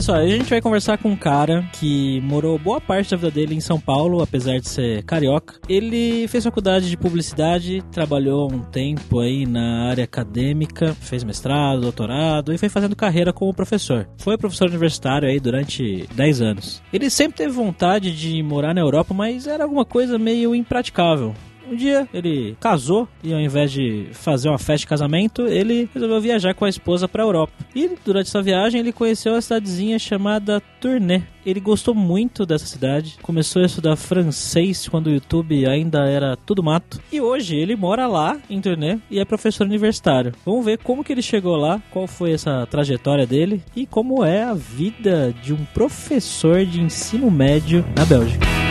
Olha 0.00 0.06
só, 0.06 0.14
a 0.14 0.26
gente 0.26 0.48
vai 0.48 0.62
conversar 0.62 0.96
com 0.96 1.10
um 1.10 1.16
cara 1.16 1.62
que 1.74 2.22
morou 2.22 2.58
boa 2.58 2.80
parte 2.80 3.10
da 3.10 3.18
vida 3.18 3.30
dele 3.30 3.54
em 3.54 3.60
São 3.60 3.78
Paulo, 3.78 4.22
apesar 4.22 4.58
de 4.58 4.66
ser 4.66 5.02
carioca. 5.02 5.60
Ele 5.68 6.26
fez 6.26 6.42
faculdade 6.42 6.88
de 6.88 6.96
publicidade, 6.96 7.84
trabalhou 7.92 8.50
um 8.50 8.60
tempo 8.60 9.20
aí 9.20 9.44
na 9.44 9.90
área 9.90 10.04
acadêmica, 10.04 10.94
fez 10.94 11.22
mestrado, 11.22 11.82
doutorado 11.82 12.50
e 12.50 12.56
foi 12.56 12.70
fazendo 12.70 12.96
carreira 12.96 13.30
como 13.30 13.52
professor. 13.52 14.08
Foi 14.16 14.38
professor 14.38 14.70
universitário 14.70 15.28
aí 15.28 15.38
durante 15.38 16.08
10 16.14 16.40
anos. 16.40 16.82
Ele 16.90 17.10
sempre 17.10 17.36
teve 17.36 17.52
vontade 17.52 18.16
de 18.16 18.42
morar 18.42 18.72
na 18.72 18.80
Europa, 18.80 19.12
mas 19.12 19.46
era 19.46 19.64
alguma 19.64 19.84
coisa 19.84 20.18
meio 20.18 20.54
impraticável. 20.54 21.34
Um 21.70 21.76
dia 21.76 22.08
ele 22.12 22.56
casou 22.58 23.06
e 23.22 23.32
ao 23.32 23.38
invés 23.38 23.70
de 23.70 24.08
fazer 24.12 24.48
uma 24.48 24.58
festa 24.58 24.78
de 24.78 24.86
casamento, 24.88 25.46
ele 25.46 25.88
resolveu 25.94 26.20
viajar 26.20 26.52
com 26.52 26.64
a 26.64 26.68
esposa 26.68 27.06
para 27.06 27.22
a 27.22 27.26
Europa. 27.26 27.52
E 27.72 27.88
durante 28.04 28.26
essa 28.26 28.42
viagem 28.42 28.80
ele 28.80 28.92
conheceu 28.92 29.36
a 29.36 29.40
cidadezinha 29.40 29.96
chamada 29.96 30.60
Tournai. 30.80 31.22
Ele 31.46 31.60
gostou 31.60 31.94
muito 31.94 32.44
dessa 32.44 32.66
cidade, 32.66 33.16
começou 33.22 33.62
a 33.62 33.66
estudar 33.66 33.94
francês 33.94 34.88
quando 34.88 35.06
o 35.06 35.10
YouTube 35.10 35.64
ainda 35.64 36.06
era 36.06 36.36
tudo 36.36 36.60
mato. 36.60 37.00
E 37.12 37.20
hoje 37.20 37.54
ele 37.54 37.76
mora 37.76 38.08
lá 38.08 38.36
em 38.50 38.60
Tournai 38.60 39.00
e 39.08 39.20
é 39.20 39.24
professor 39.24 39.64
universitário. 39.64 40.32
Vamos 40.44 40.64
ver 40.64 40.78
como 40.78 41.04
que 41.04 41.12
ele 41.12 41.22
chegou 41.22 41.54
lá, 41.54 41.80
qual 41.92 42.08
foi 42.08 42.32
essa 42.32 42.66
trajetória 42.66 43.26
dele 43.26 43.62
e 43.76 43.86
como 43.86 44.24
é 44.24 44.42
a 44.42 44.54
vida 44.54 45.32
de 45.40 45.52
um 45.52 45.64
professor 45.66 46.66
de 46.66 46.80
ensino 46.80 47.30
médio 47.30 47.84
na 47.96 48.04
Bélgica. 48.04 48.69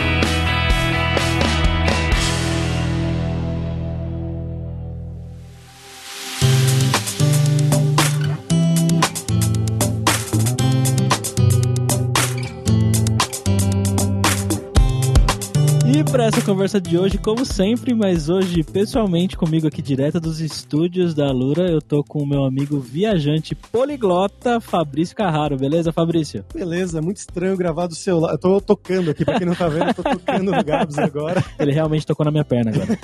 Essa 16.30 16.42
conversa 16.42 16.80
de 16.80 16.96
hoje, 16.96 17.18
como 17.18 17.44
sempre, 17.44 17.92
mas 17.92 18.28
hoje 18.28 18.62
pessoalmente 18.62 19.36
comigo 19.36 19.66
aqui 19.66 19.82
direto 19.82 20.20
dos 20.20 20.40
estúdios 20.40 21.12
da 21.12 21.28
Lura, 21.32 21.68
eu 21.68 21.82
tô 21.82 22.04
com 22.04 22.22
o 22.22 22.26
meu 22.26 22.44
amigo 22.44 22.78
viajante 22.78 23.56
poliglota 23.56 24.60
Fabrício 24.60 25.16
Carraro, 25.16 25.56
beleza, 25.56 25.92
Fabrício? 25.92 26.44
Beleza, 26.54 27.02
muito 27.02 27.16
estranho 27.16 27.56
gravar 27.56 27.88
do 27.88 27.96
seu 27.96 28.20
lado. 28.20 28.34
Eu 28.34 28.38
tô 28.38 28.60
tocando 28.60 29.10
aqui, 29.10 29.24
pra 29.24 29.38
quem 29.38 29.46
não 29.46 29.56
tá 29.56 29.66
vendo, 29.66 29.88
eu 29.88 29.94
tô 29.94 30.04
tocando 30.04 30.52
no 30.52 30.64
Gabs 30.64 30.98
agora. 30.98 31.44
Ele 31.58 31.72
realmente 31.72 32.06
tocou 32.06 32.24
na 32.24 32.30
minha 32.30 32.44
perna 32.44 32.70
agora. 32.70 32.98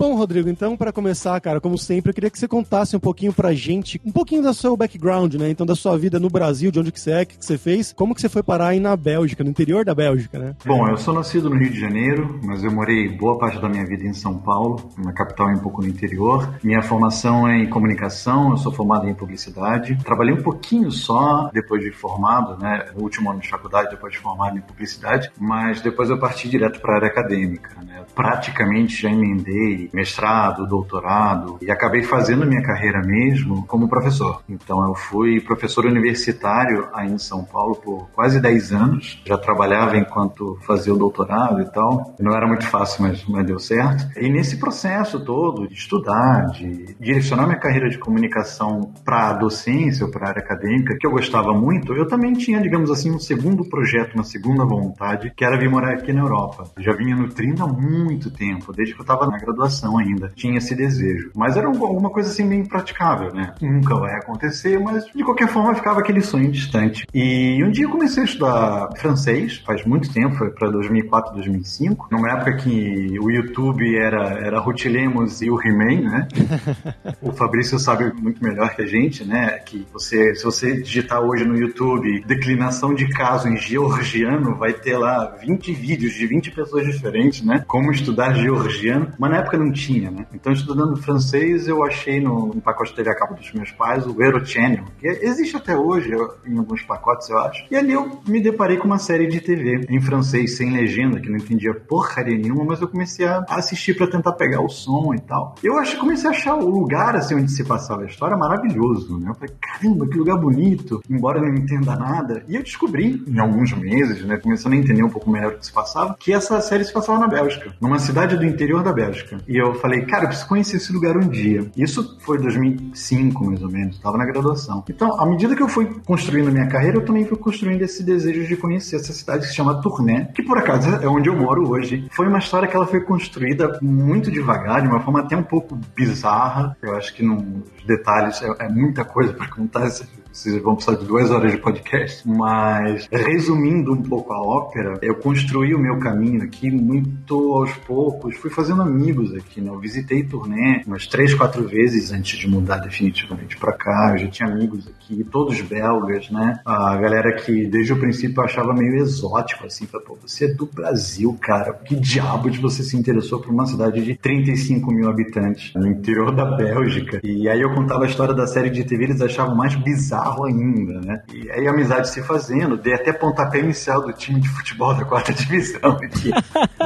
Bom, 0.00 0.14
Rodrigo, 0.14 0.48
então, 0.48 0.78
para 0.78 0.94
começar, 0.94 1.38
cara, 1.42 1.60
como 1.60 1.76
sempre, 1.76 2.08
eu 2.08 2.14
queria 2.14 2.30
que 2.30 2.38
você 2.38 2.48
contasse 2.48 2.96
um 2.96 2.98
pouquinho 2.98 3.34
pra 3.34 3.52
gente, 3.52 4.00
um 4.02 4.10
pouquinho 4.10 4.42
do 4.42 4.54
seu 4.54 4.74
background, 4.74 5.34
né? 5.34 5.50
Então, 5.50 5.66
da 5.66 5.74
sua 5.74 5.98
vida 5.98 6.18
no 6.18 6.30
Brasil, 6.30 6.70
de 6.70 6.80
onde 6.80 6.90
que 6.90 6.98
você 6.98 7.10
é, 7.10 7.22
o 7.22 7.26
que, 7.26 7.36
que 7.36 7.44
você 7.44 7.58
fez, 7.58 7.92
como 7.92 8.14
que 8.14 8.22
você 8.22 8.28
foi 8.30 8.42
parar 8.42 8.68
aí 8.68 8.80
na 8.80 8.96
Bélgica, 8.96 9.44
no 9.44 9.50
interior 9.50 9.84
da 9.84 9.94
Bélgica, 9.94 10.38
né? 10.38 10.56
Bom, 10.64 10.88
eu 10.88 10.96
sou 10.96 11.12
nascido 11.12 11.50
no 11.50 11.56
Rio 11.56 11.70
de 11.70 11.78
Janeiro, 11.78 12.40
mas 12.42 12.64
eu 12.64 12.72
morei 12.72 13.10
boa 13.10 13.38
parte 13.38 13.60
da 13.60 13.68
minha 13.68 13.84
vida 13.84 14.02
em 14.06 14.14
São 14.14 14.38
Paulo, 14.38 14.90
na 14.96 15.12
capital 15.12 15.50
e 15.50 15.56
um 15.56 15.58
pouco 15.58 15.82
no 15.82 15.88
interior. 15.88 16.48
Minha 16.64 16.80
formação 16.80 17.46
é 17.46 17.58
em 17.58 17.68
comunicação, 17.68 18.52
eu 18.52 18.56
sou 18.56 18.72
formado 18.72 19.06
em 19.06 19.12
publicidade. 19.12 19.98
Trabalhei 20.02 20.32
um 20.32 20.42
pouquinho 20.42 20.90
só 20.90 21.50
depois 21.52 21.82
de 21.82 21.90
formado, 21.90 22.56
né? 22.58 22.86
No 22.96 23.02
último 23.02 23.30
ano 23.30 23.40
de 23.40 23.50
faculdade, 23.50 23.90
depois 23.90 24.14
de 24.14 24.18
formado 24.18 24.56
em 24.56 24.62
publicidade, 24.62 25.30
mas 25.38 25.82
depois 25.82 26.08
eu 26.08 26.18
parti 26.18 26.48
direto 26.48 26.80
para 26.80 26.94
a 26.94 26.96
área 26.96 27.08
acadêmica, 27.08 27.76
né? 27.84 28.02
Praticamente 28.14 29.02
já 29.02 29.10
emendei 29.10 29.89
mestrado, 29.92 30.66
doutorado 30.66 31.58
e 31.60 31.70
acabei 31.70 32.02
fazendo 32.02 32.46
minha 32.46 32.62
carreira 32.62 33.00
mesmo 33.02 33.66
como 33.66 33.88
professor. 33.88 34.42
Então 34.48 34.86
eu 34.86 34.94
fui 34.94 35.40
professor 35.40 35.86
universitário 35.86 36.88
aí 36.94 37.10
em 37.10 37.18
São 37.18 37.44
Paulo 37.44 37.76
por 37.76 38.08
quase 38.10 38.40
10 38.40 38.72
anos. 38.72 39.22
Já 39.26 39.36
trabalhava 39.36 39.96
enquanto 39.96 40.58
fazia 40.62 40.94
o 40.94 40.98
doutorado 40.98 41.60
e 41.60 41.72
tal. 41.72 42.14
Não 42.18 42.34
era 42.34 42.46
muito 42.46 42.66
fácil, 42.66 43.02
mas, 43.02 43.24
mas 43.26 43.46
deu 43.46 43.58
certo. 43.58 44.08
E 44.18 44.28
nesse 44.28 44.58
processo 44.58 45.24
todo 45.24 45.68
de 45.68 45.74
estudar, 45.74 46.46
de 46.52 46.94
direcionar 46.98 47.46
minha 47.46 47.58
carreira 47.58 47.88
de 47.88 47.98
comunicação 47.98 48.92
para 49.04 49.30
a 49.30 49.32
docência 49.32 50.06
ou 50.06 50.12
para 50.12 50.26
a 50.26 50.28
área 50.30 50.42
acadêmica, 50.42 50.96
que 50.98 51.06
eu 51.06 51.10
gostava 51.10 51.52
muito, 51.52 51.94
eu 51.94 52.06
também 52.06 52.32
tinha, 52.32 52.60
digamos 52.60 52.90
assim, 52.90 53.10
um 53.10 53.18
segundo 53.18 53.68
projeto, 53.68 54.14
uma 54.14 54.24
segunda 54.24 54.64
vontade, 54.64 55.32
que 55.36 55.44
era 55.44 55.58
vir 55.58 55.70
morar 55.70 55.94
aqui 55.94 56.12
na 56.12 56.20
Europa. 56.20 56.64
Eu 56.76 56.82
já 56.82 56.92
vinha 56.92 57.16
nutrindo 57.16 57.62
há 57.62 57.66
muito 57.66 58.30
tempo, 58.30 58.72
desde 58.72 58.94
que 58.94 59.00
eu 59.00 59.04
estava 59.04 59.26
na 59.26 59.38
graduação 59.38 59.79
ainda 59.98 60.30
tinha 60.34 60.58
esse 60.58 60.74
desejo. 60.74 61.30
Mas 61.34 61.56
era 61.56 61.66
alguma 61.66 62.10
coisa 62.10 62.30
assim 62.30 62.44
meio 62.44 62.62
impraticável, 62.62 63.32
né? 63.32 63.52
Nunca 63.60 63.94
vai 63.96 64.14
acontecer, 64.14 64.78
mas 64.78 65.04
de 65.06 65.24
qualquer 65.24 65.48
forma 65.48 65.74
ficava 65.74 66.00
aquele 66.00 66.20
sonho 66.20 66.50
distante. 66.50 67.06
E 67.14 67.62
um 67.62 67.70
dia 67.70 67.84
eu 67.84 67.90
comecei 67.90 68.22
a 68.22 68.26
estudar 68.26 68.88
francês, 68.96 69.58
faz 69.64 69.84
muito 69.84 70.12
tempo, 70.12 70.36
foi 70.36 70.50
para 70.50 70.70
2004, 70.70 71.34
2005, 71.34 72.08
numa 72.10 72.30
época 72.30 72.56
que 72.56 73.18
o 73.20 73.30
YouTube 73.30 73.96
era, 73.96 74.38
era 74.40 74.60
Ruth 74.60 74.84
Lemos 74.84 75.40
e 75.42 75.50
o 75.50 75.60
He-Man, 75.60 76.10
né? 76.10 76.28
o 77.20 77.32
Fabrício 77.32 77.78
sabe 77.78 78.12
muito 78.12 78.42
melhor 78.42 78.74
que 78.74 78.82
a 78.82 78.86
gente, 78.86 79.24
né? 79.24 79.58
Que 79.58 79.86
você, 79.92 80.34
se 80.34 80.44
você 80.44 80.80
digitar 80.80 81.20
hoje 81.20 81.44
no 81.44 81.56
YouTube 81.56 82.22
declinação 82.26 82.94
de 82.94 83.08
caso 83.08 83.48
em 83.48 83.56
georgiano, 83.56 84.54
vai 84.54 84.72
ter 84.72 84.96
lá 84.96 85.36
20 85.40 85.72
vídeos 85.72 86.14
de 86.14 86.26
20 86.26 86.50
pessoas 86.50 86.86
diferentes, 86.86 87.42
né? 87.42 87.64
Como 87.66 87.92
estudar 87.92 88.34
georgiano. 88.34 89.12
Mas 89.18 89.30
na 89.30 89.38
época 89.38 89.58
não 89.58 89.69
tinha, 89.70 90.10
né? 90.10 90.26
Então, 90.34 90.52
estudando 90.52 90.96
francês, 90.96 91.68
eu 91.68 91.84
achei 91.84 92.20
no, 92.20 92.46
no 92.46 92.60
pacote 92.60 92.90
de 92.90 92.96
TV 92.96 93.10
dos 93.36 93.52
meus 93.52 93.70
pais 93.72 94.06
o 94.06 94.22
Eurochannel, 94.22 94.84
que 94.98 95.06
existe 95.06 95.56
até 95.56 95.76
hoje 95.76 96.10
em 96.46 96.58
alguns 96.58 96.82
pacotes, 96.82 97.28
eu 97.28 97.38
acho. 97.38 97.64
E 97.70 97.76
ali 97.76 97.92
eu 97.92 98.20
me 98.26 98.40
deparei 98.40 98.76
com 98.76 98.86
uma 98.86 98.98
série 98.98 99.26
de 99.26 99.40
TV 99.40 99.86
em 99.88 100.00
francês, 100.00 100.56
sem 100.56 100.72
legenda, 100.72 101.20
que 101.20 101.28
não 101.28 101.36
entendia 101.36 101.74
porcaria 101.74 102.36
nenhuma, 102.36 102.64
mas 102.64 102.80
eu 102.80 102.88
comecei 102.88 103.26
a 103.26 103.44
assistir 103.48 103.94
para 103.94 104.06
tentar 104.06 104.32
pegar 104.32 104.60
o 104.60 104.68
som 104.68 105.14
e 105.14 105.20
tal. 105.20 105.54
Eu 105.62 105.78
acho, 105.78 105.98
comecei 105.98 106.28
a 106.28 106.32
achar 106.32 106.54
o 106.54 106.68
lugar 106.68 107.16
assim 107.16 107.34
onde 107.34 107.50
se 107.50 107.64
passava 107.64 108.02
a 108.02 108.06
história 108.06 108.36
maravilhoso, 108.36 109.18
né? 109.18 109.30
Eu 109.30 109.34
falei, 109.34 109.54
caramba, 109.60 110.08
que 110.08 110.18
lugar 110.18 110.36
bonito, 110.36 111.02
embora 111.08 111.38
eu 111.38 111.42
não 111.42 111.54
entenda 111.54 111.96
nada. 111.96 112.44
E 112.48 112.56
eu 112.56 112.62
descobri, 112.62 113.22
em 113.26 113.38
alguns 113.38 113.72
meses, 113.72 114.24
né, 114.24 114.36
começando 114.36 114.72
a 114.72 114.76
entender 114.76 115.02
um 115.02 115.10
pouco 115.10 115.30
melhor 115.30 115.52
o 115.52 115.58
que 115.58 115.66
se 115.66 115.72
passava, 115.72 116.16
que 116.18 116.32
essa 116.32 116.60
série 116.60 116.84
se 116.84 116.92
passava 116.92 117.18
na 117.18 117.28
Bélgica, 117.28 117.74
numa 117.80 117.98
cidade 117.98 118.36
do 118.36 118.44
interior 118.44 118.82
da 118.82 118.92
Bélgica. 118.92 119.38
E 119.50 119.56
eu 119.56 119.74
falei, 119.74 120.02
cara, 120.02 120.22
eu 120.22 120.28
preciso 120.28 120.48
conhecer 120.48 120.76
esse 120.76 120.92
lugar 120.92 121.16
um 121.16 121.28
dia. 121.28 121.68
Isso 121.76 122.16
foi 122.20 122.38
2005, 122.38 123.44
mais 123.44 123.60
ou 123.60 123.68
menos, 123.68 123.96
estava 123.96 124.16
na 124.16 124.24
graduação. 124.24 124.84
Então, 124.88 125.20
à 125.20 125.26
medida 125.26 125.56
que 125.56 125.62
eu 125.62 125.68
fui 125.68 125.86
construindo 126.06 126.52
minha 126.52 126.68
carreira, 126.68 126.98
eu 126.98 127.04
também 127.04 127.24
fui 127.24 127.36
construindo 127.36 127.82
esse 127.82 128.04
desejo 128.04 128.46
de 128.46 128.56
conhecer 128.56 128.94
essa 128.94 129.12
cidade 129.12 129.42
que 129.42 129.48
se 129.48 129.56
chama 129.56 129.82
Tournai, 129.82 130.26
que 130.26 130.44
por 130.44 130.56
acaso 130.56 130.88
é 131.02 131.08
onde 131.08 131.28
eu 131.28 131.34
moro 131.34 131.68
hoje. 131.68 132.06
Foi 132.12 132.28
uma 132.28 132.38
história 132.38 132.68
que 132.68 132.76
ela 132.76 132.86
foi 132.86 133.00
construída 133.00 133.76
muito 133.82 134.30
devagar, 134.30 134.82
de 134.82 134.86
uma 134.86 135.00
forma 135.00 135.18
até 135.18 135.36
um 135.36 135.42
pouco 135.42 135.76
bizarra. 135.96 136.76
Eu 136.80 136.94
acho 136.94 137.12
que 137.12 137.24
nos 137.24 137.42
detalhes 137.84 138.40
é, 138.42 138.66
é 138.66 138.68
muita 138.68 139.04
coisa 139.04 139.32
para 139.32 139.48
contar 139.48 139.90
vocês 140.32 140.60
vão 140.62 140.74
precisar 140.74 140.96
de 140.96 141.04
duas 141.04 141.30
horas 141.30 141.52
de 141.52 141.58
podcast. 141.58 142.26
Mas, 142.28 143.08
resumindo 143.10 143.92
um 143.92 144.02
pouco 144.02 144.32
a 144.32 144.40
ópera, 144.40 144.98
eu 145.02 145.16
construí 145.16 145.74
o 145.74 145.78
meu 145.78 145.98
caminho 145.98 146.42
aqui 146.42 146.70
muito 146.70 147.54
aos 147.54 147.72
poucos. 147.86 148.36
Fui 148.36 148.50
fazendo 148.50 148.82
amigos 148.82 149.34
aqui, 149.34 149.60
né? 149.60 149.70
Eu 149.70 149.78
visitei 149.78 150.22
turnê 150.22 150.82
umas 150.86 151.06
três, 151.06 151.34
quatro 151.34 151.66
vezes 151.66 152.12
antes 152.12 152.38
de 152.38 152.48
mudar 152.48 152.78
definitivamente 152.78 153.56
para 153.56 153.72
cá. 153.72 154.12
Eu 154.12 154.18
já 154.18 154.28
tinha 154.28 154.48
amigos 154.48 154.88
aqui, 154.88 155.24
todos 155.24 155.60
belgas, 155.62 156.30
né? 156.30 156.60
A 156.64 156.96
galera 156.96 157.32
que 157.32 157.66
desde 157.66 157.92
o 157.92 157.98
princípio 157.98 158.42
achava 158.42 158.72
meio 158.72 158.96
exótico, 158.96 159.66
assim. 159.66 159.86
Pô, 159.86 160.16
você 160.20 160.46
é 160.46 160.54
do 160.54 160.66
Brasil, 160.66 161.36
cara. 161.40 161.72
Que 161.72 161.96
diabo 161.96 162.50
de 162.50 162.58
você 162.58 162.82
se 162.82 162.96
interessou 162.96 163.40
por 163.40 163.52
uma 163.52 163.66
cidade 163.66 164.02
de 164.02 164.16
35 164.16 164.92
mil 164.92 165.08
habitantes 165.08 165.72
no 165.74 165.86
interior 165.86 166.34
da 166.34 166.44
Bélgica? 166.44 167.20
E 167.24 167.48
aí 167.48 167.60
eu 167.60 167.74
contava 167.74 168.04
a 168.04 168.06
história 168.06 168.34
da 168.34 168.46
série 168.46 168.70
de 168.70 168.84
TV, 168.84 169.04
eles 169.04 169.20
achavam 169.20 169.56
mais 169.56 169.74
bizarro 169.74 170.19
ainda, 170.44 171.00
né? 171.00 171.22
E 171.32 171.50
aí 171.50 171.66
a 171.66 171.70
amizade 171.70 172.08
se 172.08 172.22
fazendo, 172.22 172.76
dei 172.76 172.94
até 172.94 173.12
pontapé 173.12 173.58
inicial 173.58 174.02
do 174.02 174.12
time 174.12 174.40
de 174.40 174.48
futebol 174.48 174.94
da 174.94 175.04
quarta 175.04 175.32
divisão 175.34 175.90
aqui. 175.92 176.30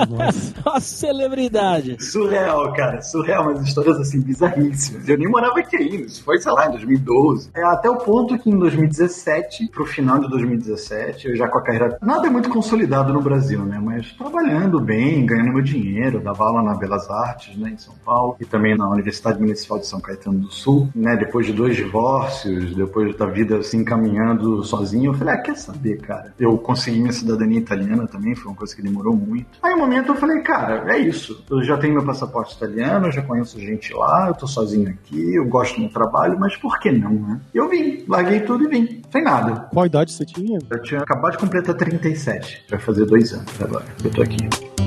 Nossa, 0.09 0.81
celebridade. 0.81 2.03
Surreal, 2.03 2.73
cara, 2.73 3.01
surreal, 3.03 3.45
mas 3.45 3.61
histórias 3.61 3.99
assim 4.01 4.21
bizarríssimas. 4.21 5.09
Eu 5.09 5.19
nem 5.19 5.29
morava 5.29 5.59
aqui 5.59 5.77
ainda, 5.77 6.05
isso 6.05 6.23
foi, 6.25 6.39
sei 6.39 6.53
lá, 6.53 6.67
em 6.67 6.73
2012. 6.73 7.51
É, 7.55 7.63
até 7.65 7.91
o 7.91 7.97
ponto 7.97 8.39
que 8.39 8.51
em 8.51 8.59
2017, 8.59 9.69
pro 9.69 9.85
final 9.85 10.19
de 10.19 10.29
2017, 10.29 11.29
eu 11.29 11.37
já 11.37 11.49
com 11.49 11.59
a 11.59 11.63
carreira. 11.63 11.99
Nada 12.03 12.27
é 12.27 12.31
muito 12.31 12.49
consolidado 12.49 13.13
no 13.13 13.21
Brasil, 13.21 13.65
né? 13.65 13.81
Mas 13.83 14.13
trabalhando 14.13 14.81
bem, 14.81 15.25
ganhando 15.27 15.53
meu 15.53 15.63
dinheiro, 15.63 16.21
dava 16.21 16.45
aula 16.45 16.63
na 16.63 16.75
Belas 16.75 17.09
Artes, 17.11 17.57
né, 17.57 17.71
em 17.71 17.79
São 17.79 17.95
Paulo, 18.05 18.37
e 18.41 18.45
também 18.45 18.77
na 18.77 18.89
Universidade 18.89 19.41
Municipal 19.41 19.79
de 19.79 19.87
São 19.87 20.01
Caetano 20.01 20.39
do 20.39 20.51
Sul, 20.51 20.89
né? 20.95 21.17
Depois 21.17 21.47
de 21.47 21.53
dois 21.53 21.77
divórcios, 21.77 22.75
depois 22.75 23.17
da 23.17 23.24
vida 23.27 23.63
se 23.63 23.69
assim, 23.69 23.79
encaminhando 23.79 24.63
sozinho, 24.65 25.11
eu 25.11 25.15
falei, 25.15 25.35
ah, 25.35 25.39
quer 25.39 25.57
saber, 25.57 26.01
cara? 26.01 26.35
Eu 26.39 26.57
consegui 26.59 27.01
minha 27.01 27.13
cidadania 27.13 27.59
italiana 27.59 28.07
também, 28.07 28.35
foi 28.35 28.51
uma 28.51 28.57
coisa 28.57 28.75
que 28.75 28.83
demorou 28.83 29.15
muito. 29.15 29.47
Aí, 29.63 29.75
um 29.75 29.79
momento, 29.79 30.09
eu 30.09 30.17
falei, 30.17 30.41
cara, 30.43 30.85
é 30.95 30.99
isso. 30.99 31.45
Eu 31.51 31.63
já 31.63 31.77
tenho 31.77 31.95
meu 31.95 32.05
passaporte 32.05 32.55
italiano, 32.57 33.07
eu 33.07 33.13
já 33.13 33.23
conheço 33.23 33.59
gente 33.61 33.93
lá, 33.93 34.29
eu 34.29 34.35
tô 34.35 34.47
sozinho 34.47 34.89
aqui, 34.89 35.35
eu 35.35 35.47
gosto 35.47 35.77
do 35.77 35.83
meu 35.83 35.91
trabalho, 35.91 36.39
mas 36.39 36.57
por 36.57 36.79
que 36.79 36.91
não, 36.91 37.13
né? 37.13 37.41
Eu 37.53 37.69
vim, 37.69 38.05
larguei 38.09 38.41
tudo 38.41 38.65
e 38.65 38.69
vim, 38.69 39.03
sem 39.11 39.23
nada. 39.23 39.69
Qual 39.73 39.87
idade 39.87 40.13
você 40.13 40.25
tinha? 40.25 40.59
Eu 40.71 40.83
tinha 40.83 41.01
acabado 41.01 41.33
de 41.33 41.39
completar 41.39 41.75
37, 41.75 42.65
vai 42.69 42.79
fazer 42.79 43.07
dois 43.07 43.33
anos 43.33 43.61
agora, 43.61 43.85
eu 44.05 44.11
tô 44.11 44.23
aqui. 44.23 44.84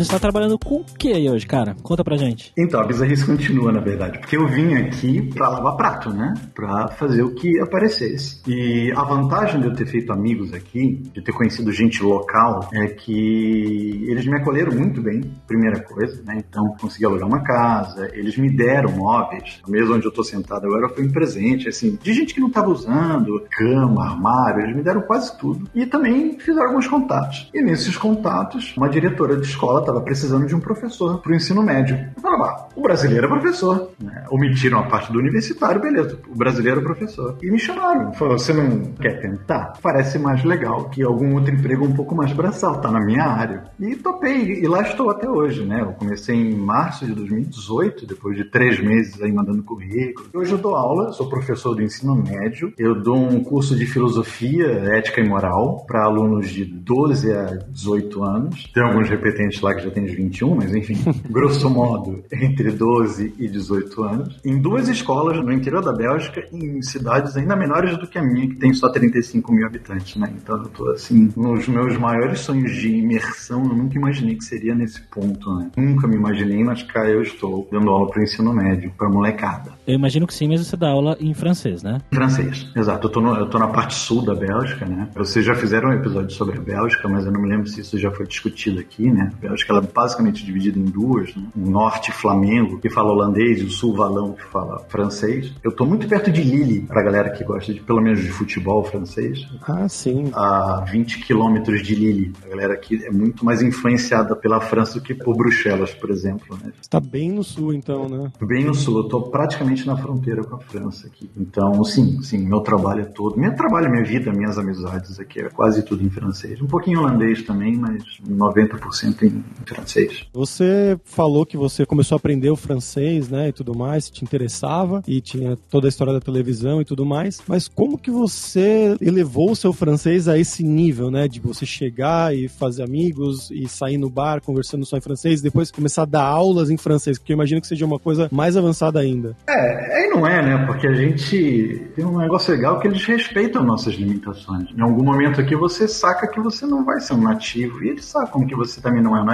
Você 0.00 0.06
está 0.06 0.18
trabalhando 0.18 0.58
com 0.58 0.76
o 0.76 0.84
que 0.98 1.12
hoje, 1.28 1.46
cara? 1.46 1.76
Conta 1.82 2.02
pra 2.02 2.16
gente. 2.16 2.54
Então, 2.56 2.80
a 2.80 2.86
bizarrice 2.86 3.26
continua, 3.26 3.70
na 3.70 3.80
verdade, 3.80 4.18
porque 4.18 4.34
eu 4.34 4.48
vim 4.48 4.72
aqui 4.72 5.20
pra 5.34 5.50
lavar 5.50 5.76
prato, 5.76 6.08
né? 6.08 6.32
Pra 6.54 6.88
fazer 6.88 7.22
o 7.22 7.34
que 7.34 7.60
aparecesse. 7.60 8.40
E 8.48 8.90
a 8.96 9.02
vantagem 9.04 9.60
de 9.60 9.66
eu 9.66 9.74
ter 9.74 9.84
feito 9.84 10.10
amigos 10.10 10.54
aqui, 10.54 11.02
de 11.12 11.22
ter 11.22 11.32
conhecido 11.32 11.70
gente 11.70 12.02
local, 12.02 12.66
é 12.72 12.86
que 12.86 14.06
eles 14.08 14.24
me 14.26 14.38
acolheram 14.38 14.72
muito 14.72 15.02
bem, 15.02 15.20
primeira 15.46 15.80
coisa, 15.82 16.22
né? 16.22 16.42
Então, 16.48 16.74
consegui 16.80 17.04
alugar 17.04 17.28
uma 17.28 17.42
casa, 17.42 18.08
eles 18.14 18.38
me 18.38 18.48
deram 18.48 18.92
móveis, 18.92 19.60
mesmo 19.68 19.96
onde 19.96 20.06
eu 20.06 20.12
tô 20.12 20.24
sentado 20.24 20.64
agora 20.64 20.88
foi 20.88 21.04
um 21.04 21.12
presente, 21.12 21.68
assim, 21.68 21.98
de 22.02 22.14
gente 22.14 22.32
que 22.32 22.40
não 22.40 22.48
tava 22.48 22.70
usando, 22.70 23.46
cama, 23.50 24.02
armário, 24.02 24.62
eles 24.62 24.76
me 24.76 24.82
deram 24.82 25.02
quase 25.02 25.36
tudo. 25.36 25.68
E 25.74 25.84
também 25.84 26.38
fizeram 26.38 26.68
alguns 26.68 26.88
contatos. 26.88 27.50
E 27.52 27.60
nesses 27.60 27.98
contatos, 27.98 28.74
uma 28.78 28.88
diretora 28.88 29.36
de 29.36 29.46
escola 29.46 29.89
estava 29.90 30.00
precisando 30.00 30.46
de 30.46 30.54
um 30.54 30.60
professor 30.60 31.20
para 31.20 31.32
o 31.32 31.34
ensino 31.34 31.62
médio. 31.62 31.98
Falava, 32.20 32.44
ah, 32.44 32.68
o 32.74 32.82
brasileiro 32.82 33.26
é 33.26 33.28
professor. 33.28 33.90
Né? 34.00 34.24
Omitiram 34.30 34.78
a 34.78 34.84
parte 34.84 35.12
do 35.12 35.18
universitário, 35.18 35.80
beleza, 35.80 36.18
o 36.28 36.34
brasileiro 36.34 36.80
é 36.80 36.82
professor. 36.82 37.36
E 37.42 37.50
me 37.50 37.58
chamaram. 37.58 38.12
Falaram, 38.12 38.38
você 38.38 38.52
não 38.52 38.92
quer 38.94 39.20
tentar? 39.20 39.74
Parece 39.82 40.18
mais 40.18 40.44
legal 40.44 40.88
que 40.88 41.02
algum 41.02 41.34
outro 41.34 41.54
emprego 41.54 41.84
um 41.84 41.94
pouco 41.94 42.14
mais 42.14 42.32
braçal, 42.32 42.80
tá 42.80 42.90
na 42.90 43.00
minha 43.00 43.24
área. 43.24 43.64
E 43.78 43.96
topei, 43.96 44.60
e 44.62 44.66
lá 44.66 44.82
estou 44.82 45.10
até 45.10 45.28
hoje, 45.28 45.64
né? 45.64 45.80
Eu 45.80 45.92
comecei 45.92 46.36
em 46.36 46.54
março 46.54 47.04
de 47.04 47.12
2018, 47.12 48.06
depois 48.06 48.36
de 48.36 48.44
três 48.44 48.80
meses 48.80 49.20
aí 49.20 49.32
mandando 49.32 49.62
currículo. 49.62 50.28
Hoje 50.34 50.52
eu 50.52 50.58
dou 50.58 50.74
aula, 50.74 51.12
sou 51.12 51.28
professor 51.28 51.74
do 51.74 51.82
ensino 51.82 52.14
médio, 52.14 52.72
eu 52.78 53.00
dou 53.00 53.16
um 53.16 53.42
curso 53.42 53.76
de 53.76 53.86
filosofia, 53.86 54.66
ética 54.94 55.20
e 55.20 55.28
moral 55.28 55.84
para 55.86 56.04
alunos 56.04 56.48
de 56.48 56.64
12 56.64 57.32
a 57.32 57.44
18 57.68 58.24
anos. 58.24 58.70
Tem 58.72 58.82
alguns 58.82 59.08
repetentes 59.08 59.60
lá 59.60 59.74
que 59.74 59.79
já 59.82 59.90
tem 59.90 60.04
uns 60.04 60.12
21, 60.12 60.54
mas 60.54 60.74
enfim, 60.74 60.96
grosso 61.28 61.68
modo, 61.70 62.22
entre 62.32 62.70
12 62.70 63.34
e 63.38 63.48
18 63.48 64.02
anos, 64.02 64.40
em 64.44 64.60
duas 64.60 64.88
escolas 64.88 65.36
no 65.44 65.52
interior 65.52 65.82
da 65.82 65.92
Bélgica, 65.92 66.46
em 66.52 66.82
cidades 66.82 67.36
ainda 67.36 67.56
menores 67.56 67.96
do 67.98 68.06
que 68.06 68.18
a 68.18 68.22
minha, 68.22 68.48
que 68.48 68.56
tem 68.56 68.72
só 68.72 68.90
35 68.90 69.52
mil 69.52 69.66
habitantes, 69.66 70.16
né? 70.16 70.32
Então 70.36 70.56
eu 70.56 70.68
tô 70.68 70.90
assim, 70.90 71.32
nos 71.36 71.66
meus 71.68 71.96
maiores 71.96 72.40
sonhos 72.40 72.72
de 72.72 72.88
imersão, 72.88 73.62
eu 73.64 73.74
nunca 73.74 73.96
imaginei 73.96 74.34
que 74.34 74.44
seria 74.44 74.74
nesse 74.74 75.00
ponto, 75.02 75.54
né? 75.56 75.70
Nunca 75.76 76.06
me 76.06 76.16
imaginei, 76.16 76.62
mas 76.64 76.82
cá 76.82 77.08
eu 77.08 77.22
estou 77.22 77.68
dando 77.70 77.90
aula 77.90 78.08
para 78.08 78.20
o 78.20 78.22
ensino 78.22 78.52
médio, 78.52 78.92
para 78.96 79.08
molecada. 79.08 79.72
Eu 79.86 79.94
imagino 79.94 80.26
que 80.26 80.34
sim, 80.34 80.48
mas 80.48 80.66
você 80.66 80.76
dá 80.76 80.88
aula 80.88 81.16
em 81.20 81.34
francês, 81.34 81.82
né? 81.82 81.98
Francês, 82.12 82.70
exato. 82.76 83.06
Eu 83.06 83.12
tô, 83.12 83.20
no, 83.20 83.34
eu 83.34 83.46
tô 83.48 83.58
na 83.58 83.68
parte 83.68 83.94
sul 83.94 84.22
da 84.22 84.34
Bélgica, 84.34 84.86
né? 84.86 85.08
Vocês 85.14 85.44
já 85.44 85.54
fizeram 85.54 85.90
um 85.90 85.92
episódio 85.92 86.30
sobre 86.30 86.58
a 86.58 86.60
Bélgica, 86.60 87.08
mas 87.08 87.26
eu 87.26 87.32
não 87.32 87.40
me 87.40 87.48
lembro 87.48 87.66
se 87.66 87.80
isso 87.80 87.98
já 87.98 88.10
foi 88.10 88.26
discutido 88.26 88.80
aqui, 88.80 89.10
né? 89.10 89.30
A 89.38 89.48
Bélgica 89.48 89.69
ela 89.70 89.80
é 89.80 89.86
basicamente 89.92 90.44
dividida 90.44 90.78
em 90.78 90.84
duas, 90.84 91.34
né? 91.34 91.44
o 91.56 91.70
norte 91.70 92.12
Flamengo, 92.12 92.78
que 92.78 92.90
fala 92.90 93.12
holandês, 93.12 93.60
e 93.60 93.64
o 93.64 93.70
sul 93.70 93.94
Valão, 93.94 94.32
que 94.32 94.44
fala 94.44 94.84
francês. 94.88 95.52
Eu 95.62 95.72
tô 95.72 95.84
muito 95.84 96.08
perto 96.08 96.30
de 96.30 96.42
Lille, 96.42 96.82
pra 96.82 97.02
galera 97.02 97.30
que 97.30 97.44
gosta 97.44 97.72
de, 97.72 97.80
pelo 97.80 98.00
menos 98.00 98.20
de 98.20 98.30
futebol 98.30 98.84
francês. 98.84 99.46
Ah, 99.62 99.88
sim. 99.88 100.30
A 100.34 100.84
20 100.90 101.20
quilômetros 101.20 101.82
de 101.82 101.94
Lille. 101.94 102.32
A 102.44 102.48
galera 102.48 102.74
aqui 102.74 103.04
é 103.04 103.10
muito 103.10 103.44
mais 103.44 103.62
influenciada 103.62 104.34
pela 104.36 104.60
França 104.60 104.94
do 104.94 105.00
que 105.00 105.14
por 105.14 105.36
Bruxelas, 105.36 105.94
por 105.94 106.10
exemplo, 106.10 106.58
né? 106.62 106.72
Está 106.80 107.00
bem 107.00 107.30
no 107.30 107.44
sul, 107.44 107.72
então, 107.72 108.08
né? 108.08 108.32
Bem 108.40 108.64
no 108.64 108.74
sul. 108.74 108.98
Eu 108.98 109.04
tô 109.04 109.22
praticamente 109.22 109.86
na 109.86 109.96
fronteira 109.96 110.42
com 110.42 110.56
a 110.56 110.60
França 110.60 111.06
aqui. 111.06 111.30
Então, 111.36 111.82
sim, 111.84 112.22
sim, 112.22 112.38
meu 112.38 112.60
trabalho 112.60 113.02
é 113.02 113.04
todo. 113.04 113.38
Meu 113.38 113.54
trabalho, 113.54 113.90
minha 113.90 114.04
vida, 114.04 114.32
minhas 114.32 114.58
amizades 114.58 115.18
aqui 115.18 115.40
é 115.40 115.48
quase 115.48 115.82
tudo 115.82 116.04
em 116.04 116.10
francês. 116.10 116.60
Um 116.60 116.66
pouquinho 116.66 117.00
holandês 117.00 117.42
também, 117.42 117.76
mas 117.76 118.02
90% 118.28 119.22
em 119.22 119.44
francês. 119.66 120.24
Você 120.32 120.98
falou 121.04 121.46
que 121.46 121.56
você 121.56 121.86
começou 121.86 122.16
a 122.16 122.18
aprender 122.18 122.50
o 122.50 122.56
francês, 122.56 123.28
né, 123.28 123.48
e 123.48 123.52
tudo 123.52 123.76
mais, 123.76 124.10
te 124.10 124.24
interessava 124.24 125.02
e 125.06 125.20
tinha 125.20 125.56
toda 125.70 125.86
a 125.86 125.90
história 125.90 126.12
da 126.12 126.20
televisão 126.20 126.80
e 126.80 126.84
tudo 126.84 127.04
mais, 127.04 127.40
mas 127.46 127.68
como 127.68 127.98
que 127.98 128.10
você 128.10 128.96
elevou 129.00 129.52
o 129.52 129.56
seu 129.56 129.72
francês 129.72 130.28
a 130.28 130.38
esse 130.38 130.62
nível, 130.62 131.10
né, 131.10 131.28
de 131.28 131.40
você 131.40 131.64
chegar 131.64 132.34
e 132.34 132.48
fazer 132.48 132.82
amigos 132.82 133.50
e 133.50 133.68
sair 133.68 133.98
no 133.98 134.10
bar 134.10 134.40
conversando 134.40 134.84
só 134.84 134.96
em 134.96 135.00
francês, 135.00 135.40
e 135.40 135.42
depois 135.42 135.70
começar 135.70 136.02
a 136.02 136.06
dar 136.06 136.24
aulas 136.24 136.70
em 136.70 136.76
francês, 136.76 137.18
porque 137.18 137.32
eu 137.32 137.34
imagino 137.34 137.60
que 137.60 137.66
seja 137.66 137.84
uma 137.86 137.98
coisa 137.98 138.28
mais 138.32 138.56
avançada 138.56 138.98
ainda. 139.00 139.36
É, 139.48 139.96
aí 139.96 140.10
não 140.10 140.26
é, 140.26 140.42
né, 140.42 140.66
porque 140.66 140.86
a 140.86 140.94
gente 140.94 141.90
tem 141.94 142.04
um 142.04 142.18
negócio 142.18 142.52
legal 142.52 142.78
que 142.80 142.88
eles 142.88 143.04
respeitam 143.04 143.62
nossas 143.64 143.94
limitações. 143.94 144.68
Em 144.76 144.80
algum 144.80 145.04
momento 145.04 145.40
aqui 145.40 145.54
você 145.54 145.86
saca 145.86 146.26
que 146.26 146.40
você 146.40 146.66
não 146.66 146.84
vai 146.84 147.00
ser 147.00 147.14
um 147.14 147.22
nativo 147.22 147.82
e 147.84 147.88
eles 147.90 148.04
sacam 148.04 148.46
que 148.46 148.54
você 148.54 148.80
também 148.80 149.02
não 149.02 149.16
é 149.16 149.22
um 149.22 149.26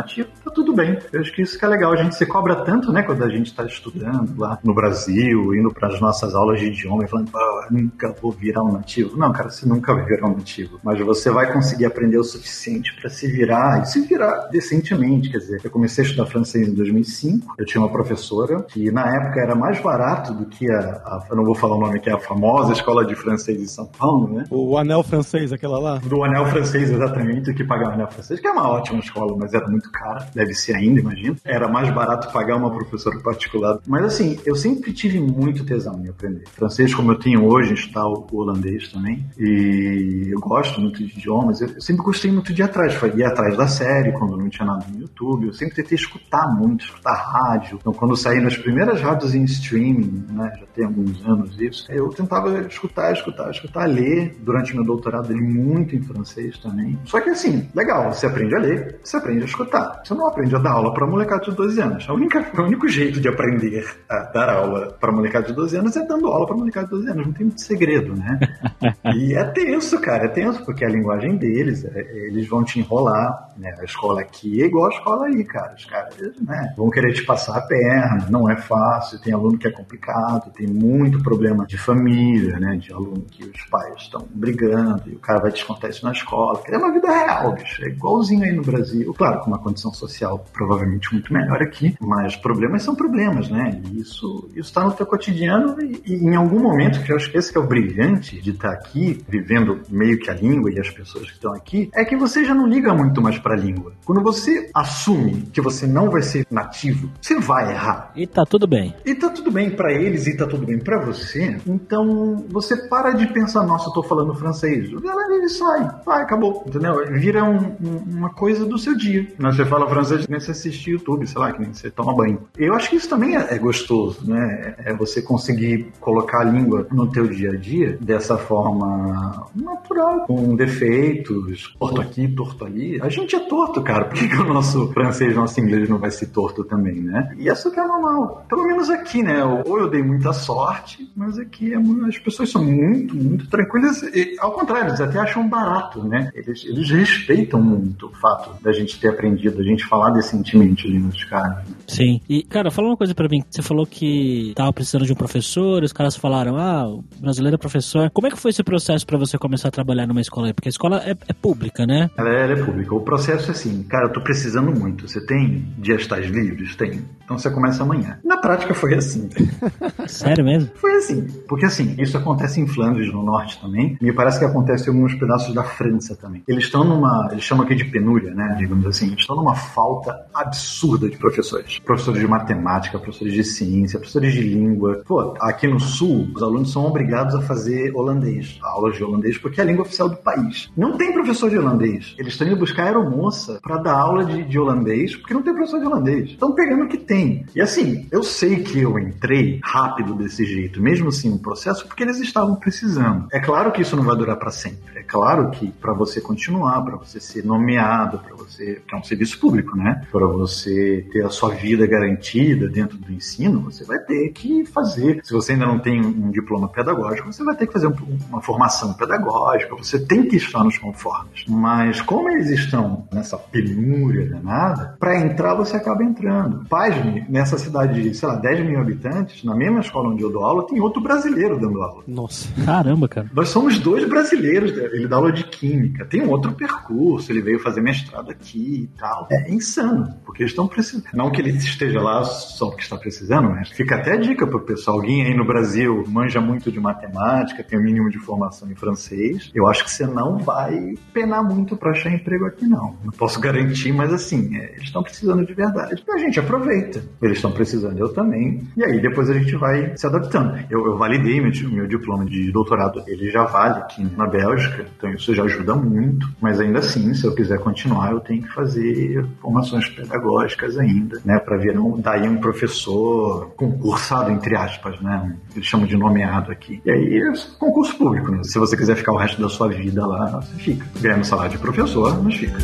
tá 0.44 0.50
tudo 0.50 0.72
bem. 0.72 0.98
Eu 1.12 1.20
acho 1.20 1.32
que 1.32 1.42
isso 1.42 1.58
que 1.58 1.64
é 1.64 1.68
legal. 1.68 1.92
A 1.92 1.96
gente 1.96 2.14
se 2.14 2.26
cobra 2.26 2.56
tanto, 2.64 2.92
né, 2.92 3.02
quando 3.02 3.22
a 3.22 3.28
gente 3.28 3.46
está 3.46 3.64
estudando 3.64 4.38
lá 4.38 4.58
no 4.62 4.74
Brasil, 4.74 5.54
indo 5.54 5.72
para 5.72 5.88
as 5.88 6.00
nossas 6.00 6.34
aulas 6.34 6.60
de 6.60 6.66
idioma 6.66 7.04
e 7.04 7.08
falando, 7.08 7.30
ah, 7.34 7.68
nunca 7.70 8.14
vou 8.20 8.32
virar 8.32 8.62
um 8.62 8.72
nativo. 8.72 9.16
Não, 9.16 9.32
cara, 9.32 9.50
você 9.50 9.66
nunca 9.66 9.94
vai 9.94 10.04
virar 10.04 10.28
um 10.28 10.36
nativo. 10.36 10.80
Mas 10.82 11.00
você 11.00 11.30
vai 11.30 11.52
conseguir 11.52 11.84
aprender 11.84 12.18
o 12.18 12.24
suficiente 12.24 12.94
para 13.00 13.10
se 13.10 13.26
virar 13.26 13.82
e 13.82 13.86
se 13.86 14.00
virar 14.00 14.48
decentemente. 14.50 15.30
Quer 15.30 15.38
dizer, 15.38 15.60
eu 15.62 15.70
comecei 15.70 16.04
a 16.04 16.06
estudar 16.06 16.26
francês 16.26 16.68
em 16.68 16.74
2005. 16.74 17.54
Eu 17.58 17.64
tinha 17.64 17.80
uma 17.80 17.90
professora 17.90 18.62
que 18.62 18.90
na 18.90 19.14
época 19.14 19.40
era 19.40 19.54
mais 19.54 19.80
barato 19.80 20.32
do 20.32 20.46
que 20.46 20.70
a, 20.70 20.78
a 20.78 21.26
eu 21.30 21.36
não 21.36 21.44
vou 21.44 21.54
falar 21.54 21.76
o 21.76 21.80
nome 21.80 22.00
que 22.00 22.08
é 22.08 22.12
a 22.12 22.18
famosa 22.18 22.72
escola 22.72 23.04
de 23.04 23.14
francês 23.14 23.60
em 23.60 23.66
São 23.66 23.86
Paulo, 23.86 24.32
né? 24.32 24.44
O 24.50 24.78
anel 24.78 25.02
francês, 25.02 25.52
aquela 25.52 25.78
lá? 25.78 25.98
Do 25.98 26.22
anel 26.24 26.46
francês, 26.46 26.90
exatamente, 26.90 27.52
que 27.54 27.64
pagar 27.64 27.90
o 27.90 27.92
anel 27.92 28.08
francês, 28.08 28.40
que 28.40 28.46
é 28.46 28.50
uma 28.50 28.68
ótima 28.68 29.00
escola, 29.00 29.36
mas 29.38 29.52
era 29.54 29.66
muito 29.68 29.90
cara, 29.96 30.28
deve 30.34 30.54
ser 30.54 30.74
ainda, 30.74 31.00
imagina. 31.00 31.36
Era 31.44 31.68
mais 31.68 31.92
barato 31.92 32.32
pagar 32.32 32.56
uma 32.56 32.70
professora 32.70 33.18
particular. 33.20 33.78
Mas 33.86 34.04
assim, 34.04 34.38
eu 34.44 34.54
sempre 34.54 34.92
tive 34.92 35.18
muito 35.18 35.64
tesão 35.64 36.00
em 36.04 36.08
aprender. 36.08 36.44
Francês, 36.52 36.94
como 36.94 37.12
eu 37.12 37.18
tenho 37.18 37.44
hoje, 37.44 37.74
estudar 37.74 38.06
o 38.06 38.26
holandês 38.32 38.88
também. 38.92 39.24
E 39.38 40.28
eu 40.30 40.40
gosto 40.40 40.80
muito 40.80 41.04
de 41.04 41.18
idiomas. 41.18 41.60
Eu 41.60 41.80
sempre 41.80 42.02
gostei 42.02 42.30
muito 42.30 42.52
de 42.52 42.60
ir 42.60 42.64
atrás. 42.64 42.96
Ir 43.16 43.24
atrás 43.24 43.56
da 43.56 43.66
série, 43.66 44.12
quando 44.12 44.36
não 44.36 44.48
tinha 44.48 44.66
nada 44.66 44.84
no 44.92 45.00
YouTube. 45.00 45.46
Eu 45.46 45.52
sempre 45.54 45.76
tentei 45.76 45.96
escutar 45.96 46.46
muito, 46.54 46.84
escutar 46.84 47.14
rádio. 47.14 47.78
Então, 47.80 47.92
quando 47.92 48.16
saí 48.16 48.40
nas 48.40 48.56
primeiras 48.56 49.00
rádios 49.00 49.34
em 49.34 49.44
streaming, 49.44 50.24
né, 50.30 50.52
já 50.58 50.66
tem 50.74 50.84
alguns 50.84 51.24
anos 51.24 51.58
isso, 51.60 51.86
eu 51.90 52.08
tentava 52.08 52.60
escutar, 52.66 53.12
escutar, 53.12 53.50
escutar, 53.50 53.86
ler. 53.86 54.36
Durante 54.40 54.74
meu 54.74 54.84
doutorado, 54.84 55.32
li 55.32 55.40
muito 55.40 55.94
em 55.96 56.02
francês 56.02 56.58
também. 56.58 56.98
Só 57.04 57.20
que 57.20 57.30
assim, 57.30 57.68
legal, 57.74 58.12
você 58.12 58.26
aprende 58.26 58.54
a 58.54 58.58
ler, 58.58 58.98
você 59.02 59.16
aprende 59.16 59.42
a 59.42 59.46
escutar 59.46 59.85
Você 60.04 60.14
não 60.14 60.26
aprende 60.26 60.54
a 60.54 60.58
dar 60.58 60.72
aula 60.72 60.92
para 60.92 61.06
molecada 61.06 61.44
de 61.44 61.52
12 61.52 61.80
anos. 61.80 62.08
A 62.08 62.12
única, 62.12 62.44
o 62.56 62.62
único 62.62 62.88
jeito 62.88 63.20
de 63.20 63.28
aprender 63.28 63.84
a 64.08 64.18
dar 64.32 64.50
aula 64.50 64.96
para 65.00 65.12
molecada 65.12 65.46
de 65.46 65.52
12 65.52 65.76
anos 65.76 65.96
é 65.96 66.06
dando 66.06 66.28
aula 66.28 66.46
para 66.46 66.56
molecada 66.56 66.86
de 66.86 66.92
12 66.92 67.10
anos. 67.10 67.26
Não 67.26 67.32
tem 67.32 67.46
muito 67.46 67.60
segredo, 67.60 68.14
né? 68.14 68.38
e 69.14 69.34
é 69.34 69.44
tenso, 69.44 70.00
cara. 70.00 70.24
É 70.24 70.28
tenso, 70.28 70.64
porque 70.64 70.84
a 70.84 70.88
linguagem 70.88 71.36
deles, 71.36 71.84
é, 71.84 72.00
eles 72.26 72.48
vão 72.48 72.64
te 72.64 72.78
enrolar. 72.78 73.48
Né? 73.56 73.74
A 73.80 73.84
escola 73.84 74.20
aqui 74.20 74.62
é 74.62 74.66
igual 74.66 74.86
a 74.86 74.94
escola 74.94 75.26
aí, 75.26 75.44
cara. 75.44 75.74
Os 75.74 75.84
caras 75.84 76.14
né, 76.40 76.74
vão 76.76 76.90
querer 76.90 77.12
te 77.12 77.24
passar 77.24 77.56
a 77.56 77.62
perna. 77.62 78.26
Não 78.30 78.50
é 78.50 78.56
fácil. 78.56 79.20
Tem 79.20 79.32
aluno 79.32 79.58
que 79.58 79.66
é 79.66 79.70
complicado. 79.70 80.52
Tem 80.52 80.66
muito 80.66 81.22
problema 81.22 81.66
de 81.66 81.78
família, 81.78 82.58
né? 82.58 82.76
De 82.76 82.92
aluno 82.92 83.24
que 83.30 83.44
os 83.44 83.64
pais 83.70 83.94
estão 83.96 84.26
brigando 84.34 85.02
e 85.06 85.14
o 85.14 85.18
cara 85.18 85.40
vai 85.40 85.50
descontar 85.50 85.90
isso 85.90 86.04
na 86.04 86.12
escola. 86.12 86.60
É 86.66 86.76
uma 86.76 86.92
vida 86.92 87.08
real, 87.08 87.52
bicho. 87.52 87.84
É 87.84 87.88
igualzinho 87.88 88.44
aí 88.44 88.52
no 88.52 88.62
Brasil. 88.62 89.12
Claro, 89.14 89.40
com 89.40 89.46
uma 89.46 89.58
condição 89.76 89.92
social 89.92 90.44
provavelmente 90.52 91.12
muito 91.12 91.32
melhor 91.32 91.62
aqui, 91.62 91.94
mas 92.00 92.34
problemas 92.34 92.82
são 92.82 92.94
problemas, 92.94 93.48
né? 93.50 93.80
E 93.92 94.00
isso 94.00 94.48
está 94.56 94.82
no 94.82 94.92
teu 94.92 95.06
cotidiano 95.06 95.76
e, 95.80 96.00
e, 96.06 96.14
em 96.14 96.34
algum 96.34 96.60
momento, 96.60 97.02
que 97.02 97.12
eu 97.12 97.16
acho 97.16 97.30
que 97.30 97.36
esse 97.36 97.52
que 97.52 97.58
é 97.58 97.60
o 97.60 97.66
brilhante 97.66 98.40
de 98.40 98.50
estar 98.50 98.70
aqui, 98.70 99.22
vivendo 99.28 99.82
meio 99.90 100.18
que 100.18 100.30
a 100.30 100.34
língua 100.34 100.70
e 100.72 100.80
as 100.80 100.90
pessoas 100.90 101.26
que 101.26 101.34
estão 101.34 101.52
aqui, 101.52 101.90
é 101.94 102.04
que 102.04 102.16
você 102.16 102.44
já 102.44 102.54
não 102.54 102.66
liga 102.66 102.94
muito 102.94 103.20
mais 103.20 103.38
para 103.38 103.54
a 103.54 103.56
língua. 103.56 103.92
Quando 104.04 104.22
você 104.22 104.70
assume 104.74 105.42
que 105.52 105.60
você 105.60 105.86
não 105.86 106.10
vai 106.10 106.22
ser 106.22 106.46
nativo, 106.50 107.10
você 107.20 107.38
vai 107.38 107.72
errar. 107.72 108.12
E 108.16 108.26
tá 108.26 108.44
tudo 108.44 108.66
bem. 108.66 108.94
E 109.04 109.14
tá 109.14 109.28
tudo 109.28 109.50
bem 109.50 109.70
para 109.70 109.92
eles 109.92 110.26
e 110.26 110.36
tá 110.36 110.46
tudo 110.46 110.66
bem 110.66 110.78
para 110.78 110.98
você. 111.04 111.58
Então 111.66 112.44
você 112.48 112.88
para 112.88 113.12
de 113.12 113.26
pensar, 113.26 113.64
nossa, 113.64 113.88
eu 113.90 113.92
tô 113.92 114.02
falando 114.02 114.34
francês. 114.34 114.90
Ele 115.36 115.48
sai, 115.48 115.88
vai, 116.04 116.22
acabou, 116.22 116.64
entendeu? 116.66 117.04
Vira 117.12 117.44
um, 117.44 117.76
um, 117.80 117.96
uma 118.06 118.30
coisa 118.30 118.64
do 118.64 118.78
seu 118.78 118.96
dia. 118.96 119.26
Né? 119.38 119.52
Você 119.52 119.64
fala 119.66 119.88
francês, 119.88 120.26
nem 120.28 120.40
você 120.40 120.50
assistir 120.50 120.90
YouTube, 120.90 121.26
sei 121.26 121.40
lá, 121.40 121.52
que 121.52 121.60
nem 121.60 121.72
você 121.72 121.90
toma 121.90 122.14
banho. 122.14 122.40
Eu 122.56 122.74
acho 122.74 122.90
que 122.90 122.96
isso 122.96 123.08
também 123.08 123.36
é, 123.36 123.54
é 123.54 123.58
gostoso, 123.58 124.28
né? 124.28 124.74
É 124.78 124.94
você 124.94 125.22
conseguir 125.22 125.92
colocar 126.00 126.40
a 126.40 126.44
língua 126.44 126.86
no 126.90 127.10
teu 127.10 127.26
dia 127.26 127.50
a 127.50 127.56
dia 127.56 127.98
dessa 128.00 128.36
forma 128.38 129.46
natural, 129.54 130.26
com 130.26 130.54
defeitos, 130.54 131.74
torto 131.78 132.00
aqui, 132.00 132.28
torto 132.28 132.64
ali. 132.64 133.00
A 133.00 133.08
gente 133.08 133.34
é 133.36 133.40
torto, 133.40 133.82
cara. 133.82 134.06
Por 134.06 134.14
que, 134.14 134.28
que 134.28 134.36
o 134.36 134.44
nosso 134.44 134.92
francês, 134.92 135.34
nosso 135.34 135.60
inglês 135.60 135.88
não 135.88 135.98
vai 135.98 136.10
ser 136.10 136.26
torto 136.26 136.64
também, 136.64 137.00
né? 137.00 137.34
E 137.38 137.48
isso 137.48 137.70
que 137.70 137.80
é 137.80 137.86
normal. 137.86 138.44
Pelo 138.48 138.64
menos 138.64 138.90
aqui, 138.90 139.22
né? 139.22 139.44
Ou 139.44 139.78
eu 139.78 139.88
dei 139.88 140.02
muita 140.02 140.32
sorte, 140.32 141.10
mas 141.16 141.38
aqui 141.38 141.72
é 141.72 141.78
as 142.06 142.18
pessoas 142.18 142.50
são 142.50 142.64
muito, 142.64 143.16
muito 143.16 143.48
tranquilas. 143.48 144.02
E, 144.02 144.36
ao 144.38 144.52
contrário, 144.52 144.90
eles 144.90 145.00
até 145.00 145.18
acham 145.18 145.48
barato, 145.48 146.02
né? 146.04 146.30
Eles, 146.34 146.64
eles 146.64 146.90
respeitam 146.90 147.60
muito 147.60 148.06
o 148.06 148.12
fato 148.12 148.62
da 148.62 148.72
gente 148.72 148.98
ter 149.00 149.08
aprendido, 149.08 149.55
a 149.60 149.62
gente 149.62 149.84
falar 149.84 150.10
decentemente 150.10 150.86
ali 150.86 150.98
nos 150.98 151.24
caras. 151.24 151.64
Sim. 151.86 152.20
E, 152.28 152.42
cara, 152.42 152.70
fala 152.70 152.88
uma 152.88 152.96
coisa 152.96 153.14
pra 153.14 153.28
mim. 153.28 153.42
Você 153.48 153.62
falou 153.62 153.86
que 153.86 154.52
tava 154.54 154.72
precisando 154.72 155.04
de 155.04 155.12
um 155.12 155.16
professor, 155.16 155.82
os 155.82 155.92
caras 155.92 156.16
falaram, 156.16 156.56
ah, 156.56 156.86
o 156.88 157.04
brasileiro 157.20 157.54
é 157.54 157.58
professor. 157.58 158.10
Como 158.10 158.26
é 158.26 158.30
que 158.30 158.38
foi 158.38 158.50
esse 158.50 158.62
processo 158.62 159.06
para 159.06 159.18
você 159.18 159.38
começar 159.38 159.68
a 159.68 159.70
trabalhar 159.70 160.06
numa 160.06 160.20
escola 160.20 160.48
aí? 160.48 160.52
Porque 160.52 160.68
a 160.68 160.70
escola 160.70 161.02
é, 161.04 161.10
é 161.10 161.32
pública, 161.32 161.86
né? 161.86 162.10
Ela 162.16 162.30
é, 162.30 162.42
ela 162.44 162.52
é, 162.52 162.64
pública. 162.64 162.94
O 162.94 163.00
processo 163.00 163.48
é 163.48 163.50
assim, 163.52 163.82
cara, 163.84 164.06
eu 164.06 164.12
tô 164.12 164.20
precisando 164.20 164.72
muito. 164.72 165.08
Você 165.08 165.24
tem 165.24 165.66
dias 165.78 166.06
tais 166.06 166.26
livres? 166.26 166.74
Tem. 166.76 167.02
Então 167.24 167.38
você 167.38 167.50
começa 167.50 167.82
amanhã. 167.82 168.18
Na 168.24 168.38
prática 168.38 168.72
foi 168.74 168.94
assim. 168.94 169.28
Sério 170.06 170.44
mesmo? 170.44 170.70
Foi 170.76 170.94
assim. 170.94 171.26
Porque 171.48 171.66
assim, 171.66 171.94
isso 171.98 172.16
acontece 172.16 172.60
em 172.60 172.66
Flandres, 172.66 173.12
no 173.12 173.22
norte 173.22 173.60
também. 173.60 173.96
Me 174.00 174.12
parece 174.12 174.38
que 174.38 174.44
acontece 174.44 174.88
em 174.88 174.94
alguns 174.94 175.14
pedaços 175.14 175.54
da 175.54 175.64
França 175.64 176.16
também. 176.16 176.42
Eles 176.46 176.64
estão 176.64 176.84
numa, 176.84 177.28
eles 177.32 177.44
chamam 177.44 177.64
aqui 177.64 177.74
de 177.74 177.84
penúria, 177.84 178.32
né? 178.34 178.54
Digamos 178.58 178.86
assim. 178.86 179.06
Eles 179.06 179.20
estão 179.20 179.36
numa 179.36 179.45
falta 179.54 180.26
absurda 180.34 181.08
de 181.08 181.16
professores. 181.16 181.78
Professores 181.78 182.20
de 182.20 182.26
matemática, 182.26 182.98
professores 182.98 183.32
de 183.32 183.44
ciência, 183.44 183.98
professores 183.98 184.32
de 184.32 184.42
língua. 184.42 185.02
Pô, 185.06 185.34
aqui 185.40 185.66
no 185.66 185.80
sul, 185.80 186.28
os 186.34 186.42
alunos 186.42 186.72
são 186.72 186.84
obrigados 186.84 187.34
a 187.34 187.42
fazer 187.42 187.94
holandês, 187.94 188.58
aulas 188.62 188.96
de 188.96 189.04
holandês, 189.04 189.38
porque 189.38 189.60
é 189.60 189.64
a 189.64 189.66
língua 189.66 189.82
oficial 189.82 190.08
do 190.08 190.16
país. 190.16 190.70
Não 190.76 190.96
tem 190.96 191.12
professor 191.12 191.50
de 191.50 191.58
holandês. 191.58 192.14
Eles 192.18 192.32
estão 192.32 192.46
indo 192.46 192.56
buscar 192.56 192.84
aeromoça 192.84 193.60
para 193.62 193.78
dar 193.78 193.94
aula 193.98 194.24
de, 194.24 194.44
de, 194.44 194.58
holandês, 194.58 195.16
porque 195.16 195.34
não 195.34 195.42
tem 195.42 195.54
professor 195.54 195.80
de 195.80 195.86
holandês. 195.86 196.30
Estão 196.30 196.52
pegando 196.52 196.84
o 196.84 196.88
que 196.88 196.98
tem. 196.98 197.44
E 197.54 197.60
assim, 197.60 198.06
eu 198.10 198.22
sei 198.22 198.62
que 198.62 198.80
eu 198.80 198.98
entrei 198.98 199.60
rápido 199.62 200.14
desse 200.14 200.44
jeito, 200.44 200.80
mesmo 200.80 201.08
assim 201.08 201.30
no 201.30 201.38
processo, 201.38 201.86
porque 201.86 202.02
eles 202.02 202.18
estavam 202.20 202.56
precisando. 202.56 203.26
É 203.32 203.40
claro 203.40 203.72
que 203.72 203.82
isso 203.82 203.96
não 203.96 204.04
vai 204.04 204.16
durar 204.16 204.36
para 204.36 204.50
sempre. 204.50 204.98
É 204.98 205.02
claro 205.02 205.50
que 205.50 205.70
para 205.70 205.92
você 205.92 206.20
continuar, 206.20 206.82
para 206.82 206.96
você 206.96 207.20
ser 207.20 207.44
nomeado, 207.44 208.18
para 208.18 208.34
você, 208.34 208.82
que 208.86 208.94
é 208.94 208.98
um 208.98 209.02
serviço 209.02 209.25
público, 209.34 209.76
né? 209.76 210.02
Para 210.12 210.26
você 210.26 211.06
ter 211.12 211.24
a 211.24 211.30
sua 211.30 211.50
vida 211.50 211.86
garantida 211.86 212.68
dentro 212.68 212.96
do 212.98 213.12
ensino, 213.12 213.60
você 213.60 213.84
vai 213.84 213.98
ter 213.98 214.30
que 214.30 214.64
fazer. 214.66 215.20
Se 215.24 215.32
você 215.32 215.52
ainda 215.52 215.66
não 215.66 215.78
tem 215.78 216.00
um 216.00 216.30
diploma 216.30 216.68
pedagógico, 216.68 217.32
você 217.32 217.42
vai 217.42 217.56
ter 217.56 217.66
que 217.66 217.72
fazer 217.72 217.92
uma 218.28 218.40
formação 218.40 218.92
pedagógica, 218.94 219.74
você 219.74 219.98
tem 219.98 220.24
que 220.24 220.36
estar 220.36 220.62
nos 220.62 220.78
conformes. 220.78 221.44
Mas 221.48 222.00
como 222.00 222.28
eles 222.30 222.50
estão 222.50 223.08
nessa 223.12 223.36
penúria 223.36 224.28
danada, 224.28 224.96
para 224.98 225.18
entrar 225.18 225.54
você 225.54 225.76
acaba 225.76 226.04
entrando. 226.04 226.64
Pasme, 226.68 227.24
nessa 227.28 227.58
cidade 227.58 228.02
de, 228.02 228.14
sei 228.14 228.28
lá, 228.28 228.36
10 228.36 228.66
mil 228.66 228.80
habitantes, 228.80 229.42
na 229.44 229.54
mesma 229.54 229.80
escola 229.80 230.10
onde 230.10 230.22
eu 230.22 230.30
dou 230.30 230.44
aula, 230.44 230.66
tem 230.66 230.80
outro 230.80 231.00
brasileiro 231.00 231.58
dando 231.58 231.82
aula. 231.82 232.04
Nossa, 232.06 232.48
caramba, 232.64 233.08
cara. 233.08 233.30
Nós 233.32 233.48
somos 233.48 233.78
dois 233.78 234.08
brasileiros, 234.08 234.76
ele 234.76 235.08
dá 235.08 235.16
aula 235.16 235.32
de 235.32 235.44
química, 235.44 236.04
tem 236.04 236.22
um 236.22 236.30
outro 236.30 236.52
percurso, 236.52 237.30
ele 237.32 237.40
veio 237.40 237.58
fazer 237.60 237.80
mestrado 237.80 238.30
aqui 238.30 238.82
e 238.84 238.98
tal. 238.98 239.15
É 239.30 239.50
insano, 239.50 240.14
porque 240.24 240.42
eles 240.42 240.52
estão 240.52 240.66
precisando. 240.66 241.06
Não 241.14 241.30
que 241.30 241.40
ele 241.40 241.50
esteja 241.50 242.00
lá 242.00 242.24
só 242.24 242.66
porque 242.66 242.82
está 242.82 242.96
precisando, 242.96 243.50
mas 243.50 243.70
fica 243.70 243.96
até 243.96 244.16
dica 244.16 244.46
pro 244.46 244.60
pessoal. 244.60 244.96
Alguém 244.96 245.24
aí 245.24 245.34
no 245.34 245.44
Brasil 245.44 246.04
manja 246.08 246.40
muito 246.40 246.70
de 246.70 246.80
matemática, 246.80 247.62
tem 247.62 247.78
o 247.78 247.82
um 247.82 247.84
mínimo 247.84 248.10
de 248.10 248.18
formação 248.18 248.70
em 248.70 248.74
francês. 248.74 249.50
Eu 249.54 249.66
acho 249.66 249.84
que 249.84 249.90
você 249.90 250.06
não 250.06 250.38
vai 250.38 250.94
penar 251.12 251.42
muito 251.42 251.76
para 251.76 251.90
achar 251.90 252.12
emprego 252.12 252.46
aqui, 252.46 252.66
não. 252.66 252.96
Não 253.04 253.12
posso 253.12 253.40
garantir, 253.40 253.92
mas 253.92 254.12
assim, 254.12 254.56
é, 254.56 254.72
eles 254.72 254.84
estão 254.84 255.02
precisando 255.02 255.44
de 255.44 255.54
verdade. 255.54 256.02
E 256.06 256.12
a 256.12 256.18
gente 256.18 256.38
aproveita. 256.40 257.02
Eles 257.22 257.38
estão 257.38 257.52
precisando, 257.52 257.98
eu 257.98 258.12
também. 258.12 258.66
E 258.76 258.84
aí 258.84 259.00
depois 259.00 259.28
a 259.30 259.34
gente 259.34 259.54
vai 259.56 259.96
se 259.96 260.06
adaptando. 260.06 260.58
Eu, 260.70 260.86
eu 260.86 260.96
validei 260.96 261.40
meu, 261.40 261.52
meu 261.70 261.86
diploma 261.86 262.24
de 262.24 262.50
doutorado, 262.50 263.02
ele 263.06 263.30
já 263.30 263.44
vale 263.44 263.80
aqui 263.80 264.04
na 264.16 264.26
Bélgica, 264.26 264.86
então 264.96 265.10
isso 265.12 265.34
já 265.34 265.44
ajuda 265.44 265.74
muito. 265.74 266.28
Mas 266.40 266.60
ainda 266.60 266.78
assim, 266.78 267.12
se 267.14 267.24
eu 267.24 267.34
quiser 267.34 267.58
continuar, 267.58 268.12
eu 268.12 268.20
tenho 268.20 268.42
que 268.42 268.52
fazer 268.52 269.05
formações 269.40 269.88
pedagógicas 269.88 270.78
ainda, 270.78 271.20
né, 271.24 271.38
para 271.38 271.56
virar 271.56 271.80
um, 271.80 272.00
daí 272.00 272.28
um 272.28 272.38
professor 272.38 273.50
concursado 273.56 274.30
entre 274.30 274.56
aspas, 274.56 275.00
né? 275.00 275.36
Eles 275.54 275.66
chamam 275.66 275.86
de 275.86 275.96
nomeado 275.96 276.52
aqui. 276.52 276.80
E 276.84 276.90
aí 276.90 277.18
é 277.18 277.32
concurso 277.58 277.96
público, 277.96 278.30
né? 278.30 278.42
Se 278.42 278.58
você 278.58 278.76
quiser 278.76 278.96
ficar 278.96 279.12
o 279.12 279.16
resto 279.16 279.40
da 279.40 279.48
sua 279.48 279.68
vida 279.68 280.06
lá, 280.06 280.40
você 280.40 280.54
fica. 280.56 280.86
Ganhando 281.00 281.24
salário 281.24 281.52
de 281.52 281.58
professor, 281.58 282.22
mas 282.22 282.34
fica. 282.34 282.58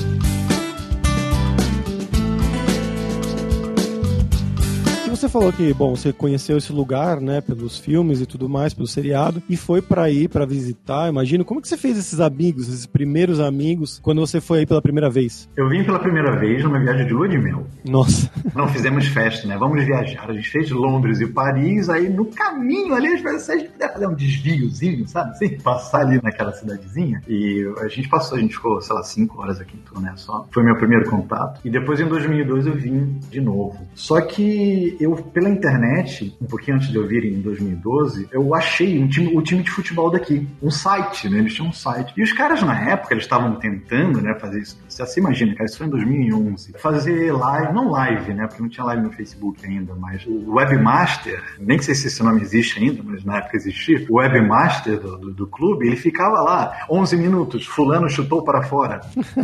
Você 5.22 5.28
falou 5.28 5.52
que, 5.52 5.72
bom, 5.72 5.94
você 5.94 6.12
conheceu 6.12 6.58
esse 6.58 6.72
lugar, 6.72 7.20
né, 7.20 7.40
pelos 7.40 7.78
filmes 7.78 8.20
e 8.20 8.26
tudo 8.26 8.48
mais, 8.48 8.74
pelo 8.74 8.88
seriado, 8.88 9.40
e 9.48 9.56
foi 9.56 9.80
para 9.80 10.10
ir 10.10 10.28
para 10.28 10.44
visitar. 10.44 11.08
Imagino, 11.08 11.44
como 11.44 11.62
que 11.62 11.68
você 11.68 11.76
fez 11.76 11.96
esses 11.96 12.18
amigos, 12.18 12.68
esses 12.68 12.86
primeiros 12.86 13.38
amigos, 13.38 14.00
quando 14.02 14.20
você 14.20 14.40
foi 14.40 14.60
aí 14.60 14.66
pela 14.66 14.82
primeira 14.82 15.08
vez? 15.08 15.48
Eu 15.56 15.68
vim 15.68 15.84
pela 15.84 16.00
primeira 16.00 16.36
vez 16.40 16.64
numa 16.64 16.80
viagem 16.80 17.06
de 17.06 17.12
lua 17.12 17.28
de 17.28 17.38
mel. 17.38 17.64
Nossa. 17.84 18.28
Não 18.52 18.66
fizemos 18.66 19.06
festa, 19.06 19.46
né? 19.46 19.56
Vamos 19.56 19.84
viajar. 19.84 20.28
A 20.28 20.32
gente 20.32 20.48
fez 20.48 20.72
Londres 20.72 21.20
e 21.20 21.26
Paris, 21.28 21.88
aí 21.88 22.08
no 22.08 22.24
caminho 22.26 22.92
ali, 22.92 23.16
se 23.38 23.52
a 23.52 23.56
gente 23.56 23.70
puder 23.70 23.92
fazer 23.92 24.08
um 24.08 24.14
desviozinho, 24.14 25.06
sabe? 25.06 25.38
Sem 25.38 25.56
passar 25.60 26.00
ali 26.00 26.20
naquela 26.20 26.50
cidadezinha. 26.50 27.22
E 27.28 27.64
a 27.78 27.86
gente 27.86 28.08
passou, 28.08 28.36
a 28.36 28.40
gente 28.40 28.56
ficou, 28.56 28.80
sei 28.80 28.96
lá, 28.96 29.04
cinco 29.04 29.40
horas 29.40 29.60
aqui 29.60 29.76
em 29.76 29.80
Toné 29.80 30.12
só. 30.16 30.48
Foi 30.50 30.64
meu 30.64 30.74
primeiro 30.74 31.08
contato. 31.08 31.60
E 31.64 31.70
depois 31.70 32.00
em 32.00 32.08
2002 32.08 32.66
eu 32.66 32.74
vim 32.74 33.20
de 33.30 33.40
novo. 33.40 33.86
Só 33.94 34.20
que 34.20 34.96
eu 34.98 35.11
pela 35.16 35.48
internet, 35.48 36.36
um 36.40 36.46
pouquinho 36.46 36.76
antes 36.76 36.88
de 36.88 36.96
eu 36.96 37.06
vir 37.06 37.24
em 37.24 37.40
2012, 37.40 38.28
eu 38.32 38.54
achei 38.54 39.02
um 39.02 39.08
time, 39.08 39.36
o 39.36 39.42
time 39.42 39.62
de 39.62 39.70
futebol 39.70 40.10
daqui, 40.10 40.46
um 40.62 40.70
site, 40.70 41.28
né? 41.28 41.38
Eles 41.38 41.54
tinham 41.54 41.68
um 41.68 41.72
site. 41.72 42.12
E 42.16 42.22
os 42.22 42.32
caras 42.32 42.62
na 42.62 42.90
época, 42.90 43.14
eles 43.14 43.24
estavam 43.24 43.56
tentando, 43.56 44.20
né, 44.20 44.34
fazer 44.38 44.60
isso. 44.60 44.78
Você 44.88 45.06
se 45.06 45.20
imagina, 45.20 45.54
cara, 45.54 45.64
isso 45.64 45.78
foi 45.78 45.86
em 45.86 45.90
2011. 45.90 46.72
Fazer 46.78 47.32
live, 47.32 47.72
não 47.72 47.90
live, 47.90 48.34
né, 48.34 48.46
porque 48.46 48.62
não 48.62 48.68
tinha 48.68 48.84
live 48.84 49.02
no 49.02 49.12
Facebook 49.12 49.64
ainda, 49.64 49.94
mas 49.94 50.24
o 50.26 50.52
webmaster, 50.52 51.42
nem 51.58 51.78
sei 51.78 51.94
se 51.94 52.06
esse 52.06 52.22
nome 52.22 52.42
existe 52.42 52.82
ainda, 52.82 53.02
mas 53.04 53.24
na 53.24 53.38
época 53.38 53.56
existia, 53.56 54.04
o 54.08 54.16
webmaster 54.16 54.98
do, 54.98 55.18
do, 55.18 55.32
do 55.32 55.46
clube, 55.46 55.86
ele 55.86 55.96
ficava 55.96 56.40
lá, 56.40 56.86
11 56.90 57.16
minutos, 57.16 57.66
fulano 57.66 58.08
chutou 58.08 58.42
para 58.42 58.62
fora. 58.62 59.00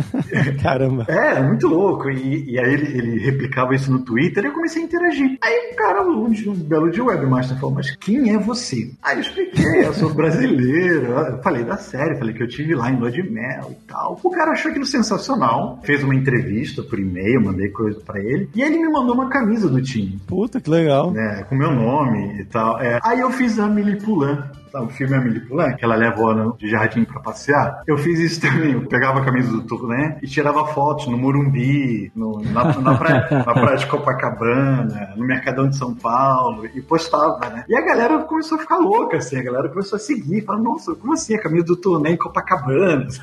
Caramba. 0.61 1.05
É, 1.07 1.41
muito 1.41 1.67
louco. 1.67 2.09
E, 2.09 2.51
e 2.51 2.59
aí 2.59 2.73
ele, 2.73 2.97
ele 2.97 3.19
replicava 3.19 3.75
isso 3.75 3.91
no 3.91 3.99
Twitter 3.99 4.43
e 4.43 4.47
eu 4.47 4.53
comecei 4.53 4.81
a 4.81 4.85
interagir. 4.85 5.37
Aí 5.41 5.58
Aí 5.59 5.73
o 5.73 5.75
cara, 5.75 6.01
um, 6.01 6.25
um 6.25 6.53
belo 6.53 6.89
de 6.89 7.01
webmaster, 7.01 7.57
falou, 7.59 7.75
mas 7.75 7.93
quem 7.97 8.33
é 8.33 8.37
você? 8.37 8.91
Aí 9.03 9.17
eu 9.17 9.21
expliquei, 9.21 9.85
eu 9.85 9.93
sou 9.93 10.13
brasileiro. 10.13 11.11
Eu 11.11 11.41
falei 11.41 11.63
da 11.63 11.75
série, 11.75 12.17
falei 12.17 12.33
que 12.33 12.41
eu 12.41 12.47
tive 12.47 12.75
lá 12.75 12.89
em 12.89 12.97
Lua 12.97 13.11
de 13.11 13.21
Mel 13.21 13.71
e 13.71 13.87
tal. 13.87 14.17
O 14.23 14.29
cara 14.29 14.51
achou 14.51 14.71
aquilo 14.71 14.85
sensacional, 14.85 15.79
fez 15.83 16.01
uma 16.01 16.15
entrevista 16.15 16.81
por 16.81 16.97
e-mail, 16.97 17.43
mandei 17.43 17.69
coisa 17.69 17.99
pra 17.99 18.19
ele, 18.19 18.49
e 18.55 18.61
ele 18.61 18.77
me 18.77 18.89
mandou 18.89 19.13
uma 19.13 19.29
camisa 19.29 19.67
do 19.67 19.81
time. 19.81 20.17
Puta, 20.25 20.61
que 20.61 20.69
legal. 20.69 21.13
É, 21.15 21.43
com 21.43 21.55
meu 21.55 21.71
nome 21.71 22.39
e 22.39 22.45
tal. 22.45 22.79
É. 22.79 22.99
Aí 23.03 23.19
eu 23.19 23.29
fiz 23.31 23.59
a 23.59 23.67
Milipulan 23.67 24.49
Sabe, 24.71 24.85
o 24.85 24.89
filme 24.89 25.15
Amélie 25.15 25.39
Poulain, 25.41 25.75
que 25.75 25.83
ela 25.83 25.95
leva 25.95 26.21
o 26.21 26.27
ano 26.27 26.55
de 26.57 26.67
jardim 26.69 27.03
pra 27.03 27.19
passear. 27.19 27.81
Eu 27.87 27.97
fiz 27.97 28.19
isso 28.19 28.41
também. 28.47 28.73
Eu 28.73 28.87
pegava 28.87 29.19
a 29.19 29.25
camisa 29.25 29.51
do 29.51 29.61
Tourné 29.63 30.17
e 30.21 30.27
tirava 30.27 30.65
fotos 30.67 31.07
no 31.07 31.17
Morumbi, 31.17 32.11
no, 32.15 32.41
na, 32.41 32.79
na, 32.79 32.95
praia, 32.95 33.27
na 33.45 33.53
praia 33.53 33.77
de 33.77 33.87
Copacabana, 33.87 35.13
no 35.15 35.25
Mercadão 35.25 35.67
de 35.67 35.75
São 35.75 35.95
Paulo 35.95 36.65
e 36.65 36.81
postava, 36.81 37.49
né? 37.49 37.65
E 37.67 37.75
a 37.75 37.81
galera 37.81 38.19
começou 38.19 38.57
a 38.57 38.61
ficar 38.61 38.77
louca, 38.77 39.17
assim. 39.17 39.37
A 39.37 39.43
galera 39.43 39.69
começou 39.69 39.97
a 39.97 39.99
seguir. 39.99 40.43
Falando, 40.45 40.63
nossa, 40.63 40.95
como 40.95 41.13
assim 41.13 41.35
a 41.35 41.41
camisa 41.41 41.65
do 41.65 41.75
Tourné 41.75 42.11
em 42.11 42.17
Copacabana? 42.17 43.07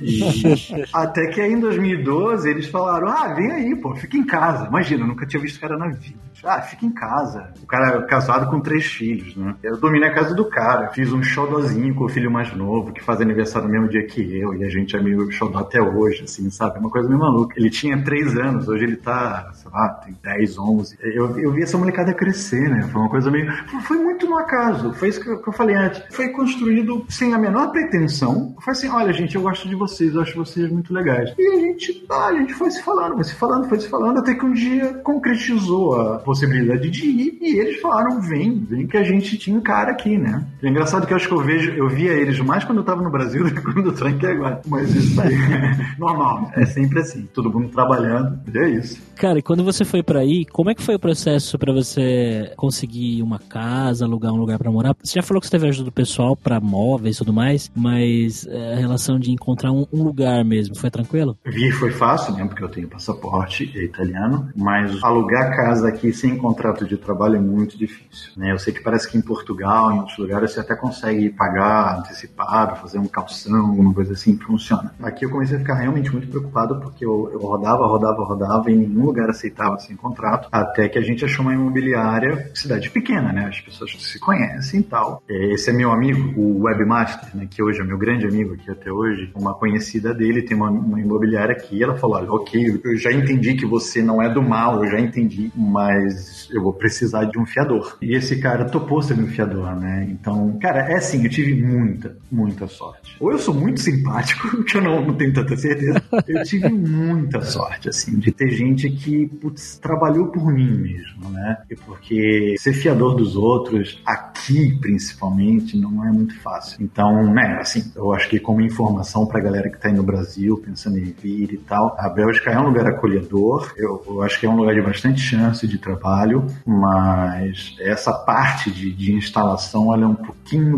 E 0.00 0.84
até 0.92 1.26
que 1.26 1.40
aí 1.40 1.52
em 1.52 1.60
2012 1.60 2.48
eles 2.48 2.68
falaram, 2.68 3.08
ah, 3.08 3.34
vem 3.34 3.50
aí, 3.50 3.76
pô, 3.76 3.94
fica 3.94 4.16
em 4.16 4.24
casa. 4.24 4.66
Imagina, 4.66 5.02
eu 5.02 5.06
nunca 5.06 5.26
tinha 5.26 5.40
visto 5.40 5.56
o 5.56 5.60
cara 5.60 5.76
na 5.76 5.88
vida. 5.88 6.18
Ah, 6.44 6.60
fica 6.62 6.86
em 6.86 6.92
casa. 6.92 7.52
O 7.62 7.66
cara 7.66 7.98
é 7.98 8.02
casado 8.02 8.48
com 8.48 8.60
três 8.60 8.86
filhos, 8.86 9.36
né? 9.36 9.54
Eu 9.62 9.76
dormi 9.76 10.00
na 10.00 10.12
casa 10.12 10.34
do 10.34 10.44
cara, 10.44 10.87
fiz 10.88 11.12
um 11.12 11.22
xodozinho 11.22 11.94
com 11.94 12.04
o 12.04 12.08
filho 12.08 12.30
mais 12.30 12.54
novo, 12.54 12.92
que 12.92 13.02
faz 13.02 13.20
aniversário 13.20 13.68
no 13.68 13.72
mesmo 13.72 13.88
dia 13.88 14.06
que 14.06 14.38
eu, 14.38 14.54
e 14.54 14.64
a 14.64 14.68
gente 14.68 14.96
é 14.96 15.00
meio 15.00 15.30
xodó 15.30 15.58
até 15.58 15.80
hoje, 15.80 16.24
assim, 16.24 16.50
sabe? 16.50 16.78
Uma 16.78 16.90
coisa 16.90 17.08
meio 17.08 17.20
maluca. 17.20 17.54
Ele 17.58 17.70
tinha 17.70 18.02
três 18.02 18.36
anos, 18.36 18.68
hoje 18.68 18.84
ele 18.84 18.96
tá, 18.96 19.50
sei 19.54 19.70
lá, 19.70 19.88
tem 20.04 20.16
10, 20.22 20.58
11. 20.58 20.98
Eu, 21.00 21.38
eu 21.38 21.52
vi 21.52 21.62
essa 21.62 21.78
molecada 21.78 22.12
crescer, 22.14 22.68
né? 22.68 22.82
Foi 22.92 23.00
uma 23.00 23.10
coisa 23.10 23.30
meio. 23.30 23.46
Foi 23.82 23.96
muito 23.96 24.26
no 24.26 24.38
acaso. 24.38 24.92
Foi 24.94 25.08
isso 25.08 25.20
que 25.20 25.28
eu, 25.28 25.40
que 25.40 25.48
eu 25.48 25.52
falei 25.52 25.76
antes. 25.76 26.02
Foi 26.10 26.28
construído 26.28 27.04
sem 27.08 27.34
a 27.34 27.38
menor 27.38 27.70
pretensão. 27.70 28.54
Foi 28.60 28.72
assim: 28.72 28.88
olha, 28.88 29.12
gente, 29.12 29.36
eu 29.36 29.42
gosto 29.42 29.68
de 29.68 29.74
vocês, 29.74 30.14
eu 30.14 30.22
acho 30.22 30.36
vocês 30.36 30.70
muito 30.70 30.92
legais. 30.92 31.34
E 31.38 31.48
a 31.48 31.60
gente, 31.60 32.04
ah, 32.10 32.26
a 32.26 32.34
gente 32.34 32.54
foi 32.54 32.70
se 32.70 32.82
falando, 32.82 33.14
foi 33.14 33.24
se 33.24 33.34
falando, 33.34 33.68
foi 33.68 33.80
se 33.80 33.88
falando, 33.88 34.18
até 34.18 34.34
que 34.34 34.44
um 34.44 34.52
dia 34.52 34.94
concretizou 35.04 36.00
a 36.00 36.18
possibilidade 36.18 36.90
de 36.90 37.06
ir 37.06 37.38
e 37.40 37.58
eles 37.58 37.80
falaram: 37.80 38.20
vem, 38.20 38.64
vem 38.68 38.86
que 38.86 38.96
a 38.96 39.02
gente 39.02 39.38
tinha 39.38 39.56
um 39.56 39.62
cara 39.62 39.92
aqui, 39.92 40.18
né? 40.18 40.44
Engraçado 40.78 41.06
que 41.06 41.12
eu 41.12 41.16
acho 41.16 41.26
que 41.26 41.34
eu 41.34 41.42
vejo, 41.42 41.72
eu 41.72 41.88
via 41.88 42.12
eles 42.12 42.38
mais 42.38 42.64
quando 42.64 42.78
eu 42.78 42.84
tava 42.84 43.02
no 43.02 43.10
Brasil 43.10 43.42
do 43.44 43.52
que 43.52 43.60
quando 43.60 43.86
eu 43.86 43.94
tô 43.94 44.06
aqui 44.06 44.26
agora. 44.26 44.60
Mas 44.66 44.94
isso 44.94 45.20
aí 45.20 45.34
é 45.34 45.94
normal, 45.98 46.50
é 46.54 46.64
sempre 46.64 47.00
assim, 47.00 47.28
todo 47.34 47.52
mundo 47.52 47.68
trabalhando, 47.68 48.38
e 48.52 48.58
é 48.58 48.68
isso. 48.70 49.00
Cara, 49.16 49.40
e 49.40 49.42
quando 49.42 49.64
você 49.64 49.84
foi 49.84 50.02
para 50.02 50.20
aí, 50.20 50.44
como 50.46 50.70
é 50.70 50.74
que 50.74 50.82
foi 50.82 50.94
o 50.94 50.98
processo 50.98 51.58
para 51.58 51.72
você 51.72 52.52
conseguir 52.56 53.20
uma 53.22 53.40
casa, 53.40 54.04
alugar 54.04 54.32
um 54.32 54.36
lugar 54.36 54.58
para 54.58 54.70
morar? 54.70 54.94
Você 55.02 55.14
já 55.14 55.22
falou 55.22 55.40
que 55.40 55.48
você 55.48 55.50
teve 55.50 55.68
ajuda 55.68 55.86
do 55.86 55.92
pessoal 55.92 56.36
para 56.36 56.60
móveis 56.60 57.16
e 57.16 57.18
tudo 57.18 57.32
mais, 57.32 57.70
mas 57.74 58.46
é, 58.46 58.74
a 58.74 58.76
relação 58.76 59.18
de 59.18 59.32
encontrar 59.32 59.72
um, 59.72 59.84
um, 59.92 60.04
lugar 60.04 60.44
mesmo, 60.44 60.76
foi 60.76 60.90
tranquilo? 60.90 61.36
Vir 61.44 61.72
foi 61.72 61.90
fácil, 61.90 62.34
né? 62.34 62.44
Porque 62.44 62.62
eu 62.62 62.68
tenho 62.68 62.86
passaporte 62.86 63.72
é 63.74 63.82
italiano, 63.82 64.48
mas 64.54 65.02
alugar 65.02 65.56
casa 65.56 65.88
aqui 65.88 66.12
sem 66.12 66.36
contrato 66.36 66.86
de 66.86 66.96
trabalho 66.96 67.36
é 67.36 67.40
muito 67.40 67.76
difícil. 67.76 68.30
Né? 68.36 68.52
Eu 68.52 68.58
sei 68.58 68.72
que 68.72 68.80
parece 68.80 69.10
que 69.10 69.18
em 69.18 69.22
Portugal, 69.22 69.92
em 69.92 69.98
outros 69.98 70.18
lugares, 70.18 70.52
você 70.52 70.60
até 70.68 70.76
consegue 70.76 71.30
pagar 71.30 71.98
antecipado, 71.98 72.76
fazer 72.76 72.98
um 72.98 73.06
calção, 73.06 73.66
alguma 73.66 73.94
coisa 73.94 74.12
assim, 74.12 74.36
funciona. 74.36 74.92
Aqui 75.02 75.24
eu 75.24 75.30
comecei 75.30 75.56
a 75.56 75.60
ficar 75.60 75.74
realmente 75.74 76.12
muito 76.12 76.28
preocupado 76.28 76.78
porque 76.80 77.04
eu, 77.04 77.30
eu 77.32 77.38
rodava, 77.38 77.86
rodava, 77.86 78.22
rodava 78.22 78.70
e 78.70 78.74
em 78.74 78.78
nenhum 78.78 79.06
lugar 79.06 79.30
aceitava 79.30 79.78
sem 79.78 79.96
contrato, 79.96 80.48
até 80.52 80.88
que 80.88 80.98
a 80.98 81.02
gente 81.02 81.24
achou 81.24 81.44
uma 81.44 81.54
imobiliária, 81.54 82.50
cidade 82.54 82.90
pequena, 82.90 83.32
né? 83.32 83.46
As 83.46 83.60
pessoas 83.60 83.90
se 83.98 84.18
conhecem 84.18 84.80
e 84.80 84.82
tal. 84.82 85.22
Esse 85.28 85.70
é 85.70 85.72
meu 85.72 85.90
amigo, 85.90 86.38
o 86.38 86.64
Webmaster, 86.64 87.34
né? 87.34 87.48
Que 87.50 87.62
hoje 87.62 87.80
é 87.80 87.84
meu 87.84 87.96
grande 87.96 88.26
amigo 88.26 88.54
aqui 88.54 88.70
até 88.70 88.92
hoje. 88.92 89.32
Uma 89.34 89.54
conhecida 89.54 90.12
dele 90.12 90.42
tem 90.42 90.56
uma, 90.56 90.70
uma 90.70 91.00
imobiliária 91.00 91.54
aqui. 91.54 91.82
Ela 91.82 91.96
falou: 91.96 92.16
olha, 92.16 92.30
ok, 92.30 92.80
eu 92.84 92.96
já 92.96 93.10
entendi 93.12 93.54
que 93.54 93.64
você 93.64 94.02
não 94.02 94.20
é 94.20 94.28
do 94.28 94.42
mal, 94.42 94.84
eu 94.84 94.90
já 94.90 95.00
entendi, 95.00 95.50
mas 95.56 96.48
eu 96.52 96.62
vou 96.62 96.72
precisar 96.72 97.24
de 97.24 97.38
um 97.38 97.46
fiador. 97.46 97.96
E 98.02 98.14
esse 98.14 98.40
cara 98.40 98.66
topou 98.66 99.00
ser 99.00 99.16
meu 99.16 99.28
fiador, 99.28 99.74
né? 99.76 100.06
Então, 100.10 100.57
cara, 100.58 100.92
é 100.92 100.96
assim, 100.96 101.24
eu 101.24 101.30
tive 101.30 101.54
muita, 101.54 102.16
muita 102.30 102.66
sorte. 102.66 103.16
Ou 103.20 103.32
eu 103.32 103.38
sou 103.38 103.54
muito 103.54 103.80
simpático, 103.80 104.62
que 104.64 104.76
eu 104.76 104.82
não, 104.82 105.04
não 105.04 105.14
tenho 105.14 105.32
tanta 105.32 105.56
certeza. 105.56 106.02
Eu 106.26 106.42
tive 106.44 106.68
muita 106.68 107.40
sorte, 107.40 107.88
assim, 107.88 108.18
de 108.18 108.30
ter 108.32 108.50
gente 108.50 108.88
que, 108.90 109.26
putz, 109.26 109.78
trabalhou 109.78 110.28
por 110.28 110.52
mim 110.52 110.70
mesmo, 110.78 111.30
né? 111.30 111.58
Porque 111.86 112.54
ser 112.58 112.72
fiador 112.72 113.14
dos 113.14 113.36
outros, 113.36 114.00
aqui 114.04 114.78
principalmente, 114.80 115.76
não 115.76 116.04
é 116.06 116.10
muito 116.10 116.38
fácil. 116.40 116.82
Então, 116.82 117.32
né, 117.32 117.58
assim, 117.60 117.92
eu 117.94 118.12
acho 118.12 118.28
que 118.28 118.38
como 118.38 118.60
informação 118.60 119.26
pra 119.26 119.40
galera 119.40 119.70
que 119.70 119.78
tá 119.78 119.88
aí 119.88 119.94
no 119.94 120.02
Brasil, 120.02 120.56
pensando 120.64 120.98
em 120.98 121.04
vir 121.04 121.52
e 121.52 121.58
tal, 121.58 121.96
a 121.98 122.08
Bélgica 122.08 122.50
é 122.50 122.58
um 122.58 122.64
lugar 122.64 122.86
acolhedor, 122.86 123.72
eu, 123.76 124.02
eu 124.06 124.22
acho 124.22 124.38
que 124.38 124.46
é 124.46 124.48
um 124.48 124.56
lugar 124.56 124.74
de 124.74 124.82
bastante 124.82 125.20
chance 125.20 125.66
de 125.66 125.78
trabalho, 125.78 126.46
mas 126.66 127.76
essa 127.80 128.12
parte 128.12 128.70
de, 128.70 128.92
de 128.92 129.12
instalação, 129.12 129.92
ela 129.92 130.04
é 130.04 130.06
um 130.06 130.14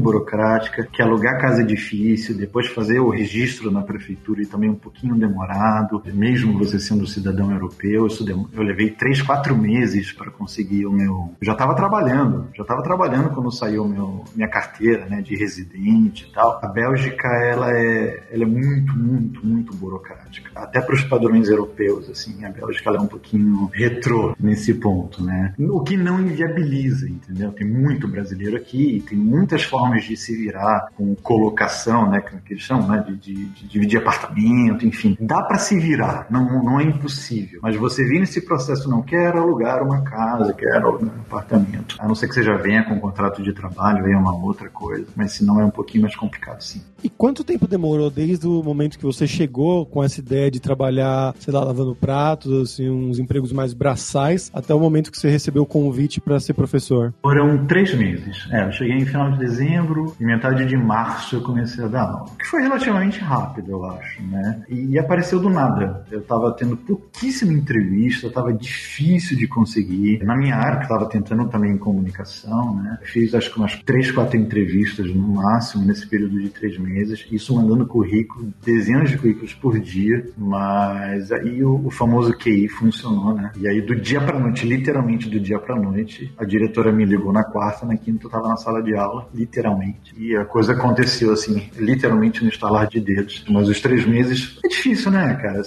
burocrática, 0.01 0.85
que 0.85 1.03
alugar 1.03 1.41
casa 1.41 1.63
é 1.63 1.65
difícil, 1.65 2.37
depois 2.37 2.67
fazer 2.69 2.99
o 3.01 3.11
registro 3.11 3.71
na 3.71 3.83
prefeitura 3.83 4.43
e 4.43 4.47
também 4.47 4.71
um 4.71 4.75
pouquinho 4.75 5.15
demorado, 5.15 6.03
mesmo 6.13 6.59
você 6.59 6.79
sendo 6.79 7.07
cidadão 7.07 7.51
europeu, 7.53 8.07
isso 8.07 8.25
eu 8.29 8.63
levei 8.63 8.91
três, 8.91 9.23
quatro 9.23 9.57
meses 9.57 10.13
para 10.13 10.31
conseguir 10.31 10.87
o 10.87 10.93
meu. 10.93 11.35
Eu 11.41 11.47
já 11.47 11.53
estava 11.53 11.75
trabalhando, 11.75 12.49
já 12.55 12.63
estava 12.63 12.83
trabalhando 12.83 13.31
quando 13.31 13.51
saiu 13.53 13.87
meu, 13.87 14.25
minha 14.35 14.49
carteira, 14.49 15.07
né, 15.07 15.21
de 15.21 15.37
residente 15.37 16.27
e 16.29 16.33
tal. 16.33 16.59
A 16.63 16.69
Bélgica 16.69 17.29
ela 17.29 17.71
é, 17.73 18.23
ela 18.31 18.43
é 18.43 18.47
muito, 18.47 18.97
muito, 18.97 19.47
muito 19.47 19.75
burocrática, 19.75 20.51
até 20.55 20.81
para 20.81 20.95
os 20.95 21.05
padrões 21.05 21.49
europeus, 21.49 22.09
assim. 22.09 22.45
A 22.45 22.51
Bélgica 22.51 22.91
é 22.91 23.01
um 23.01 23.07
pouquinho 23.07 23.71
retrô 23.73 24.35
nesse 24.39 24.75
ponto, 24.75 25.23
né? 25.23 25.55
O 25.59 25.81
que 25.81 25.97
não 25.97 26.21
inviabiliza, 26.21 27.09
entendeu? 27.09 27.53
Tem 27.53 27.67
muito 27.67 28.09
brasileiro 28.09 28.57
aqui, 28.57 29.05
tem 29.09 29.19
muitas 29.19 29.60
formas 29.63 30.05
de 30.05 30.17
se 30.17 30.37
virar 30.37 30.89
com 30.97 31.15
colocação, 31.17 32.11
né, 32.11 32.21
que 32.21 32.53
eles 32.53 32.63
chamam, 32.63 32.89
né, 32.89 33.05
de, 33.07 33.17
de, 33.17 33.45
de 33.47 33.69
dividir 33.69 33.99
apartamento, 33.99 34.87
enfim. 34.87 35.17
Dá 35.21 35.43
para 35.43 35.59
se 35.59 35.79
virar, 35.79 36.27
não, 36.31 36.63
não 36.63 36.81
é 36.81 36.85
impossível. 36.85 37.61
Mas 37.63 37.77
você 37.77 38.05
vir 38.05 38.21
nesse 38.21 38.41
processo, 38.41 38.89
não 38.89 39.03
quer 39.03 39.37
alugar 39.37 39.83
uma 39.83 40.03
casa, 40.03 40.53
quer 40.53 40.77
alugar 40.77 41.15
um 41.15 41.21
apartamento. 41.21 41.97
A 41.99 42.07
não 42.07 42.15
ser 42.15 42.29
que 42.29 42.35
você 42.35 42.43
já 42.43 42.57
venha 42.57 42.85
com 42.85 42.95
um 42.95 43.01
contrato 43.01 43.43
de 43.43 43.53
trabalho, 43.53 44.05
venha 44.05 44.19
uma 44.19 44.35
outra 44.35 44.69
coisa. 44.69 45.07
Mas 45.15 45.33
se 45.33 45.45
não 45.45 45.61
é 45.61 45.65
um 45.65 45.71
pouquinho 45.71 46.03
mais 46.03 46.17
complicado, 46.17 46.61
sim. 46.61 46.83
E 47.03 47.09
quanto 47.09 47.43
tempo 47.43 47.67
demorou 47.67 48.11
desde 48.11 48.47
o 48.47 48.63
momento 48.63 48.99
que 48.99 49.05
você 49.05 49.27
chegou 49.27 49.87
com 49.87 50.05
essa 50.05 50.21
ideia 50.21 50.51
de 50.51 50.61
trabalhar, 50.61 51.35
sei 51.39 51.53
lá, 51.53 51.65
lavando 51.65 51.95
pratos, 51.95 52.53
assim, 52.63 52.91
uns 52.91 53.19
empregos 53.19 53.53
mais 53.53 53.73
braçais, 53.73 54.51
até 54.53 54.75
o 54.75 54.81
momento 54.81 55.11
que 55.11 55.19
você 55.19 55.31
recebeu 55.31 55.63
o 55.63 55.67
convite 55.67 56.21
para 56.21 56.39
ser 56.39 56.55
professor? 56.55 57.15
Foram 57.23 57.67
três 57.67 57.95
meses. 57.95 58.47
É, 58.51 58.67
eu 58.67 58.73
cheguei 58.73 58.97
em 58.97 59.07
final 59.07 59.33
de 59.33 59.39
dezembro 59.51 60.15
e 60.19 60.25
metade 60.25 60.65
de 60.65 60.77
março 60.77 61.37
eu 61.37 61.43
comecei 61.43 61.85
a 61.85 61.89
dar 61.89 62.03
aula. 62.03 62.31
Que 62.39 62.47
foi 62.47 62.63
relativamente 62.63 63.19
rápido, 63.19 63.73
eu 63.73 63.85
acho, 63.85 64.23
né? 64.23 64.63
E, 64.69 64.93
e 64.93 64.99
apareceu 64.99 65.41
do 65.41 65.51
nada. 65.51 66.05
Eu 66.11 66.23
tava 66.23 66.53
tendo 66.53 66.77
pouquíssima 66.77 67.53
entrevista, 67.53 68.31
tava 68.31 68.53
difícil 68.53 69.37
de 69.37 69.47
conseguir. 69.49 70.23
Na 70.25 70.37
minha 70.37 70.57
área, 70.57 70.81
que 70.81 70.89
tava 70.89 71.09
tentando 71.09 71.49
também 71.49 71.73
em 71.73 71.79
comunicação, 71.79 72.77
né? 72.77 72.99
Fiz 73.03 73.35
acho 73.35 73.53
que 73.53 73.59
umas 73.59 73.77
três, 73.83 74.11
quatro 74.11 74.37
entrevistas 74.37 75.13
no 75.13 75.35
máximo 75.35 75.85
nesse 75.85 76.07
período 76.07 76.41
de 76.41 76.49
três 76.49 76.79
meses. 76.79 77.27
Isso 77.31 77.55
mandando 77.55 77.87
currículo, 77.87 78.53
dezenas 78.65 79.11
de 79.11 79.19
currículos 79.19 79.55
por 79.55 79.79
dia, 79.79 80.27
mas 80.37 81.33
aí 81.33 81.63
o, 81.65 81.87
o 81.87 81.91
famoso 81.91 82.33
QI 82.37 82.69
funcionou, 82.69 83.35
né? 83.35 83.51
E 83.59 83.67
aí 83.67 83.81
do 83.81 83.97
dia 83.97 84.21
pra 84.21 84.39
noite, 84.39 84.67
literalmente 84.67 85.29
do 85.29 85.41
dia 85.41 85.59
pra 85.59 85.75
noite, 85.75 86.33
a 86.39 86.45
diretora 86.45 86.93
me 86.93 87.05
ligou 87.05 87.33
na 87.33 87.45
quarta, 87.45 87.87
na 87.87 87.97
quinta 87.97 88.27
eu 88.27 88.31
tava 88.31 88.49
na 88.49 88.57
sala 88.57 88.83
de 88.83 88.95
aula, 88.95 89.29
literalmente. 89.41 90.15
E 90.17 90.37
a 90.37 90.45
coisa 90.45 90.73
aconteceu 90.73 91.33
assim, 91.33 91.71
literalmente 91.77 92.43
no 92.43 92.51
estalar 92.51 92.87
de 92.87 93.01
dedos. 93.01 93.45
Mas 93.49 93.69
os 93.69 93.81
três 93.81 94.07
meses 94.07 94.59
é 94.65 94.69
difícil, 94.69 95.11
né, 95.11 95.35
cara? 95.41 95.63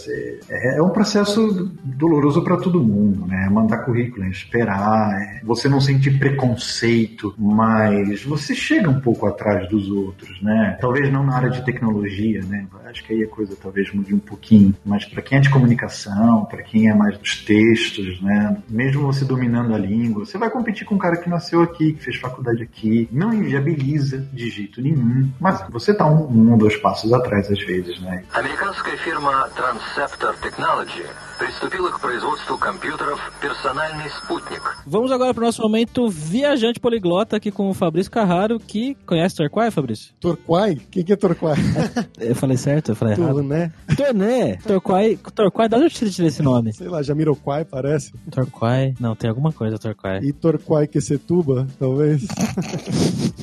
É, 0.49 0.77
é 0.77 0.81
um 0.81 0.89
processo 0.89 1.71
doloroso 1.83 2.43
para 2.43 2.57
todo 2.57 2.83
mundo, 2.83 3.25
né? 3.25 3.49
Mandar 3.49 3.79
currículo, 3.79 4.25
é 4.25 4.29
esperar, 4.29 5.19
é... 5.19 5.41
você 5.43 5.67
não 5.67 5.81
sente 5.81 6.11
preconceito, 6.11 7.33
mas 7.37 8.23
você 8.23 8.53
chega 8.53 8.89
um 8.89 8.99
pouco 8.99 9.25
atrás 9.25 9.67
dos 9.69 9.89
outros, 9.89 10.41
né? 10.41 10.77
Talvez 10.79 11.11
não 11.11 11.25
na 11.25 11.35
área 11.35 11.49
de 11.49 11.63
tecnologia, 11.65 12.41
né? 12.43 12.67
Acho 12.85 13.03
que 13.03 13.13
aí 13.13 13.23
a 13.23 13.27
coisa 13.27 13.55
talvez 13.61 13.91
mude 13.93 14.13
um 14.13 14.19
pouquinho, 14.19 14.75
mas 14.85 15.05
para 15.05 15.21
quem 15.21 15.37
é 15.39 15.41
de 15.41 15.49
comunicação, 15.49 16.45
para 16.45 16.61
quem 16.61 16.89
é 16.89 16.93
mais 16.93 17.17
dos 17.17 17.43
textos, 17.43 18.21
né? 18.21 18.57
Mesmo 18.69 19.01
você 19.03 19.25
dominando 19.25 19.73
a 19.73 19.77
língua, 19.77 20.25
você 20.25 20.37
vai 20.37 20.49
competir 20.49 20.85
com 20.85 20.95
um 20.95 20.99
cara 20.99 21.17
que 21.17 21.29
nasceu 21.29 21.61
aqui, 21.61 21.93
que 21.93 22.03
fez 22.03 22.17
faculdade 22.17 22.61
aqui. 22.61 23.07
Não 23.11 23.33
inviabiliza 23.52 24.18
de 24.32 24.50
jeito 24.50 24.80
nenhum. 24.80 25.30
Mas 25.40 25.64
você 25.70 25.92
está 25.92 26.06
um, 26.06 26.28
um 26.28 26.52
ou 26.52 26.58
dois 26.58 26.76
passos 26.76 27.12
atrás 27.12 27.50
às 27.50 27.60
vezes, 27.64 28.00
né? 28.00 28.24
Американская 28.32 28.96
фирма 28.98 29.48
Transceptor 29.54 30.34
Technology 30.36 31.04
приступила 31.38 31.90
к 31.90 32.00
производству 32.00 32.58
компьютеров 32.58 33.20
«Персональный 33.40 34.08
спутник». 34.10 34.62
Vamos 34.86 35.12
agora 35.12 35.32
para 35.32 35.42
o 35.42 35.46
nosso 35.46 35.62
momento 35.62 36.08
viajante 36.08 36.80
poliglota 36.80 37.36
aqui 37.36 37.50
com 37.50 37.70
o 37.70 37.74
Fabrício 37.74 38.10
Carraro, 38.10 38.58
que 38.58 38.96
conhece 39.06 39.36
Torquay, 39.36 39.70
Fabrício? 39.70 40.12
Torquay? 40.18 40.80
Quem 40.90 41.04
que 41.04 41.12
é 41.12 41.16
Torquay? 41.16 41.54
Eu 42.18 42.34
falei 42.34 42.56
certo? 42.56 42.90
Eu 42.90 42.96
falei 42.96 43.14
errado. 43.14 43.34
Torné? 43.34 43.72
Torné! 43.96 44.56
Torquay, 44.56 45.16
Torquay, 45.34 45.68
de 45.68 45.76
onde 45.76 45.84
eu 45.84 45.90
tirei 45.90 46.28
esse 46.28 46.42
nome? 46.42 46.72
Sei 46.72 46.88
lá, 46.88 47.02
Jamiroquai 47.02 47.64
parece. 47.64 48.12
Torquay, 48.30 48.94
não, 48.98 49.14
tem 49.14 49.30
alguma 49.30 49.52
coisa 49.52 49.78
Torquay. 49.78 50.20
E 50.22 50.32
Torquay 50.32 50.86
Quesetuba, 50.88 51.66
talvez. 51.78 52.26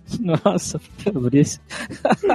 Nossa, 0.45 0.79
Fabrício. 0.79 1.59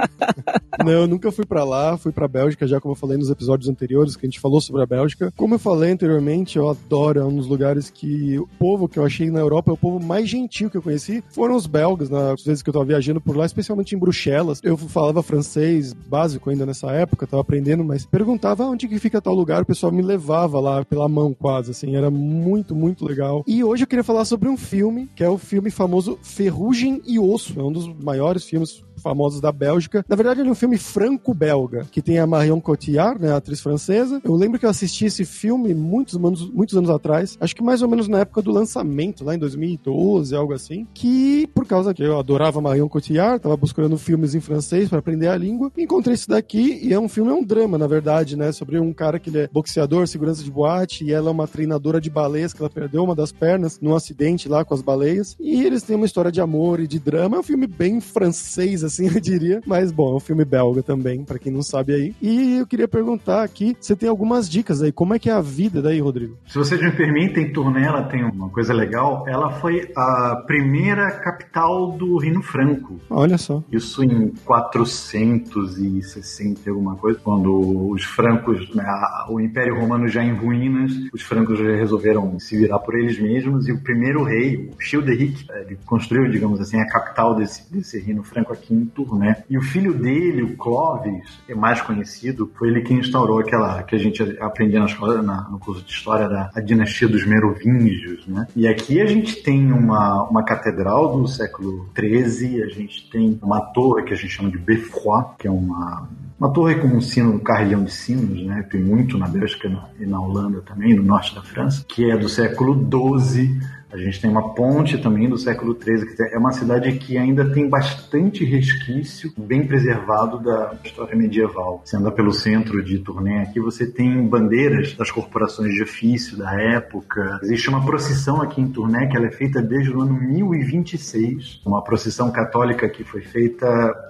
Não, 0.83 0.91
eu 0.91 1.07
nunca 1.07 1.31
fui 1.31 1.45
pra 1.45 1.63
lá, 1.63 1.97
fui 1.97 2.11
pra 2.11 2.27
Bélgica, 2.27 2.67
já 2.67 2.79
como 2.79 2.91
eu 2.91 2.95
falei 2.97 3.17
nos 3.17 3.29
episódios 3.29 3.69
anteriores, 3.69 4.15
que 4.15 4.25
a 4.25 4.29
gente 4.29 4.39
falou 4.39 4.61
sobre 4.61 4.83
a 4.83 4.85
Bélgica. 4.85 5.33
Como 5.35 5.55
eu 5.55 5.59
falei 5.59 5.91
anteriormente, 5.91 6.57
eu 6.57 6.69
adoro, 6.69 7.19
é 7.19 7.25
um 7.25 7.35
dos 7.35 7.47
lugares 7.47 7.89
que 7.89 8.37
o 8.37 8.47
povo 8.59 8.87
que 8.87 8.99
eu 8.99 9.05
achei 9.05 9.31
na 9.31 9.39
Europa 9.39 9.71
é 9.71 9.73
o 9.73 9.77
povo 9.77 10.05
mais 10.05 10.29
gentil 10.29 10.69
que 10.69 10.77
eu 10.77 10.81
conheci. 10.81 11.23
Foram 11.29 11.55
os 11.55 11.65
belgas, 11.65 12.09
nas 12.09 12.43
vezes 12.43 12.61
que 12.61 12.69
eu 12.69 12.73
tava 12.73 12.85
viajando 12.85 13.19
por 13.21 13.35
lá, 13.35 13.45
especialmente 13.45 13.95
em 13.95 13.97
Bruxelas. 13.97 14.59
Eu 14.63 14.77
falava 14.77 15.23
francês 15.23 15.93
básico 15.93 16.49
ainda 16.49 16.65
nessa 16.65 16.91
época, 16.91 17.25
tava 17.25 17.41
aprendendo, 17.41 17.83
mas 17.83 18.05
perguntava 18.05 18.63
"Ah, 18.63 18.69
onde 18.69 18.87
que 18.87 18.99
fica 18.99 19.21
tal 19.21 19.33
lugar, 19.33 19.63
o 19.63 19.65
pessoal 19.65 19.91
me 19.91 20.01
levava 20.01 20.59
lá 20.59 20.85
pela 20.85 21.07
mão 21.07 21.33
quase, 21.33 21.71
assim, 21.71 21.95
era 21.95 22.11
muito, 22.11 22.75
muito 22.75 23.05
legal. 23.05 23.43
E 23.47 23.63
hoje 23.63 23.83
eu 23.83 23.87
queria 23.87 24.03
falar 24.03 24.25
sobre 24.25 24.49
um 24.49 24.57
filme, 24.57 25.09
que 25.15 25.23
é 25.23 25.29
o 25.29 25.37
filme 25.37 25.71
famoso 25.71 26.19
Ferrugem 26.21 27.01
e 27.05 27.17
Osso, 27.19 27.59
é 27.59 27.63
um 27.63 27.71
dos 27.85 28.03
maiores 28.03 28.43
filmes 28.43 28.83
famosos 28.97 29.41
da 29.41 29.51
Bélgica. 29.51 30.05
Na 30.07 30.15
verdade, 30.15 30.41
ele 30.41 30.49
é 30.49 30.51
um 30.51 30.55
filme 30.55 30.77
franco-belga, 30.77 31.85
que 31.91 32.01
tem 32.01 32.19
a 32.19 32.27
Marion 32.27 32.59
Cotillard, 32.59 33.21
né, 33.21 33.31
a 33.31 33.37
atriz 33.37 33.61
francesa. 33.61 34.21
Eu 34.23 34.35
lembro 34.35 34.59
que 34.59 34.65
eu 34.65 34.69
assisti 34.69 35.05
esse 35.05 35.25
filme 35.25 35.73
muitos 35.73 36.15
anos, 36.15 36.49
muitos 36.49 36.75
anos 36.75 36.89
atrás, 36.89 37.37
acho 37.39 37.55
que 37.55 37.63
mais 37.63 37.81
ou 37.81 37.89
menos 37.89 38.07
na 38.07 38.19
época 38.19 38.41
do 38.41 38.51
lançamento, 38.51 39.23
lá 39.23 39.35
em 39.35 39.39
2012, 39.39 40.35
algo 40.35 40.53
assim, 40.53 40.87
que 40.93 41.47
por 41.53 41.65
causa 41.65 41.93
que 41.93 42.03
eu 42.03 42.19
adorava 42.19 42.61
Marion 42.61 42.87
Cotillard, 42.87 43.41
tava 43.41 43.57
buscando 43.57 43.97
filmes 43.97 44.35
em 44.35 44.39
francês 44.39 44.89
para 44.89 44.99
aprender 44.99 45.27
a 45.27 45.37
língua, 45.37 45.71
encontrei 45.77 46.13
esse 46.13 46.27
daqui 46.27 46.79
e 46.81 46.93
é 46.93 46.99
um 46.99 47.09
filme, 47.09 47.31
é 47.31 47.33
um 47.33 47.43
drama, 47.43 47.77
na 47.77 47.87
verdade, 47.87 48.35
né, 48.35 48.51
sobre 48.51 48.79
um 48.79 48.93
cara 48.93 49.19
que 49.19 49.29
ele 49.29 49.39
é 49.39 49.49
boxeador, 49.51 50.07
segurança 50.07 50.43
de 50.43 50.51
boate, 50.51 51.03
e 51.03 51.11
ela 51.11 51.29
é 51.29 51.31
uma 51.31 51.47
treinadora 51.47 51.99
de 51.99 52.09
baleias, 52.09 52.53
que 52.53 52.61
ela 52.61 52.69
perdeu 52.69 53.03
uma 53.03 53.15
das 53.15 53.31
pernas 53.31 53.79
num 53.79 53.95
acidente 53.95 54.49
lá 54.49 54.63
com 54.63 54.73
as 54.73 54.81
baleias, 54.81 55.35
e 55.39 55.63
eles 55.63 55.83
têm 55.83 55.95
uma 55.95 56.05
história 56.05 56.31
de 56.31 56.41
amor 56.41 56.79
e 56.79 56.87
de 56.87 56.99
drama, 56.99 57.37
é 57.37 57.39
um 57.39 57.43
filme 57.43 57.67
bem 57.67 57.99
francês, 57.99 58.83
assim, 58.87 59.07
eu 59.13 59.19
diria, 59.19 59.61
mas 59.65 59.91
bom, 59.91 60.13
é 60.13 60.15
um 60.15 60.19
filme 60.19 60.45
belga 60.45 60.83
também, 60.83 61.23
pra 61.23 61.39
quem 61.39 61.51
não 61.51 61.61
sabe 61.61 61.93
aí. 61.93 62.15
E 62.21 62.57
eu 62.57 62.67
queria 62.67 62.87
perguntar 62.87 63.43
aqui, 63.43 63.75
você 63.79 63.95
tem 63.95 64.09
algumas 64.09 64.49
dicas 64.49 64.81
aí, 64.81 64.91
como 64.91 65.13
é 65.13 65.19
que 65.19 65.29
é 65.29 65.33
a 65.33 65.41
vida 65.41 65.81
daí, 65.81 65.99
Rodrigo? 65.99 66.37
Se 66.47 66.57
vocês 66.57 66.81
me 66.81 66.91
permitem, 66.91 67.51
Tournai 67.51 67.83
ela 67.83 68.03
tem 68.03 68.23
uma 68.23 68.49
coisa 68.49 68.73
legal. 68.73 69.25
Ela 69.27 69.51
foi 69.51 69.91
a 69.95 70.43
primeira 70.45 71.11
capital 71.19 71.91
do 71.91 72.17
Reino 72.17 72.41
Franco. 72.41 72.99
Olha 73.09 73.37
só. 73.37 73.63
Isso 73.71 74.03
em 74.03 74.29
460 74.45 76.61
e 76.65 76.69
alguma 76.69 76.95
coisa, 76.95 77.19
quando 77.23 77.89
os 77.89 78.03
francos, 78.03 78.73
né, 78.73 78.85
o 79.29 79.39
Império 79.39 79.79
Romano 79.79 80.07
já 80.07 80.23
em 80.23 80.33
ruínas, 80.33 80.91
os 81.13 81.21
francos 81.21 81.59
resolveram 81.59 82.39
se 82.39 82.57
virar 82.57 82.79
por 82.79 82.95
eles 82.95 83.19
mesmos 83.19 83.67
e 83.67 83.71
o 83.71 83.81
primeiro 83.81 84.23
rei, 84.23 84.69
o 84.77 84.81
Childeric, 84.81 85.45
ele 85.51 85.77
construiu, 85.85 86.29
digamos 86.29 86.59
assim, 86.59 86.79
a 86.79 86.87
capital 86.87 87.35
desse, 87.35 87.71
desse 87.71 87.99
reino 87.99 88.23
franco 88.23 88.53
aqui 88.53 88.73
em 88.77 88.85
Tournai. 88.85 89.35
E 89.49 89.57
o 89.57 89.61
filho 89.61 89.93
dele, 89.93 90.43
o 90.43 90.55
Clovis, 90.57 91.39
é 91.47 91.55
mais 91.55 91.81
conhecido, 91.81 92.51
foi 92.57 92.69
ele 92.69 92.81
quem 92.81 92.99
instaurou 92.99 93.39
aquela 93.39 93.83
que 93.83 93.95
a 93.95 93.99
gente 93.99 94.21
aprendia 94.39 94.79
na 94.79 94.85
escola, 94.85 95.21
na- 95.21 95.47
no 95.49 95.59
curso 95.59 95.83
de 95.83 95.91
história 95.91 96.27
da 96.29 96.49
dinastia 96.61 97.07
dos 97.07 97.25
Merovingios, 97.25 98.25
né? 98.27 98.47
E 98.55 98.67
aqui 98.67 99.01
a 99.01 99.05
gente 99.05 99.41
tem 99.43 99.71
uma, 99.71 100.23
uma 100.23 100.43
catedral 100.43 101.17
do 101.17 101.27
século 101.27 101.89
XIII, 101.97 102.63
a 102.63 102.67
gente 102.67 103.09
tem 103.09 103.39
uma 103.41 103.61
torre 103.61 104.03
que 104.03 104.13
a 104.13 104.17
gente 104.17 104.29
chama 104.29 104.49
de 104.51 104.57
Beffroi, 104.57 105.23
que 105.39 105.47
é 105.47 105.51
uma 105.51 106.07
uma 106.39 106.53
torre 106.53 106.75
com 106.75 106.85
um 106.89 107.01
sino, 107.01 107.33
um 107.33 107.39
carrilhão 107.39 107.83
de 107.83 107.91
sinos, 107.91 108.39
né? 108.45 108.61
Tem 108.69 108.79
muito 108.79 109.17
na 109.17 109.27
Bélgica 109.27 109.67
e 109.99 110.05
na 110.05 110.21
Holanda 110.21 110.61
também, 110.61 110.93
no 110.93 111.01
norte 111.01 111.33
da 111.33 111.41
França, 111.41 111.83
que 111.87 112.11
é 112.11 112.15
do 112.15 112.29
século 112.29 112.75
XII. 113.19 113.59
A 113.91 113.97
gente 113.97 114.19
tem 114.19 114.29
uma 114.29 114.53
ponte 114.53 114.97
também 114.97 115.29
do 115.29 115.37
século 115.37 115.77
XIII, 115.81 116.13
que 116.13 116.21
é 116.21 116.37
uma 116.37 116.51
cidade 116.51 116.91
que 116.93 117.17
ainda 117.17 117.49
tem 117.53 117.69
bastante 117.69 118.43
resquício, 118.43 119.31
bem 119.37 119.65
preservado 119.65 120.39
da 120.39 120.75
história 120.83 121.15
medieval. 121.15 121.81
Você 121.83 121.95
anda 121.95 122.11
pelo 122.11 122.33
centro 122.33 122.83
de 122.83 122.99
Tournai 122.99 123.43
aqui, 123.43 123.59
você 123.59 123.87
tem 123.87 124.27
bandeiras 124.27 124.93
das 124.93 125.09
corporações 125.09 125.73
de 125.73 125.83
ofício 125.83 126.37
da 126.37 126.53
época. 126.53 127.39
Existe 127.43 127.69
uma 127.69 127.85
procissão 127.85 128.41
aqui 128.41 128.59
em 128.59 128.67
Tournai 128.67 129.07
que 129.07 129.15
ela 129.15 129.27
é 129.27 129.31
feita 129.31 129.61
desde 129.61 129.91
o 129.91 130.01
ano 130.01 130.13
1026, 130.13 131.61
uma 131.65 131.81
procissão 131.81 132.29
católica 132.29 132.89
que 132.89 133.05
foi 133.05 133.21
feita 133.21 133.67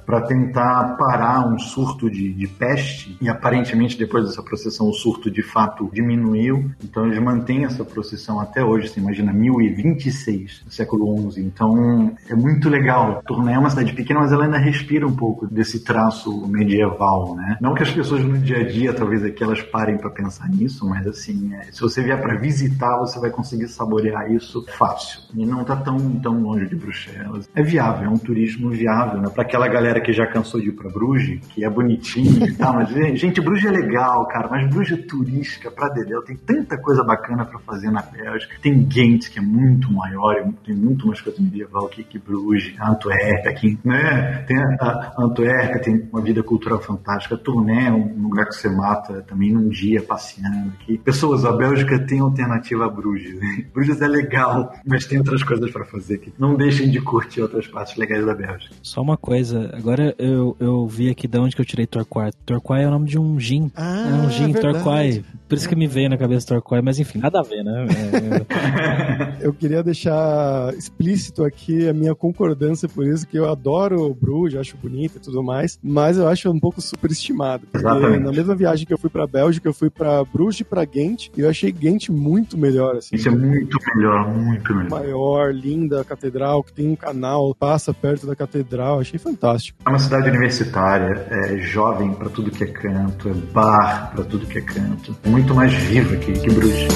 para 0.08 0.22
tentar 0.22 0.96
parar 0.98 1.48
um 1.48 1.60
surto 1.60 2.10
de, 2.10 2.34
de 2.34 2.48
peste 2.48 3.18
e 3.22 3.30
aparentemente 3.30 3.98
depois 3.98 4.26
dessa 4.26 4.42
procissão 4.42 4.90
o 4.90 4.94
surto 4.94 5.30
de 5.30 5.44
fato 5.44 5.90
diminuiu. 5.94 6.72
Então 6.84 7.06
eles 7.06 7.20
mantêm 7.20 7.66
essa 7.66 7.86
procissão 7.86 8.40
até 8.40 8.64
hoje. 8.64 8.88
Você 8.88 9.00
imagina 9.00 9.32
1026, 9.70 10.64
no 10.66 10.72
século 10.72 11.32
XI. 11.32 11.42
Então 11.42 12.16
é 12.30 12.36
muito 12.36 12.70
legal. 12.70 13.22
Tournai 13.26 13.56
é 13.56 13.60
uma 13.60 13.70
cidade 13.70 13.94
pequena, 13.94 14.22
mas 14.22 14.32
ela 14.32 14.46
ainda 14.46 14.58
respira 14.58 15.08
um 15.08 15.16
pouco 15.16 15.48
desse 15.48 15.84
traço 15.84 16.48
medieval, 16.48 17.36
né? 17.36 17.58
Não 17.62 17.74
que 17.74 17.84
as 17.84 17.92
pessoas 17.92 18.24
no 18.24 18.38
dia 18.38 18.60
a 18.60 18.64
dia, 18.64 18.94
talvez 18.94 19.24
aqui 19.24 19.44
elas 19.44 19.62
parem 19.62 19.98
para 19.98 20.10
pensar 20.10 20.50
nisso, 20.50 20.88
mas 20.88 21.06
assim, 21.08 21.54
é, 21.54 21.72
se 21.72 21.82
você 21.82 22.02
vier 22.02 22.22
para 22.22 22.38
visitar, 22.38 22.98
você 23.00 23.20
vai 23.20 23.30
conseguir 23.30 23.68
saborear 23.68 24.32
isso 24.32 24.66
fácil. 24.78 25.22
E 25.36 25.46
não 25.46 25.64
tá 25.64 25.76
tão, 25.76 25.98
tão 26.20 26.42
longe 26.42 26.68
de 26.68 26.76
Bruxelas. 26.76 27.50
É 27.56 27.62
viável, 27.62 28.08
é 28.08 28.10
um 28.10 28.18
turismo 28.18 28.70
viável, 28.70 29.22
né? 29.22 29.30
Para 29.30 29.44
aquela 29.44 29.68
galera 29.68 30.02
que 30.02 30.14
já 30.14 30.26
cansou 30.26 30.60
de 30.60 30.70
ir 30.70 30.74
para 30.74 30.90
Bruges, 30.90 31.40
que 31.50 31.64
é 31.64 31.70
bonitinho 31.70 32.48
e 32.48 32.54
tal, 32.54 32.76
mas 32.76 32.90
gente, 33.20 33.42
Bruges 33.42 33.66
é 33.66 33.72
legal, 33.72 34.28
cara, 34.28 34.48
mas 34.50 34.70
Bruges 34.70 35.00
é 35.00 35.02
turística 35.02 35.72
pra 35.72 35.90
Dedéu, 35.90 36.24
tem 36.24 36.36
tanta 36.36 36.78
coisa 36.78 37.04
bacana 37.04 37.46
para 37.46 37.60
fazer 37.60 37.92
na 37.92 38.02
Bélgica. 38.02 38.56
Tem 38.62 38.84
Ghent, 38.84 39.30
que 39.30 39.40
é 39.40 39.42
muito 39.42 39.57
maior, 39.92 40.36
e 40.36 40.66
tem 40.66 40.76
muito 40.76 41.08
mais 41.08 41.22
coisa 41.22 41.42
medieval 41.42 41.86
aqui 41.86 42.04
que 42.04 42.18
Bruges, 42.20 42.74
Antuérpia, 42.80 43.52
aqui, 43.52 43.80
né? 43.84 44.44
Tem 44.48 44.58
a, 44.58 45.14
a 45.18 45.24
Antuérpia, 45.24 45.80
tem 45.82 46.08
uma 46.12 46.22
vida 46.22 46.44
cultural 46.44 46.80
fantástica. 46.80 47.38
Tournai 47.38 47.88
é 47.88 47.92
um 47.92 48.24
lugar 48.24 48.48
que 48.48 48.56
você 48.56 48.70
mata 48.70 49.22
também 49.24 49.52
num 49.52 49.70
dia 49.70 50.02
passeando 50.02 50.72
aqui. 50.80 50.98
Pessoas, 50.98 51.46
a 51.46 51.52
Bélgica 51.52 52.00
tem 52.00 52.20
alternativa 52.20 52.86
a 52.86 52.90
Bruges. 52.90 53.36
né? 53.40 53.66
Bruges 53.74 54.02
é 54.02 54.08
legal, 54.08 54.74
mas 54.86 55.06
tem 55.06 55.18
outras 55.20 55.44
coisas 55.44 55.70
para 55.72 55.86
fazer 55.86 56.16
aqui. 56.16 56.34
Não 56.38 56.56
deixem 56.56 56.90
de 56.90 57.02
curtir 57.02 57.42
outras 57.42 57.68
partes 57.68 57.96
legais 57.98 58.26
da 58.26 58.34
Bélgica. 58.34 58.76
Só 58.82 59.02
uma 59.02 59.18
coisa, 59.18 59.72
agora 59.74 60.16
eu, 60.18 60.56
eu 60.60 60.88
vi 60.88 61.10
aqui 61.10 61.28
de 61.28 61.38
onde 61.38 61.56
que 61.56 61.62
eu 61.62 61.66
tirei 61.66 61.86
Torquay. 61.86 62.32
Torquay 62.46 62.84
é 62.84 62.88
o 62.88 62.92
nome 62.92 63.08
de 63.08 63.20
um 63.20 63.40
gin. 63.40 63.72
Ah, 63.76 64.10
é 64.10 64.14
um 64.26 64.30
gin, 64.30 64.52
verdade. 64.52 64.74
Torquay. 64.76 65.24
Por 65.48 65.56
isso 65.56 65.70
que 65.70 65.76
me 65.76 65.88
veio 65.88 66.10
na 66.10 66.18
cabeça 66.18 66.48
Torquay, 66.48 66.82
mas 66.82 67.00
enfim, 67.00 67.20
nada 67.20 67.40
a 67.40 67.44
ver, 67.44 67.64
né? 67.64 67.88
É, 69.38 69.46
Eu 69.46 69.47
queria 69.54 69.84
deixar 69.84 70.74
explícito 70.74 71.44
aqui 71.44 71.88
a 71.88 71.94
minha 71.94 72.16
concordância 72.16 72.88
por 72.88 73.06
isso, 73.06 73.28
que 73.28 73.38
eu 73.38 73.50
adoro 73.50 74.14
Bruges, 74.14 74.60
acho 74.60 74.78
bonito 74.78 75.18
e 75.18 75.20
tudo 75.20 75.44
mais, 75.44 75.80
mas 75.84 76.18
eu 76.18 76.28
acho 76.28 76.50
um 76.50 76.60
pouco 76.60 76.82
superestimado. 76.82 77.68
Exatamente. 77.74 78.24
na 78.24 78.32
mesma 78.32 78.56
viagem 78.56 78.86
que 78.86 78.94
eu 78.94 78.98
fui 78.98 79.10
pra 79.10 79.28
Bélgica, 79.28 79.68
eu 79.68 79.74
fui 79.74 79.90
pra 79.90 80.24
Bruges 80.24 80.62
e 80.62 80.64
pra 80.64 80.86
Ghent, 80.86 81.30
e 81.36 81.42
eu 81.42 81.50
achei 81.50 81.72
Ghent 81.72 82.10
muito 82.10 82.58
melhor, 82.58 82.96
assim. 82.96 83.16
Isso 83.16 83.28
é 83.28 83.32
muito 83.32 83.78
melhor, 83.96 84.28
muito 84.28 84.76
melhor. 84.76 84.90
Maior, 84.90 85.54
linda 85.54 86.02
a 86.02 86.04
catedral, 86.06 86.64
que 86.64 86.74
tem 86.74 86.90
um 86.90 86.96
canal, 86.96 87.54
passa 87.56 87.94
perto 87.94 88.26
da 88.26 88.36
catedral, 88.36 89.00
achei 89.00 89.20
fantástico. 89.20 89.80
É 89.86 89.90
uma 89.90 90.00
cidade 90.00 90.30
universitária, 90.30 91.28
é 91.30 91.58
jovem 91.60 92.14
para 92.14 92.30
tudo 92.30 92.52
que 92.52 92.64
é 92.64 92.68
canto, 92.68 93.30
é 93.30 93.34
bar 93.34 94.12
para 94.14 94.24
tudo 94.24 94.46
que 94.46 94.58
é 94.58 94.62
canto. 94.62 95.16
Muito 95.26 95.54
mais 95.54 95.74
viva 95.74 96.16
que, 96.18 96.34
que 96.34 96.50
Bruges. 96.50 96.88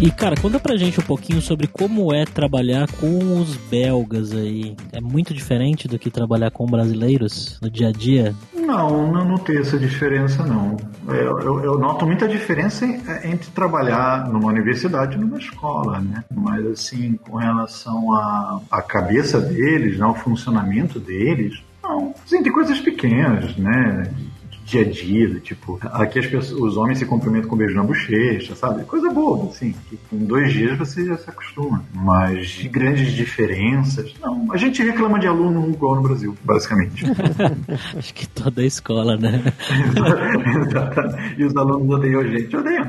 E, 0.00 0.12
cara, 0.12 0.36
conta 0.40 0.60
pra 0.60 0.76
gente 0.76 1.00
um 1.00 1.02
pouquinho 1.02 1.42
sobre 1.42 1.66
como 1.66 2.14
é 2.14 2.24
trabalhar 2.24 2.86
com 3.00 3.40
os 3.40 3.56
belgas 3.56 4.32
aí. 4.32 4.76
É 4.92 5.00
muito 5.00 5.34
diferente 5.34 5.88
do 5.88 5.98
que 5.98 6.08
trabalhar 6.08 6.52
com 6.52 6.66
brasileiros 6.66 7.58
no 7.60 7.68
dia 7.68 7.88
a 7.88 7.92
dia? 7.92 8.32
Não, 8.54 9.10
não, 9.10 9.24
não 9.24 9.38
tem 9.38 9.58
essa 9.58 9.76
diferença, 9.76 10.46
não. 10.46 10.76
Eu, 11.08 11.40
eu, 11.40 11.64
eu, 11.64 11.78
noto 11.80 12.06
muita 12.06 12.28
diferença 12.28 12.86
entre 13.24 13.50
trabalhar 13.50 14.28
numa 14.28 14.46
universidade 14.46 15.16
e 15.16 15.18
numa 15.18 15.38
escola, 15.38 15.98
né? 15.98 16.22
Mas, 16.32 16.64
assim, 16.66 17.14
com 17.14 17.36
relação 17.36 18.12
à, 18.12 18.60
à 18.70 18.80
cabeça 18.80 19.40
deles, 19.40 19.98
né, 19.98 20.04
ao 20.04 20.14
funcionamento 20.14 21.00
deles, 21.00 21.60
não. 21.82 22.14
Sim, 22.26 22.42
tem 22.42 22.52
coisas 22.52 22.78
pequenas, 22.80 23.56
né? 23.56 24.10
Dia 24.68 24.82
a 24.82 24.84
dia, 24.84 25.40
tipo, 25.40 25.78
aqui 25.82 26.18
as 26.18 26.26
pessoas, 26.26 26.60
os 26.60 26.76
homens 26.76 26.98
se 26.98 27.06
cumprimentam 27.06 27.48
com 27.48 27.54
um 27.54 27.58
beijo 27.58 27.74
na 27.74 27.82
bochecha, 27.82 28.54
sabe? 28.54 28.84
Coisa 28.84 29.10
boba, 29.10 29.48
assim, 29.48 29.74
que 29.88 29.98
em 30.12 30.24
dois 30.24 30.52
dias 30.52 30.76
você 30.76 31.06
já 31.06 31.16
se 31.16 31.30
acostuma. 31.30 31.82
Mas 31.94 32.48
de 32.48 32.68
grandes 32.68 33.12
diferenças, 33.12 34.14
não. 34.20 34.46
A 34.52 34.56
gente 34.58 34.82
reclama 34.82 35.18
de 35.18 35.26
aluno 35.26 35.70
igual 35.70 35.96
no 35.96 36.02
Brasil, 36.02 36.36
basicamente. 36.44 37.04
Acho 37.96 38.12
que 38.12 38.28
toda 38.28 38.60
a 38.60 38.64
escola, 38.64 39.16
né? 39.16 39.42
Exatamente. 40.66 41.40
E 41.40 41.44
os 41.44 41.56
alunos 41.56 41.96
odeiam 41.96 42.20
a 42.20 42.26
gente, 42.26 42.56
odeiam. 42.56 42.84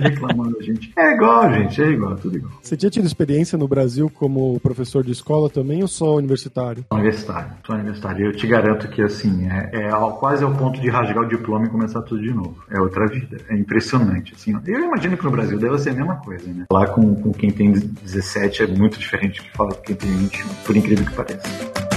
Reclamando 0.00 0.56
a 0.58 0.62
gente. 0.62 0.92
É 0.96 1.14
igual, 1.14 1.52
gente, 1.52 1.82
é 1.82 1.90
igual, 1.90 2.16
tudo 2.16 2.36
igual. 2.36 2.52
Você 2.62 2.76
tinha 2.76 2.90
tido 2.90 3.06
experiência 3.06 3.58
no 3.58 3.66
Brasil 3.66 4.08
como 4.08 4.60
professor 4.60 5.02
de 5.02 5.10
escola 5.10 5.50
também 5.50 5.82
ou 5.82 5.88
só 5.88 6.14
universitário? 6.16 6.84
Universitário, 6.92 7.52
só 7.66 7.74
universitário. 7.74 8.26
Eu 8.26 8.32
te 8.32 8.46
garanto 8.46 8.88
que, 8.88 9.02
assim, 9.02 9.48
é, 9.48 9.88
é 9.88 9.90
quase 10.20 10.44
ao 10.44 10.52
ponto 10.54 10.80
de 10.80 10.88
rasgar 11.08 11.24
o 11.24 11.28
diploma 11.28 11.66
e 11.66 11.68
começar 11.68 12.02
tudo 12.02 12.22
de 12.22 12.32
novo. 12.32 12.56
É 12.70 12.80
outra 12.80 13.06
vida. 13.06 13.38
É 13.48 13.56
impressionante. 13.56 14.34
Assim. 14.34 14.54
Eu 14.66 14.84
imagino 14.84 15.16
que 15.16 15.24
no 15.24 15.30
Brasil 15.30 15.58
deve 15.58 15.78
ser 15.78 15.90
a 15.90 15.94
mesma 15.94 16.16
coisa, 16.16 16.52
né? 16.52 16.66
Lá 16.70 16.86
com, 16.86 17.14
com 17.16 17.32
quem 17.32 17.50
tem 17.50 17.72
17 17.72 18.62
é 18.62 18.66
muito 18.66 18.98
diferente 18.98 19.40
do 19.40 19.44
que 19.44 19.56
fala 19.56 19.74
com 19.74 19.82
quem 19.82 19.96
tem 19.96 20.10
21, 20.10 20.48
por 20.64 20.76
incrível 20.76 21.06
que 21.06 21.14
pareça. 21.14 21.87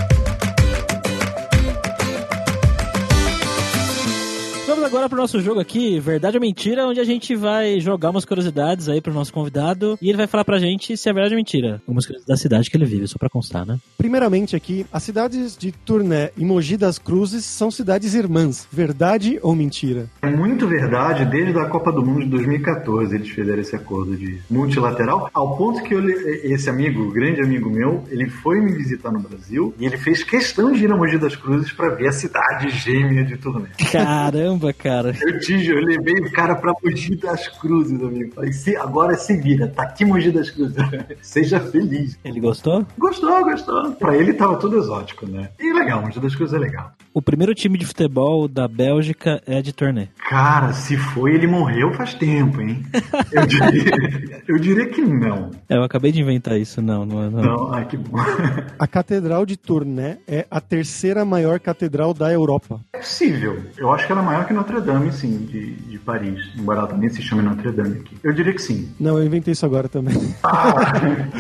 Agora 4.92 5.08
pro 5.08 5.18
nosso 5.18 5.40
jogo 5.40 5.62
aqui, 5.62 6.02
Verdade 6.02 6.36
ou 6.36 6.42
Mentira, 6.42 6.86
onde 6.86 7.00
a 7.00 7.06
gente 7.06 7.34
vai 7.34 7.80
jogar 7.80 8.10
umas 8.10 8.26
curiosidades 8.26 8.90
aí 8.90 9.00
pro 9.00 9.14
nosso 9.14 9.32
convidado 9.32 9.98
e 10.02 10.10
ele 10.10 10.18
vai 10.18 10.28
falar 10.28 10.44
pra 10.44 10.60
gente 10.60 10.98
se 10.98 11.08
é 11.08 11.14
verdade 11.14 11.34
ou 11.34 11.38
mentira. 11.38 11.82
Algumas 11.88 12.06
coisas 12.06 12.26
da 12.26 12.36
cidade 12.36 12.70
que 12.70 12.76
ele 12.76 12.84
vive, 12.84 13.08
só 13.08 13.18
pra 13.18 13.30
constar, 13.30 13.66
né? 13.66 13.80
Primeiramente 13.98 14.54
aqui, 14.54 14.86
as 14.92 15.02
cidades 15.02 15.56
de 15.58 15.72
Tourné 15.72 16.32
e 16.36 16.44
Mogi 16.44 16.76
das 16.76 17.00
Cruzes 17.00 17.46
são 17.46 17.72
cidades 17.72 18.14
irmãs. 18.16 18.68
Verdade 18.70 19.40
ou 19.42 19.56
mentira? 19.56 20.10
É 20.22 20.30
muito 20.30 20.68
verdade, 20.68 21.24
desde 21.24 21.58
a 21.58 21.70
Copa 21.70 21.90
do 21.94 22.06
Mundo 22.06 22.26
de 22.26 22.30
2014 22.32 23.16
eles 23.16 23.30
fizeram 23.30 23.62
esse 23.62 23.74
acordo 23.74 24.18
de 24.18 24.42
multilateral, 24.50 25.30
ao 25.34 25.56
ponto 25.56 25.82
que 25.84 25.94
eu, 25.94 26.06
esse 26.10 26.70
amigo, 26.70 27.10
grande 27.14 27.42
amigo 27.42 27.70
meu, 27.70 28.04
ele 28.10 28.30
foi 28.30 28.60
me 28.60 28.74
visitar 28.74 29.10
no 29.10 29.22
Brasil 29.22 29.74
e 29.80 29.86
ele 29.86 29.98
fez 29.98 30.22
questão 30.22 30.70
de 30.70 30.84
ir 30.84 30.92
a 30.92 30.98
Mogi 30.98 31.18
das 31.18 31.38
Cruzes 31.38 31.72
para 31.72 31.96
ver 31.96 32.10
a 32.10 32.12
cidade 32.12 32.70
gêmea 32.72 33.24
de 33.24 33.38
Tourné. 33.38 33.70
Caramba! 33.90 34.74
Cara. 34.82 35.14
Eu 35.22 35.40
te 35.40 35.68
eu 35.68 35.80
levei 35.80 36.16
o 36.16 36.32
cara 36.32 36.56
pra 36.56 36.74
Mogi 36.84 37.16
das 37.16 37.48
Cruzes, 37.48 38.02
amigo. 38.02 38.34
Falei, 38.34 38.52
se, 38.52 38.76
agora 38.76 39.16
se 39.16 39.38
vira, 39.38 39.68
tá 39.68 39.84
aqui 39.84 40.04
Mogi 40.04 40.32
das 40.32 40.50
Cruzes. 40.50 40.76
Seja 41.22 41.60
feliz. 41.60 42.18
Ele 42.24 42.40
gostou? 42.40 42.86
Gostou, 42.98 43.44
gostou. 43.44 43.92
Pra 43.94 44.16
ele 44.16 44.34
tava 44.34 44.58
tudo 44.58 44.78
exótico, 44.78 45.28
né? 45.28 45.50
E 45.60 45.72
legal, 45.74 46.02
Mogi 46.02 46.20
das 46.20 46.36
Cruzes 46.36 46.56
é 46.56 46.60
legal. 46.60 46.92
O 47.14 47.22
primeiro 47.22 47.54
time 47.54 47.78
de 47.78 47.86
futebol 47.86 48.48
da 48.48 48.68
Bélgica 48.68 49.42
é 49.46 49.62
de 49.62 49.74
turnê. 49.74 50.08
Cara, 50.30 50.72
se 50.72 50.96
foi, 50.96 51.34
ele 51.36 51.46
morreu 51.46 51.94
faz 51.94 52.14
tempo, 52.14 52.62
hein? 52.62 52.84
Eu 53.32 53.46
diria, 53.46 54.44
eu 54.48 54.58
diria 54.58 54.86
que 54.88 55.02
não. 55.02 55.52
É, 55.70 55.76
eu 55.78 55.84
acabei 55.84 56.12
de 56.12 56.22
inventar 56.22 56.60
isso, 56.60 56.82
não, 56.82 57.06
não 57.06 57.24
é. 57.24 57.30
Não, 57.30 57.42
não 57.42 57.74
ai, 57.74 57.86
que 57.86 57.98
bom. 57.98 58.18
A 58.78 58.88
Catedral 58.88 59.46
de 59.46 59.58
Tournai 59.58 60.18
é 60.28 60.46
a 60.50 60.60
terceira 60.60 61.24
maior 61.24 61.60
catedral 61.60 62.14
da 62.14 62.32
Europa. 62.32 62.80
É 62.94 62.98
possível. 62.98 63.64
Eu 63.78 63.92
acho 63.92 64.06
que 64.06 64.12
ela 64.12 64.22
é 64.22 64.26
maior 64.26 64.46
que 64.46 64.54
Notre 64.54 64.71
Dame, 64.80 65.12
sim, 65.12 65.46
de, 65.46 65.74
de 65.74 66.00
Paris. 66.00 66.40
Embora 66.56 66.80
ela 66.80 66.88
também 66.88 67.10
se 67.10 67.22
chame 67.22 67.42
Notre 67.42 67.72
Dame 67.72 68.00
aqui. 68.00 68.18
Eu 68.24 68.32
diria 68.32 68.54
que 68.54 68.62
sim. 68.62 68.94
Não, 69.00 69.18
eu 69.18 69.26
inventei 69.26 69.52
isso 69.52 69.66
agora 69.66 69.90
também. 69.90 70.16
Ah. 70.44 70.74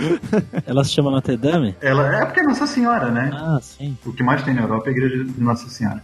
ela 0.65 0.83
se 0.83 0.91
chama 0.91 1.11
Notre 1.11 1.37
Dame? 1.37 1.75
Ela 1.81 2.21
é 2.21 2.25
porque 2.25 2.41
é 2.41 2.43
Nossa 2.43 2.67
Senhora, 2.67 3.09
né? 3.11 3.29
Ah, 3.33 3.59
sim. 3.61 3.97
O 4.05 4.11
que 4.11 4.23
mais 4.23 4.43
tem 4.43 4.53
na 4.53 4.61
Europa 4.63 4.87
é 4.87 4.89
a 4.89 4.91
igreja 4.91 5.23
de 5.23 5.41
Nossa 5.41 5.69
Senhora. 5.69 6.03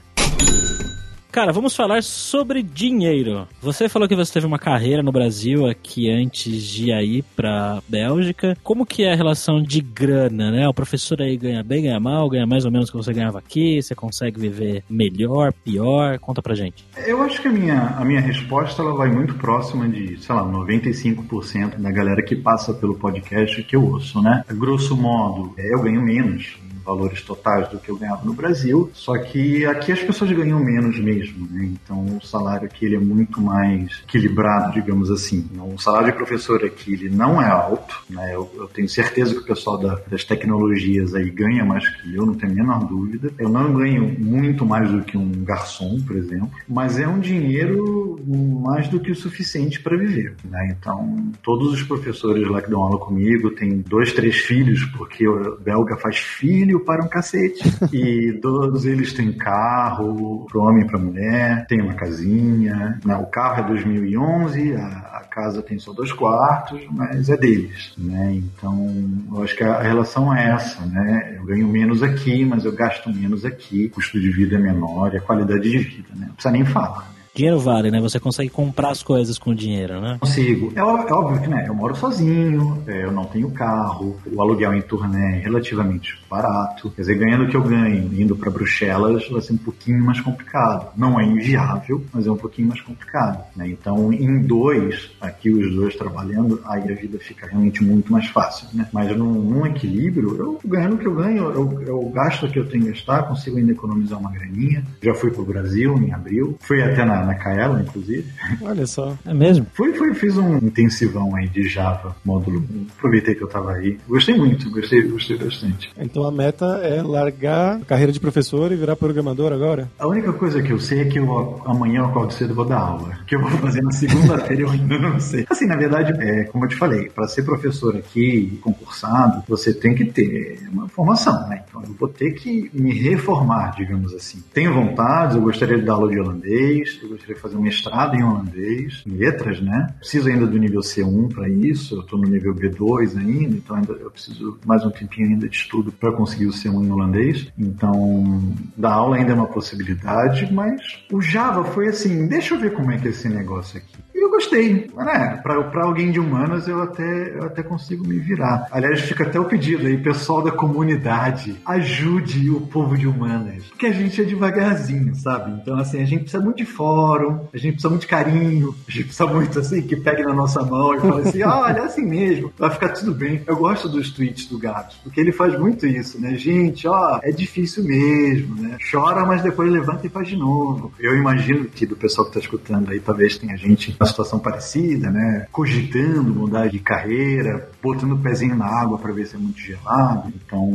Cara, 1.31 1.51
vamos 1.51 1.75
falar 1.75 2.01
sobre 2.01 2.63
dinheiro. 2.63 3.47
Você 3.61 3.87
falou 3.87 4.07
que 4.07 4.15
você 4.15 4.33
teve 4.33 4.47
uma 4.47 4.57
carreira 4.57 5.03
no 5.03 5.11
Brasil 5.11 5.67
aqui 5.67 6.09
antes 6.09 6.63
de 6.63 6.91
ir 6.91 7.23
pra 7.35 7.81
Bélgica. 7.87 8.57
Como 8.63 8.85
que 8.85 9.03
é 9.03 9.13
a 9.13 9.15
relação 9.15 9.61
de 9.61 9.81
grana, 9.81 10.49
né? 10.49 10.67
O 10.67 10.73
professor 10.73 11.21
aí 11.21 11.37
ganha 11.37 11.63
bem, 11.63 11.83
ganha 11.83 11.99
mal, 11.99 12.29
ganha 12.29 12.47
mais 12.47 12.65
ou 12.65 12.71
menos 12.71 12.89
que 12.89 12.97
você 12.97 13.13
ganhava 13.13 13.39
aqui? 13.39 13.81
Você 13.81 13.93
consegue 13.93 14.39
viver 14.39 14.83
melhor, 14.89 15.53
pior? 15.53 16.17
Conta 16.17 16.41
pra 16.41 16.55
gente. 16.55 16.85
Eu 17.05 17.21
acho 17.21 17.41
que 17.41 17.47
a 17.47 17.51
minha, 17.51 17.95
a 17.97 18.05
minha 18.05 18.21
resposta 18.21 18.81
ela 18.81 18.95
vai 18.95 19.09
muito 19.11 19.35
próxima 19.35 19.87
de, 19.87 20.17
sei 20.17 20.33
lá, 20.33 20.43
95% 20.43 21.77
da 21.77 21.91
galera 21.91 22.23
que 22.23 22.35
passa 22.35 22.73
pelo 22.73 22.95
podcast 22.95 23.61
que 23.63 23.75
eu 23.75 23.83
ouço, 23.83 24.21
né? 24.21 24.43
Grosso 24.49 24.95
modo, 24.95 25.53
eu 25.57 25.81
ganho 25.81 26.01
menos 26.01 26.57
valores 26.88 27.21
totais 27.21 27.67
do 27.67 27.78
que 27.78 27.89
eu 27.89 27.97
ganhava 27.97 28.23
no 28.23 28.34
Brasil, 28.34 28.89
só 28.93 29.17
que 29.17 29.65
aqui 29.65 29.91
as 29.91 30.02
pessoas 30.02 30.32
ganham 30.32 30.58
menos 30.60 30.97
mesmo, 30.97 31.45
né? 31.52 31.69
Então 31.73 32.17
o 32.17 32.26
salário 32.26 32.65
aqui 32.65 32.86
ele 32.86 32.95
é 32.95 33.00
muito 33.00 33.41
mais 33.41 34.02
equilibrado, 34.08 34.71
digamos 34.71 35.12
assim. 35.12 35.45
O 35.76 35.78
salário 35.78 36.12
de 36.12 36.17
professor 36.17 36.63
aqui 36.63 36.93
ele 36.93 37.10
não 37.10 37.41
é 37.41 37.50
alto, 37.50 38.02
né? 38.10 38.34
Eu, 38.34 38.50
eu 38.56 38.67
tenho 38.67 38.88
certeza 38.88 39.34
que 39.36 39.41
o 39.41 39.45
pessoal 39.45 39.78
da, 39.78 39.95
das 40.10 40.23
tecnologias 40.23 41.13
aí 41.13 41.30
ganha 41.30 41.65
mais 41.65 41.88
que 41.88 42.15
eu, 42.15 42.26
não 42.26 42.34
tenho 42.34 42.54
a 42.54 42.56
menor 42.56 42.86
dúvida. 42.86 43.32
Eu 43.38 43.50
não 43.50 43.73
ganho 43.73 44.15
muito 44.17 44.65
mais 44.65 44.89
do 44.89 45.02
que 45.02 45.17
um 45.17 45.30
garçom, 45.43 46.00
por 46.02 46.15
exemplo, 46.15 46.52
mas 46.67 46.97
é 46.97 47.08
um 47.08 47.19
dinheiro 47.19 48.17
mais 48.63 48.88
do 48.88 49.00
que 49.00 49.12
o 49.12 49.15
suficiente 49.15 49.82
para 49.82 49.97
viver, 49.97 50.36
né? 50.45 50.76
Então 50.78 51.32
todos 51.43 51.73
os 51.73 51.84
professores 51.84 52.47
lá 52.47 52.62
que 52.62 52.69
dão 52.69 52.82
aula 52.82 52.97
comigo 52.97 53.52
têm 53.52 53.80
dois, 53.80 54.13
três 54.13 54.38
filhos, 54.38 54.86
porque 54.97 55.28
o 55.28 55.58
belga 55.60 55.97
faz 55.97 56.17
filho 56.17 56.76
para 56.81 57.03
um 57.03 57.07
cacete. 57.07 57.63
e 57.93 58.33
todos 58.41 58.85
eles 58.85 59.13
têm 59.13 59.31
carro, 59.31 60.45
para 60.49 60.61
homem 60.61 60.83
e 60.83 60.87
para 60.87 60.99
mulher, 60.99 61.65
tem 61.67 61.81
uma 61.81 61.93
casinha. 61.93 62.99
Né? 63.03 63.15
O 63.15 63.25
carro 63.25 63.61
é 63.61 63.67
2011, 63.67 64.75
a, 64.75 64.87
a, 64.87 65.23
casa 65.29 65.61
tem 65.61 65.77
só 65.77 65.93
dois 65.93 66.11
quartos, 66.11 66.81
mas 66.91 67.29
é 67.29 67.37
deles. 67.37 67.93
Né? 67.97 68.33
Então, 68.35 68.93
eu 69.31 69.43
acho 69.43 69.55
que 69.55 69.63
a, 69.63 69.75
a 69.75 69.81
relação 69.81 70.35
é 70.35 70.49
essa. 70.49 70.85
Né? 70.85 71.35
Eu 71.37 71.45
ganho 71.45 71.67
menos 71.67 72.01
aqui, 72.01 72.45
mas 72.45 72.65
eu 72.65 72.71
gasto 72.71 73.13
menos 73.13 73.45
aqui. 73.45 73.85
O 73.85 73.91
custo 73.91 74.19
de 74.19 74.31
vida 74.31 74.55
é 74.55 74.59
menor 74.59 75.13
e 75.13 75.17
a 75.17 75.21
qualidade 75.21 75.69
de 75.69 75.77
vida. 75.77 76.09
Né? 76.15 76.25
Não 76.27 76.33
precisa 76.33 76.51
nem 76.51 76.65
falar. 76.65 77.16
Dinheiro 77.38 77.60
vale, 77.60 77.91
né? 77.91 78.02
Você 78.02 78.19
consegue 78.19 78.50
comprar 78.50 78.89
as 78.89 79.04
coisas 79.04 79.38
com 79.38 79.54
dinheiro, 79.54 80.02
né? 80.02 80.17
Consigo. 80.19 80.73
É, 80.76 80.82
óbvio, 80.82 81.08
é 81.08 81.13
óbvio 81.13 81.41
que, 81.43 81.47
né? 81.47 81.65
Eu 81.67 81.76
moro 81.76 81.95
sozinho, 81.95 82.82
é, 82.88 83.04
eu 83.04 83.12
não 83.12 83.26
tenho 83.26 83.52
carro, 83.52 84.17
o 84.26 84.41
aluguel 84.41 84.73
em 84.73 84.82
turnê 84.82 85.36
é 85.36 85.39
relativamente 85.41 86.19
barato. 86.28 86.89
Quer 86.89 87.02
dizer, 87.02 87.15
ganhando 87.19 87.43
o 87.43 87.47
que 87.47 87.56
eu 87.56 87.62
ganho, 87.62 88.10
indo 88.19 88.36
para 88.36 88.50
Bruxelas, 88.50 89.30
vai 89.30 89.39
ser 89.39 89.54
um 89.54 89.58
pouquinho 89.58 90.04
mais 90.04 90.19
complicado. 90.19 90.88
Não 90.97 91.19
é 91.19 91.26
inviável, 91.26 92.04
mas 92.12 92.26
é 92.26 92.32
um 92.32 92.38
pouquinho 92.38 92.69
mais 92.69 92.82
complicado. 92.82 93.43
Né? 93.56 93.67
Então, 93.67 94.12
em 94.12 94.41
dois, 94.41 95.12
aqui 95.21 95.52
os 95.52 95.76
dois 95.76 95.95
trabalhando, 95.95 96.60
aí 96.65 96.91
a 96.91 96.95
vida 96.95 97.19
fica 97.19 97.45
realmente 97.45 97.84
muito 97.84 98.12
mais 98.12 98.26
fácil, 98.30 98.67
né? 98.73 98.89
Mas 98.91 99.15
num, 99.15 99.34
num 99.34 99.63
equilíbrio, 99.67 100.36
eu 100.38 100.60
ganhando 100.65 100.95
o 100.95 100.97
que 100.97 101.06
eu 101.06 101.13
ganho, 101.13 101.52
eu, 101.52 101.82
eu 101.84 102.10
gasto 102.10 102.47
o 102.47 102.50
que 102.50 102.58
eu 102.58 102.67
tenho 102.67 102.86
que 102.86 102.89
gastar, 102.93 103.28
consigo 103.28 103.58
ainda 103.58 103.73
economizar 103.73 104.19
uma 104.19 104.32
graninha. 104.32 104.84
Já 105.04 105.13
fui 105.13 105.30
pro 105.30 105.45
Brasil 105.45 105.95
em 106.00 106.12
abril, 106.12 106.58
fui 106.62 106.82
até 106.82 107.06
na 107.06 107.26
na 107.27 107.35
Kaela, 107.35 107.81
inclusive. 107.81 108.25
Olha 108.61 108.87
só. 108.87 109.15
É 109.25 109.33
mesmo? 109.33 109.67
Fui, 109.73 109.93
fui, 109.93 110.13
fiz 110.13 110.37
um 110.37 110.57
intensivão 110.57 111.35
aí 111.35 111.47
de 111.47 111.67
Java, 111.67 112.15
módulo 112.25 112.59
1. 112.59 112.87
Aproveitei 112.97 113.35
que 113.35 113.43
eu 113.43 113.47
tava 113.47 113.73
aí. 113.73 113.99
Gostei 114.07 114.35
muito, 114.35 114.69
gostei, 114.71 115.01
gostei 115.03 115.37
bastante. 115.37 115.91
Então 115.97 116.23
a 116.23 116.31
meta 116.31 116.65
é 116.83 117.01
largar 117.01 117.77
a 117.77 117.85
carreira 117.85 118.11
de 118.11 118.19
professor 118.19 118.71
e 118.71 118.75
virar 118.75 118.95
programador 118.95 119.51
agora? 119.51 119.89
A 119.99 120.07
única 120.07 120.33
coisa 120.33 120.61
que 120.61 120.71
eu 120.71 120.79
sei 120.79 121.01
é 121.01 121.05
que 121.05 121.19
eu, 121.19 121.61
amanhã 121.65 121.99
eu 121.99 122.05
acordo 122.05 122.33
cedo 122.33 122.51
e 122.51 122.55
vou 122.55 122.65
dar 122.65 122.79
aula. 122.79 123.17
O 123.21 123.25
que 123.25 123.35
eu 123.35 123.41
vou 123.41 123.49
fazer 123.51 123.81
na 123.81 123.91
segunda-feira 123.91 124.63
eu 124.63 124.69
ainda 124.69 124.97
não 124.97 125.19
sei. 125.19 125.45
Assim, 125.49 125.65
na 125.65 125.75
verdade, 125.75 126.13
é, 126.19 126.45
como 126.45 126.65
eu 126.65 126.69
te 126.69 126.75
falei, 126.75 127.09
para 127.09 127.27
ser 127.27 127.43
professor 127.43 127.95
aqui, 127.95 128.59
concursado, 128.61 129.43
você 129.47 129.73
tem 129.73 129.93
que 129.93 130.05
ter 130.05 130.67
uma 130.71 130.87
formação, 130.87 131.47
né? 131.47 131.63
Então 131.67 131.81
eu 131.83 131.93
vou 131.93 132.07
ter 132.07 132.31
que 132.31 132.69
me 132.73 132.93
reformar, 132.93 133.75
digamos 133.75 134.13
assim. 134.13 134.43
Tenho 134.53 134.73
vontade, 134.73 135.35
eu 135.35 135.41
gostaria 135.41 135.77
de 135.77 135.85
dar 135.85 135.93
aula 135.93 136.09
de 136.09 136.19
holandês, 136.19 136.99
eu 137.01 137.09
gostaria 137.17 137.36
de 137.36 137.41
fazer 137.41 137.58
um 137.58 137.62
mestrado 137.62 138.15
em 138.15 138.23
holandês, 138.23 139.03
em 139.06 139.12
letras, 139.12 139.60
né? 139.60 139.93
Preciso 139.99 140.30
ainda 140.30 140.45
do 140.45 140.58
nível 140.58 140.82
C1 140.82 141.34
para 141.34 141.49
isso, 141.49 141.95
eu 141.95 142.01
estou 142.01 142.19
no 142.19 142.30
nível 142.30 142.53
B2 142.53 143.17
ainda, 143.17 143.56
então 143.56 143.75
ainda 143.75 143.93
eu 143.93 144.12
preciso 144.12 144.58
mais 144.65 144.86
um 144.86 144.89
tempinho 144.89 145.27
ainda 145.27 145.49
de 145.49 145.56
estudo 145.56 145.91
para 145.91 146.12
conseguir 146.12 146.45
o 146.45 146.51
C1 146.51 146.86
em 146.86 146.91
holandês. 146.91 147.47
Então, 147.58 148.56
dar 148.75 148.93
aula 148.93 149.17
ainda 149.17 149.32
é 149.32 149.36
uma 149.36 149.47
possibilidade, 149.47 150.51
mas 150.53 150.82
o 151.12 151.21
Java 151.21 151.63
foi 151.65 151.88
assim, 151.88 152.27
deixa 152.27 152.56
eu 152.56 152.60
ver 152.60 152.73
como 152.73 152.91
é 152.91 152.97
que 152.97 153.08
é 153.08 153.12
esse 153.12 153.27
negócio 153.27 153.77
aqui. 153.77 153.97
E 154.17 154.23
eu 154.23 154.32
gostei. 154.32 154.89
Né? 154.95 155.39
Pra, 155.43 155.63
pra 155.65 155.84
alguém 155.84 156.12
de 156.12 156.19
humanas 156.19 156.67
eu 156.67 156.82
até, 156.82 157.36
eu 157.38 157.43
até 157.43 157.62
consigo 157.62 158.06
me 158.06 158.17
virar. 158.17 158.67
Aliás, 158.71 159.01
fica 159.01 159.23
até 159.23 159.39
o 159.39 159.45
pedido 159.45 159.86
aí, 159.86 159.95
pessoal 159.95 160.41
da 160.41 160.51
comunidade, 160.51 161.56
ajude 161.63 162.49
o 162.49 162.62
povo 162.62 162.97
de 162.97 163.08
humanas. 163.08 163.65
Porque 163.65 163.86
a 163.86 163.91
gente 163.91 164.19
é 164.19 164.23
devagarzinho, 164.23 165.13
sabe? 165.15 165.51
Então, 165.62 165.77
assim, 165.77 166.01
a 166.01 166.06
gente 166.06 166.21
precisa 166.21 166.43
muito 166.43 166.58
de 166.58 166.65
fórum, 166.65 167.47
a 167.53 167.58
gente 167.58 167.73
precisa 167.73 167.89
muito 167.89 168.01
de 168.01 168.08
carinho, 168.08 168.75
a 168.88 168.91
gente 168.91 169.03
precisa 169.03 169.27
muito, 169.27 169.60
assim, 169.60 169.84
que 169.84 169.95
pegue 169.95 170.23
na 170.23 170.34
nossa 170.34 170.63
mão 170.63 170.95
e 170.95 170.99
fale 170.99 171.21
assim, 171.21 171.43
ah, 171.45 171.60
olha, 171.60 171.77
é 171.77 171.84
assim 171.84 172.03
mesmo, 172.03 172.51
vai 172.58 172.71
ficar 172.71 172.89
tudo 172.89 173.13
bem. 173.13 173.43
Eu 173.45 173.56
gosto 173.56 173.88
dos 173.88 174.10
tweets 174.10 174.47
do 174.47 174.58
Gato, 174.58 174.95
porque 175.03 175.21
ele 175.21 175.32
faz 175.32 175.58
muito 175.60 175.86
isso, 175.86 176.19
né? 176.19 176.34
Gente, 176.34 176.88
ó, 176.88 177.19
é 177.21 177.32
difícil 177.32 177.84
mesmo, 177.84 178.56
né? 178.60 178.77
Chora, 178.89 179.23
mas 179.27 179.43
depois 179.43 179.71
levanta 179.71 180.08
e 180.08 180.10
faz 180.10 180.27
de 180.27 180.36
novo. 180.36 180.91
Eu 180.99 181.15
imagino 181.15 181.65
que 181.65 181.86
do 181.86 181.95
pessoal 181.95 182.25
que 182.25 182.34
tá 182.34 182.39
escutando 182.39 182.89
aí, 182.89 182.99
talvez 182.99 183.38
tenha 183.38 183.56
gente 183.56 183.95
situação 184.07 184.39
parecida, 184.39 185.09
né? 185.09 185.47
Cogitando 185.51 186.33
mudar 186.33 186.67
de 186.67 186.79
carreira, 186.79 187.69
botando 187.81 188.13
o 188.13 188.17
pezinho 188.17 188.55
na 188.55 188.65
água 188.65 188.97
para 188.97 189.11
ver 189.13 189.25
se 189.25 189.35
é 189.35 189.39
muito 189.39 189.59
gelado. 189.59 190.31
Então, 190.35 190.71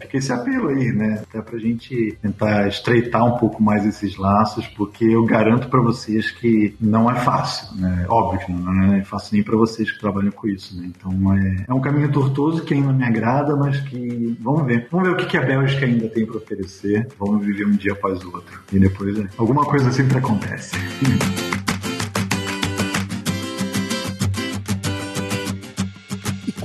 fica 0.00 0.16
esse 0.16 0.32
apelo 0.32 0.68
aí, 0.68 0.92
né? 0.92 1.22
Até 1.28 1.40
pra 1.40 1.58
gente 1.58 2.16
tentar 2.22 2.68
estreitar 2.68 3.24
um 3.24 3.38
pouco 3.38 3.62
mais 3.62 3.84
esses 3.84 4.16
laços, 4.16 4.66
porque 4.68 5.04
eu 5.04 5.24
garanto 5.24 5.68
para 5.68 5.80
vocês 5.80 6.30
que 6.30 6.74
não 6.80 7.10
é 7.10 7.16
fácil, 7.16 7.76
né? 7.76 8.06
Óbvio 8.08 8.56
não 8.56 8.94
é 8.94 9.04
fácil 9.04 9.34
nem 9.34 9.42
para 9.42 9.56
vocês 9.56 9.90
que 9.90 9.98
trabalham 9.98 10.30
com 10.32 10.48
isso, 10.48 10.76
né? 10.76 10.90
Então, 10.96 11.34
é, 11.34 11.64
é 11.68 11.74
um 11.74 11.80
caminho 11.80 12.10
tortuoso 12.10 12.62
que 12.62 12.74
ainda 12.74 12.92
me 12.92 13.04
agrada, 13.04 13.56
mas 13.56 13.80
que 13.80 14.36
vamos 14.40 14.66
ver. 14.66 14.88
Vamos 14.90 15.08
ver 15.08 15.14
o 15.14 15.16
que, 15.16 15.26
que 15.26 15.36
a 15.36 15.42
Bélgica 15.42 15.86
ainda 15.86 16.08
tem 16.08 16.26
para 16.26 16.36
oferecer. 16.36 17.08
Vamos 17.18 17.44
viver 17.44 17.66
um 17.66 17.72
dia 17.72 17.92
após 17.92 18.22
o 18.24 18.34
outro. 18.34 18.60
E 18.72 18.78
depois, 18.78 19.18
é, 19.18 19.26
alguma 19.36 19.64
coisa 19.64 19.90
sempre 19.90 20.18
acontece. 20.18 20.76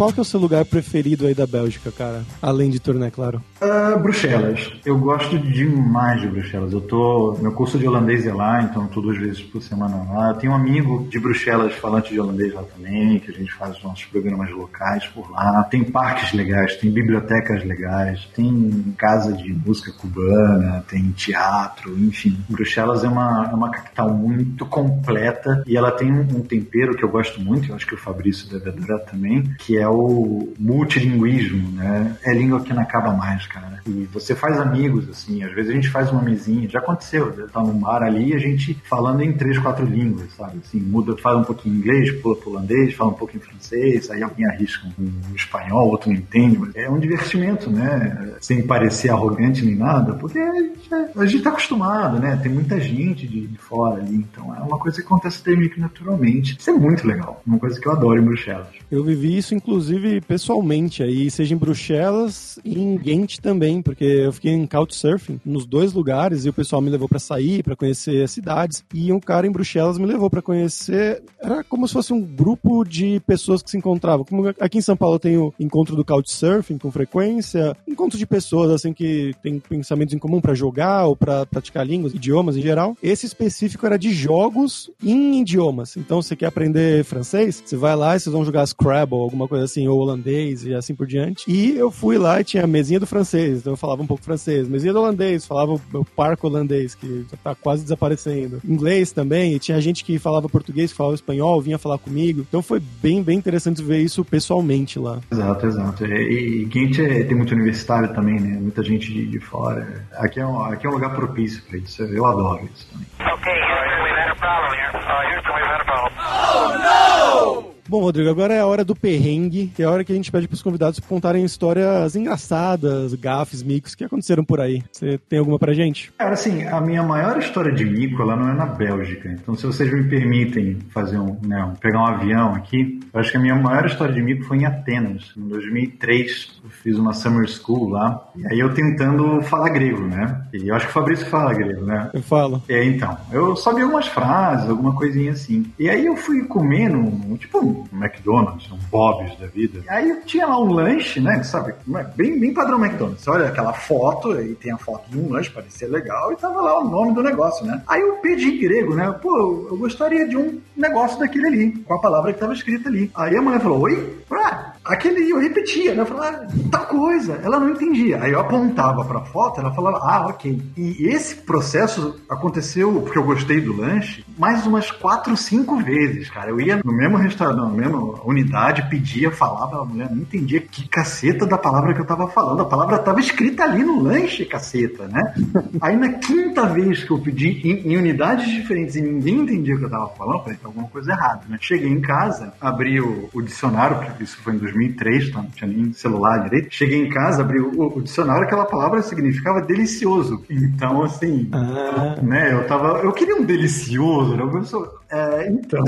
Qual 0.02 0.12
que 0.12 0.20
é 0.20 0.24
o 0.24 0.26
seu 0.26 0.40
lugar 0.40 0.66
preferido 0.66 1.28
aí 1.28 1.36
da 1.36 1.46
Bélgica, 1.46 1.92
cara? 1.92 2.24
Além 2.42 2.72
de 2.72 2.80
Tournai, 2.80 3.12
claro. 3.12 3.40
Uh, 3.62 4.00
Bruxelas. 4.00 4.74
Eu 4.84 4.98
gosto 4.98 5.38
demais 5.38 6.20
de 6.20 6.28
Bruxelas. 6.28 6.74
Eu 6.74 6.82
tô. 6.82 7.38
Meu 7.40 7.52
curso 7.52 7.78
de 7.78 7.88
holandês 7.88 8.26
é 8.26 8.34
lá, 8.34 8.64
então 8.64 8.88
tô 8.88 9.00
duas 9.00 9.20
vezes 9.20 9.42
por 9.42 9.62
semana 9.62 9.98
lá. 10.12 10.34
Tenho 10.34 10.54
um 10.54 10.56
amigo 10.56 11.08
de 11.08 11.20
Bruxelas 11.20 11.76
falante 11.76 12.12
de 12.12 12.20
holandês 12.20 12.52
lá 12.52 12.64
também, 12.64 13.20
que 13.20 13.30
a 13.30 13.34
gente 13.36 13.54
faz 13.54 13.78
os 13.78 13.84
nossos 13.84 14.06
programas 14.06 14.50
locais 14.50 15.06
por 15.06 15.30
lá. 15.30 15.64
Tem 15.66 15.84
parques 15.84 16.34
legais, 16.34 16.78
tem 16.78 16.90
bibliotecas 16.90 17.64
legais, 17.64 18.28
tem 18.36 18.96
casa 18.98 19.32
de 19.34 19.54
música 19.54 19.92
cubana, 19.92 20.84
tem 20.88 21.12
teatro, 21.12 21.96
enfim. 22.00 22.36
Bruxelas 22.50 23.04
é 23.04 23.08
uma, 23.08 23.50
é 23.52 23.54
uma 23.54 23.70
capital 23.70 24.12
muito 24.12 24.66
completa 24.66 25.64
e 25.68 25.78
ela 25.78 25.92
tem 25.92 26.12
um, 26.12 26.22
um 26.22 26.42
tempero 26.42 26.98
que 26.98 27.04
eu 27.04 27.10
gosto 27.10 27.40
muito, 27.40 27.70
eu 27.70 27.76
acho 27.76 27.86
que 27.86 27.94
o 27.94 28.00
Fabrício 28.00 28.50
deve 28.50 28.68
adorar 28.70 29.02
também, 29.02 29.44
que 29.60 29.78
é 29.78 29.91
o 29.92 30.54
multilinguismo, 30.60 31.72
né? 31.74 32.16
É 32.24 32.34
língua 32.34 32.62
que 32.62 32.74
não 32.74 32.82
acaba 32.82 33.14
mais, 33.14 33.46
cara. 33.48 33.82
E 33.88 34.08
você 34.14 34.36
faz 34.36 34.60
amigos, 34.60 35.10
assim, 35.10 35.44
às 35.44 35.52
vezes 35.54 35.72
a 35.72 35.74
gente 35.74 35.90
faz 35.90 36.12
uma 36.12 36.22
mesinha, 36.22 36.70
já 36.70 36.80
aconteceu, 36.80 37.36
né? 37.36 37.46
tá 37.52 37.62
no 37.62 37.74
mar 37.74 38.04
ali 38.04 38.34
a 38.34 38.38
gente 38.38 38.78
falando 38.84 39.22
em 39.22 39.34
três, 39.34 39.58
quatro 39.58 39.86
línguas, 39.86 40.32
sabe? 40.34 40.60
Assim, 40.64 40.80
muda, 40.80 41.18
fala 41.18 41.40
um 41.40 41.44
pouquinho 41.44 41.76
inglês, 41.76 42.12
pula 42.22 42.36
pro 42.36 42.52
holandês, 42.52 42.94
fala 42.94 43.12
um 43.12 43.16
pouco 43.16 43.36
em 43.36 43.40
francês, 43.40 44.10
aí 44.12 44.22
alguém 44.22 44.46
arrisca 44.46 44.88
um 45.00 45.36
espanhol, 45.36 45.90
outro 45.90 46.12
não 46.12 46.18
entende, 46.18 46.58
mas 46.58 46.76
é 46.76 46.90
um 46.90 47.00
divertimento, 47.00 47.70
né? 47.70 48.36
Sem 48.40 48.62
parecer 48.62 49.10
arrogante 49.10 49.66
nem 49.66 49.76
nada, 49.76 50.14
porque 50.14 50.40
a 50.40 50.54
gente, 50.54 50.94
é, 50.94 51.12
a 51.16 51.26
gente 51.26 51.44
tá 51.44 51.50
acostumado, 51.50 52.20
né? 52.20 52.40
Tem 52.42 52.52
muita 52.52 52.80
gente 52.80 53.28
de, 53.28 53.48
de 53.48 53.58
fora 53.58 54.02
ali, 54.02 54.16
então 54.16 54.56
é 54.56 54.60
uma 54.60 54.78
coisa 54.78 55.00
que 55.00 55.06
acontece 55.06 55.42
meio 55.56 55.70
que 55.70 55.80
naturalmente. 55.80 56.56
Isso 56.60 56.70
é 56.70 56.74
muito 56.74 57.08
legal, 57.08 57.42
uma 57.46 57.58
coisa 57.58 57.80
que 57.80 57.88
eu 57.88 57.92
adoro 57.92 58.22
em 58.22 58.26
Bruxelas. 58.26 58.68
Eu 58.92 59.04
vivi 59.04 59.38
isso, 59.38 59.56
inclusive 59.56 59.81
inclusive 59.82 60.22
pessoalmente 60.22 61.02
aí, 61.02 61.32
seja 61.32 61.56
em 61.56 61.58
Bruxelas 61.58 62.60
e 62.64 62.80
em 62.80 62.96
Ghent 62.98 63.40
também, 63.40 63.82
porque 63.82 64.04
eu 64.04 64.32
fiquei 64.32 64.52
em 64.52 64.68
Couchsurfing 64.68 65.40
nos 65.44 65.66
dois 65.66 65.92
lugares 65.92 66.46
e 66.46 66.50
o 66.50 66.54
pessoal 66.54 66.82
me 66.82 66.90
levou 66.90 67.10
para 67.10 67.18
sair, 67.18 67.64
para 67.64 67.76
conhecer 67.76 68.24
as 68.24 68.30
cidades, 68.30 68.84
e 68.94 69.12
um 69.12 69.20
cara 69.20 69.48
em 69.48 69.52
Bruxelas 69.52 69.98
me 69.98 70.06
levou 70.06 70.30
para 70.30 70.42
conhecer, 70.42 71.24
era 71.42 71.64
como 71.64 71.88
se 71.88 71.94
fosse 71.94 72.14
um 72.14 72.22
grupo 72.22 72.84
de 72.84 73.20
pessoas 73.22 73.64
que 73.64 73.72
se 73.72 73.78
encontravam. 73.78 74.24
Como 74.24 74.48
aqui 74.60 74.78
em 74.78 74.82
São 74.82 74.96
Paulo 74.96 75.18
tem 75.18 75.36
o 75.38 75.52
encontro 75.60 75.96
do 75.96 76.06
Couchsurfing 76.06 76.78
com 76.78 76.92
frequência, 76.92 77.76
encontro 77.88 78.20
de 78.20 78.26
pessoas 78.28 78.70
assim 78.70 78.94
que 78.94 79.34
têm 79.42 79.60
pensamentos 79.60 80.14
em 80.14 80.20
comum 80.20 80.40
para 80.40 80.54
jogar 80.54 81.08
ou 81.08 81.16
para 81.16 81.46
praticar 81.48 81.88
línguas, 81.88 82.14
idiomas 82.14 82.56
em 82.56 82.62
geral. 82.62 82.96
Esse 83.02 83.26
específico 83.26 83.86
era 83.86 83.98
de 83.98 84.14
jogos 84.14 84.92
em 85.04 85.42
idiomas. 85.42 85.98
Então, 85.98 86.22
você 86.22 86.36
quer 86.36 86.46
aprender 86.46 87.04
francês, 87.04 87.64
você 87.66 87.76
vai 87.76 87.96
lá 87.96 88.16
e 88.16 88.20
vocês 88.20 88.32
vão 88.32 88.46
jogar 88.46 88.66
Scrabble, 88.68 89.18
alguma 89.18 89.48
coisa 89.48 89.61
assim, 89.62 89.88
ou 89.88 90.00
holandês 90.00 90.66
e 90.66 90.74
assim 90.74 90.94
por 90.96 91.08
diante. 91.08 91.50
E 91.50 91.78
eu 91.78 91.92
fui 91.92 92.18
lá 92.18 92.42
e 92.42 92.44
tinha 92.44 92.64
a 92.64 92.68
mesinha 92.68 93.00
do 93.00 93.08
francês, 93.08 93.60
então 93.60 93.74
eu 93.74 93.78
falava 93.78 94.02
um 94.02 94.08
pouco 94.08 94.24
francês. 94.24 94.68
Mesinha 94.68 94.94
do 94.94 95.00
holandês, 95.00 95.46
falava 95.46 95.74
o 95.74 95.82
meu 95.92 96.06
parco 96.06 96.48
holandês, 96.48 96.96
que 96.96 97.26
já 97.30 97.38
tá 97.44 97.56
quase 97.56 97.84
desaparecendo. 97.84 98.62
Inglês 98.66 99.12
também, 99.12 99.54
e 99.54 99.60
tinha 99.60 99.80
gente 99.82 100.04
que 100.04 100.20
falava 100.20 100.50
português, 100.50 100.92
que 100.92 100.98
falava 100.98 101.16
espanhol, 101.16 101.62
vinha 101.62 101.78
falar 101.78 101.98
comigo. 101.98 102.46
Então 102.48 102.62
foi 102.62 102.82
bem, 103.02 103.24
bem 103.24 103.38
interessante 103.38 103.84
ver 103.84 104.00
isso 104.00 104.24
pessoalmente 104.24 105.00
lá. 105.00 105.20
Exato, 105.32 105.66
exato. 105.66 106.06
E, 106.06 106.62
e 106.62 106.66
Ghent 106.66 107.00
é, 107.00 107.24
tem 107.24 107.36
muito 107.36 107.54
universitário 107.54 108.14
também, 108.14 108.40
né? 108.40 108.60
Muita 108.60 108.84
gente 108.84 109.12
de, 109.12 109.26
de 109.26 109.40
fora. 109.40 110.06
Aqui 110.14 110.40
é, 110.40 110.46
um, 110.46 110.62
aqui 110.62 110.86
é 110.86 110.90
um 110.90 110.94
lugar 110.94 111.16
propício 111.16 111.62
para 111.68 111.78
isso. 111.78 112.04
Eu 112.04 112.26
adoro 112.26 112.70
isso 112.74 112.88
também. 112.92 113.08
Ok, 113.20 113.52
Houston, 113.52 114.04
we've 114.04 114.18
had 114.18 114.32
a 114.32 114.36
problem 114.36 114.72
here. 114.78 114.92
Uh, 114.96 115.24
Houston, 115.34 115.54
we've 115.54 115.68
had 115.68 115.82
a 115.82 115.86
problem. 115.86 116.12
Oh, 116.54 117.66
no! 117.66 117.71
Bom, 117.92 118.00
Rodrigo, 118.00 118.30
agora 118.30 118.54
é 118.54 118.62
a 118.62 118.66
hora 118.66 118.86
do 118.86 118.96
perrengue, 118.96 119.70
que 119.76 119.84
é 119.84 119.86
a 119.86 119.92
hora 119.92 120.06
que 120.06 120.14
a 120.14 120.16
gente 120.16 120.32
pede 120.32 120.48
para 120.48 120.56
os 120.56 120.62
convidados 120.62 120.98
contarem 121.02 121.44
histórias 121.44 122.16
engraçadas, 122.16 123.14
gafes, 123.16 123.62
micos 123.62 123.96
que 123.96 124.06
aconteceram 124.06 124.46
por 124.46 124.62
aí. 124.62 124.82
Você 124.90 125.18
tem 125.28 125.40
alguma 125.40 125.60
pra 125.60 125.74
gente? 125.74 126.10
Cara, 126.18 126.32
assim, 126.32 126.66
a 126.66 126.80
minha 126.80 127.04
maior 127.04 127.38
história 127.38 127.70
de 127.70 127.84
mico, 127.84 128.22
ela 128.22 128.38
não 128.38 128.50
é 128.50 128.54
na 128.54 128.66
Bélgica. 128.66 129.30
Então, 129.34 129.56
se 129.56 129.66
vocês 129.66 129.92
me 129.92 130.06
permitem 130.06 130.78
fazer 130.90 131.20
um, 131.20 131.38
né, 131.46 131.74
pegar 131.82 132.00
um 132.00 132.06
avião 132.06 132.56
aqui, 132.56 133.02
eu 133.14 133.20
acho 133.20 133.30
que 133.30 133.36
a 133.36 133.42
minha 133.42 133.56
maior 133.56 133.86
história 133.86 134.14
de 134.14 134.22
mico 134.22 134.46
foi 134.46 134.60
em 134.60 134.66
Atenas. 134.66 135.34
Em 135.36 135.50
2003, 135.50 136.62
eu 136.64 136.70
fiz 136.70 136.98
uma 136.98 137.12
summer 137.12 137.46
school 137.46 137.90
lá. 137.90 138.26
E 138.38 138.48
aí 138.48 138.60
eu 138.60 138.74
tentando 138.74 139.42
falar 139.42 139.68
grego, 139.68 140.08
né? 140.08 140.44
E 140.54 140.70
eu 140.70 140.76
acho 140.76 140.86
que 140.86 140.92
o 140.92 140.94
Fabrício 140.94 141.26
fala 141.26 141.54
grego, 141.54 141.84
né? 141.84 142.10
Eu 142.14 142.24
falo. 142.24 142.64
É, 142.70 142.86
então. 142.86 143.18
Eu 143.34 143.58
sabia 143.58 143.84
algumas 143.84 144.08
frases, 144.08 144.70
alguma 144.70 144.96
coisinha 144.96 145.34
assim. 145.34 145.66
E 145.78 145.90
aí 145.90 146.06
eu 146.06 146.16
fui 146.16 146.46
comendo, 146.46 147.38
tipo, 147.38 147.81
um 147.92 148.04
McDonald's, 148.04 148.72
um 148.72 148.78
Bob's 148.90 149.38
da 149.38 149.48
vida. 149.48 149.82
E 149.86 149.90
aí 149.90 150.22
tinha 150.26 150.46
lá 150.48 150.60
um 150.60 150.72
lanche, 150.72 151.20
né? 151.20 151.44
Sabe? 151.44 151.74
Bem, 152.16 152.40
bem 152.40 152.54
padrão 152.54 152.84
McDonald's. 152.84 153.28
Olha 153.28 153.48
aquela 153.48 153.74
foto, 153.74 154.32
aí 154.32 154.56
tem 154.56 154.72
a 154.72 154.78
foto 154.78 155.10
de 155.10 155.18
um 155.18 155.32
lanche, 155.32 155.50
parecia 155.50 155.88
legal, 155.88 156.32
e 156.32 156.36
tava 156.36 156.62
lá 156.62 156.80
o 156.80 156.90
nome 156.90 157.14
do 157.14 157.24
negócio, 157.24 157.66
né? 157.66 157.82
Aí 157.88 158.02
eu 158.02 158.16
pedi 158.16 158.58
grego, 158.58 158.96
né? 158.96 159.12
Pô, 159.22 159.68
eu 159.70 159.78
gostaria 159.78 160.28
de 160.28 160.38
um 160.38 160.60
negócio 160.76 161.20
daquele 161.20 161.48
ali, 161.48 161.72
com 161.72 161.94
a 161.94 162.00
palavra 162.00 162.34
que 162.34 162.40
tava 162.40 162.54
escrita 162.54 162.90
ali. 162.90 163.12
Aí 163.16 163.36
a 163.36 163.42
mulher 163.42 163.60
falou: 163.60 163.82
Oi? 163.82 164.18
Ah, 164.32 164.71
aquele 164.84 165.30
eu 165.30 165.40
repetia, 165.40 165.94
né? 165.94 166.02
Eu 166.02 166.06
falava, 166.06 166.38
ah, 166.38 166.48
tal 166.72 166.86
coisa. 166.88 167.40
Ela 167.44 167.60
não 167.60 167.70
entendia. 167.70 168.22
Aí 168.22 168.32
eu 168.32 168.40
apontava 168.40 169.04
pra 169.06 169.22
foto, 169.22 169.60
ela 169.60 169.74
falava, 169.74 169.98
ah, 169.98 170.28
ok. 170.28 170.62
E 170.78 171.08
esse 171.08 171.36
processo 171.36 172.20
aconteceu, 172.30 173.02
porque 173.02 173.18
eu 173.18 173.24
gostei 173.24 173.62
do 173.62 173.76
lanche, 173.76 174.26
mais 174.38 174.66
umas 174.66 174.92
quatro, 174.92 175.36
cinco 175.38 175.78
vezes, 175.78 176.30
cara. 176.30 176.50
Eu 176.50 176.60
ia 176.60 176.82
no 176.84 176.94
mesmo 176.94 177.18
restaurante, 177.18 177.58
na 177.58 177.68
mesma 177.68 178.00
unidade, 178.26 178.90
pedia, 178.90 179.32
falava, 179.32 179.82
a 179.82 179.86
mulher 179.86 180.10
não 180.10 180.22
entendia 180.22 180.62
que 180.62 180.88
caceta 180.88 181.46
da 181.46 181.58
palavra 181.58 181.94
que 181.94 182.02
eu 182.02 182.06
tava 182.06 182.28
falando. 182.28 182.62
A 182.62 182.66
palavra 182.66 182.98
tava 182.98 183.20
escrita 183.20 183.64
ali 183.64 183.84
no 183.84 184.02
lanche, 184.02 184.46
caceta, 184.46 185.08
né? 185.08 185.34
Aí 185.80 185.96
na 185.96 186.14
quinta 186.14 186.66
vez 186.66 187.04
que 187.04 187.12
eu 187.12 187.20
pedi 187.20 187.62
em, 187.64 187.94
em 187.94 187.98
unidades 187.98 188.50
diferentes 188.50 188.96
e 188.96 189.02
ninguém 189.02 189.40
entendia 189.40 189.76
o 189.76 189.80
que 189.80 189.86
eu 189.86 189.90
tava 189.90 190.10
falando, 190.10 190.36
eu 190.38 190.44
falei, 190.44 190.58
tem 190.58 190.68
alguma 190.68 190.88
coisa 190.88 191.12
errada, 191.12 191.42
né? 191.48 191.58
Cheguei 191.60 191.90
em 191.90 192.02
casa, 192.02 192.54
abri 192.60 193.00
o, 193.00 193.30
o 193.34 193.42
dicionário, 193.42 193.98
porque 193.98 194.24
isso 194.24 194.38
foi 194.42 194.54
em 194.54 194.58
2003, 194.72 195.32
tá? 195.32 195.42
não 195.42 195.50
tinha 195.50 195.70
nem 195.70 195.94
celular 195.94 196.44
direito. 196.44 196.74
Cheguei 196.74 197.06
em 197.06 197.10
casa, 197.10 197.42
abri 197.42 197.60
o, 197.60 197.98
o 197.98 198.02
dicionário, 198.02 198.44
aquela 198.44 198.66
palavra 198.66 199.02
significava 199.02 199.62
delicioso. 199.62 200.44
Então, 200.50 201.04
assim, 201.04 201.50
ah. 201.52 202.16
né, 202.22 202.54
eu 202.54 202.66
tava. 202.68 203.00
Eu 203.00 203.12
queria 203.12 203.36
um 203.36 203.44
delicioso, 203.44 204.36
né? 204.36 204.44
Eu 204.44 204.64
sou, 204.64 205.02
é, 205.12 205.50
então. 205.50 205.84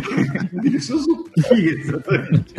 delicioso 0.60 1.06
o 1.10 1.24
que 1.24 1.54
exatamente? 1.54 2.54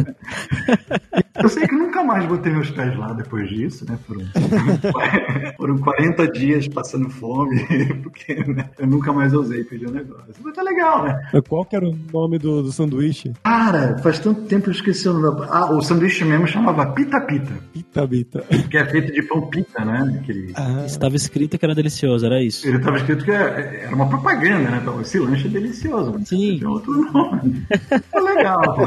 Eu 1.42 1.48
sei 1.48 1.68
que 1.68 1.76
nunca 1.76 2.04
mais 2.04 2.26
botei 2.26 2.52
meus 2.52 2.72
pés 2.72 2.98
lá 2.98 3.14
depois 3.14 3.48
disso, 3.48 3.86
né? 3.88 3.98
Foram, 4.08 4.26
foram 5.56 5.78
40 5.78 6.28
dias 6.32 6.68
passando 6.68 7.10
fome, 7.12 7.64
porque 8.02 8.34
né, 8.44 8.70
eu 8.80 8.88
nunca 8.88 9.14
mais 9.14 9.34
ousei 9.34 9.64
pedir 9.64 9.86
o 9.86 9.90
um 9.90 9.94
negócio. 9.94 10.34
Mas 10.44 10.56
tá 10.56 10.64
legal, 10.64 11.04
né? 11.04 11.22
Qual 11.48 11.64
que 11.64 11.76
era 11.76 11.88
o 11.88 11.96
nome 12.12 12.40
do, 12.40 12.64
do 12.64 12.72
sanduíche? 12.72 13.32
Cara, 13.44 13.98
faz 14.00 14.18
tanto 14.18 14.42
tempo 14.48 14.70
eu 14.70 14.74
esqueci 14.74 15.08
o 15.08 15.14
nome. 15.14 15.46
Ah, 15.60 15.74
o 15.74 15.82
sanduíche 15.82 16.24
mesmo 16.24 16.48
chamava 16.48 16.86
Pita 16.94 17.20
Pita. 17.20 17.52
Pita 17.74 18.08
Pita. 18.08 18.40
Que 18.70 18.78
é 18.78 18.86
feito 18.86 19.12
de 19.12 19.22
pão 19.24 19.50
pita, 19.50 19.84
né? 19.84 20.20
Aquele... 20.22 20.54
Ah. 20.56 20.86
Estava 20.86 21.18
escrito 21.18 21.58
que 21.58 21.66
era 21.66 21.76
delicioso, 21.76 22.26
era 22.26 22.42
isso. 22.42 22.66
Ele 22.66 22.78
estava 22.78 22.96
escrito 22.96 23.26
que 23.26 23.32
era 23.32 23.94
uma 23.94 24.08
propaganda, 24.08 24.70
né? 24.70 24.82
Esse 25.02 25.20
lanche 25.20 25.48
é 25.48 25.50
delicioso. 25.50 26.18
Sim. 26.24 26.60
Tem 26.60 26.68
outro 26.68 26.94
nome. 27.12 27.66
É 27.70 28.20
legal. 28.22 28.78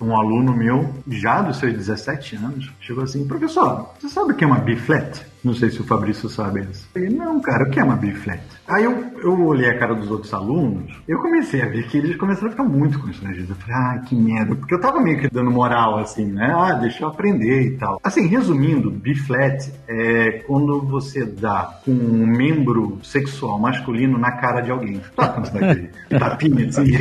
um 0.00 0.16
aluno 0.16 0.56
meu, 0.56 0.88
já 1.08 1.42
dos 1.42 1.56
seus 1.56 1.72
17 1.72 2.36
anos, 2.36 2.70
chegou 2.80 3.02
assim, 3.02 3.26
professor, 3.26 3.90
você 3.98 4.08
sabe 4.08 4.32
o 4.32 4.36
que 4.36 4.44
é 4.44 4.46
uma 4.46 4.60
biflete? 4.60 5.26
Não 5.42 5.54
sei 5.54 5.70
se 5.70 5.80
o 5.80 5.84
Fabrício 5.84 6.28
sabe 6.28 6.60
isso. 6.70 6.88
Eu 6.94 7.02
falei, 7.02 7.16
não, 7.16 7.40
cara, 7.40 7.64
o 7.64 7.70
que 7.70 7.78
é 7.78 7.84
uma 7.84 7.96
biflete? 7.96 8.42
Aí 8.66 8.84
eu, 8.84 9.12
eu 9.22 9.46
olhei 9.46 9.70
a 9.70 9.78
cara 9.78 9.94
dos 9.94 10.10
outros 10.10 10.34
alunos, 10.34 10.92
eu 11.06 11.18
comecei 11.20 11.62
a 11.62 11.68
ver 11.68 11.86
que 11.86 11.98
eles 11.98 12.16
começaram 12.16 12.48
a 12.48 12.50
ficar 12.50 12.64
muito 12.64 12.98
constrangidos. 12.98 13.50
Eu 13.50 13.56
falei, 13.56 13.76
ah, 13.76 13.98
que 14.04 14.16
merda. 14.16 14.56
Porque 14.56 14.74
eu 14.74 14.80
tava 14.80 15.00
meio 15.00 15.20
que 15.20 15.30
dando 15.30 15.50
moral, 15.50 15.98
assim, 15.98 16.26
né? 16.26 16.52
Ah, 16.54 16.74
deixa 16.74 17.04
eu 17.04 17.08
aprender 17.08 17.62
e 17.62 17.70
tal. 17.76 18.00
Assim, 18.02 18.26
resumindo, 18.26 18.90
biflete 18.90 19.72
é 19.86 20.42
quando 20.46 20.80
você 20.82 21.24
dá 21.24 21.78
com 21.84 21.92
um 21.92 22.26
membro 22.26 22.98
sexual 23.02 23.58
masculino 23.58 24.18
na 24.18 24.32
cara 24.32 24.60
de 24.60 24.70
alguém. 24.70 25.00
Tá, 25.14 25.28
quando 25.28 25.50
você 25.50 25.90
dá 26.10 26.18
tapinha, 26.18 26.68
assim. 26.68 26.92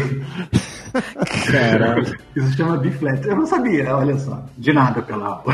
Caralho. 1.51 2.17
Isso 2.35 2.47
se 2.47 2.57
chama 2.57 2.77
biflete. 2.77 3.27
Eu 3.27 3.35
não 3.35 3.45
sabia, 3.45 3.95
olha 3.95 4.17
só. 4.17 4.43
De 4.57 4.71
nada 4.71 5.01
pela 5.01 5.27
aula. 5.27 5.53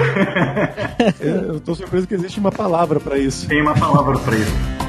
Eu 1.19 1.59
tô 1.59 1.75
surpreso 1.75 2.07
que 2.07 2.13
existe 2.13 2.39
uma 2.39 2.51
palavra 2.51 2.72
pra 2.99 3.19
isso. 3.19 3.47
Tem 3.47 3.61
uma 3.61 3.75
palavra 3.75 4.17
pra 4.17 4.35
isso. 4.35 4.82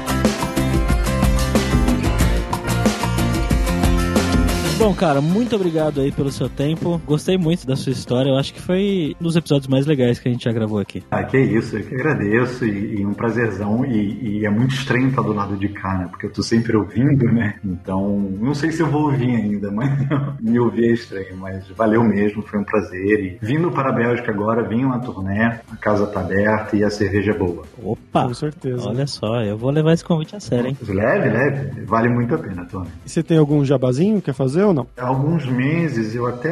Bom, 4.77 4.93
cara, 4.93 5.21
muito 5.21 5.55
obrigado 5.55 6.01
aí 6.01 6.11
pelo 6.11 6.29
seu 6.29 6.49
tempo. 6.49 7.01
Gostei 7.05 7.37
muito 7.37 7.65
da 7.65 7.77
sua 7.77 7.93
história. 7.93 8.29
Eu 8.29 8.35
acho 8.35 8.53
que 8.53 8.61
foi 8.61 9.15
um 9.21 9.23
dos 9.23 9.37
episódios 9.37 9.67
mais 9.67 9.85
legais 9.85 10.19
que 10.19 10.27
a 10.27 10.31
gente 10.31 10.43
já 10.43 10.51
gravou 10.51 10.79
aqui. 10.79 11.01
Ah, 11.09 11.23
que 11.23 11.37
isso. 11.39 11.77
Eu 11.77 11.83
que 11.85 11.95
agradeço 11.95 12.65
e, 12.65 12.99
e 12.99 13.05
um 13.05 13.13
prazerzão. 13.13 13.85
E, 13.85 14.39
e, 14.39 14.45
é 14.45 14.49
muito 14.49 14.75
estranho 14.75 15.07
estar 15.07 15.21
do 15.21 15.31
lado 15.31 15.55
de 15.55 15.69
cá, 15.69 15.97
né? 15.97 16.07
Porque 16.09 16.25
eu 16.25 16.31
tô 16.31 16.43
sempre 16.43 16.75
ouvindo, 16.75 17.25
né? 17.31 17.55
Então, 17.63 18.19
não 18.37 18.53
sei 18.53 18.69
se 18.71 18.81
eu 18.81 18.87
vou 18.87 19.03
ouvir 19.03 19.33
ainda, 19.33 19.71
mas 19.71 19.89
me 20.43 20.59
ouvir 20.59 20.89
é 20.89 20.93
estranho. 20.93 21.37
Mas 21.37 21.65
valeu 21.69 22.03
mesmo, 22.03 22.43
foi 22.43 22.59
um 22.59 22.65
prazer. 22.65 23.19
E 23.23 23.37
vindo 23.41 23.71
para 23.71 23.89
a 23.89 23.93
Bélgica 23.93 24.31
agora, 24.31 24.67
vim 24.67 24.83
uma 24.83 24.99
turnê, 24.99 25.41
a 25.41 25.77
casa 25.79 26.05
tá 26.05 26.19
aberta 26.19 26.75
e 26.75 26.83
a 26.83 26.89
cerveja 26.89 27.31
é 27.31 27.37
boa. 27.37 27.63
Opa! 27.81 28.27
Com 28.27 28.33
certeza. 28.33 28.89
Olha 28.89 29.07
só, 29.07 29.41
eu 29.41 29.57
vou 29.57 29.71
levar 29.71 29.93
esse 29.93 30.03
convite 30.03 30.35
a 30.35 30.39
sério, 30.41 30.67
hein? 30.67 30.77
Leve, 30.85 31.29
leve. 31.29 31.85
Vale 31.85 32.09
muito 32.09 32.35
a 32.35 32.37
pena, 32.37 32.65
Tony. 32.65 32.89
E 33.05 33.09
você 33.09 33.23
tem 33.23 33.37
algum 33.37 33.63
jabazinho 33.63 34.17
que 34.17 34.25
quer 34.25 34.33
fazer 34.33 34.64
ou 34.65 34.73
não? 34.73 34.87
Há 34.97 35.05
alguns 35.05 35.45
meses 35.45 36.15
eu 36.15 36.25
até 36.25 36.51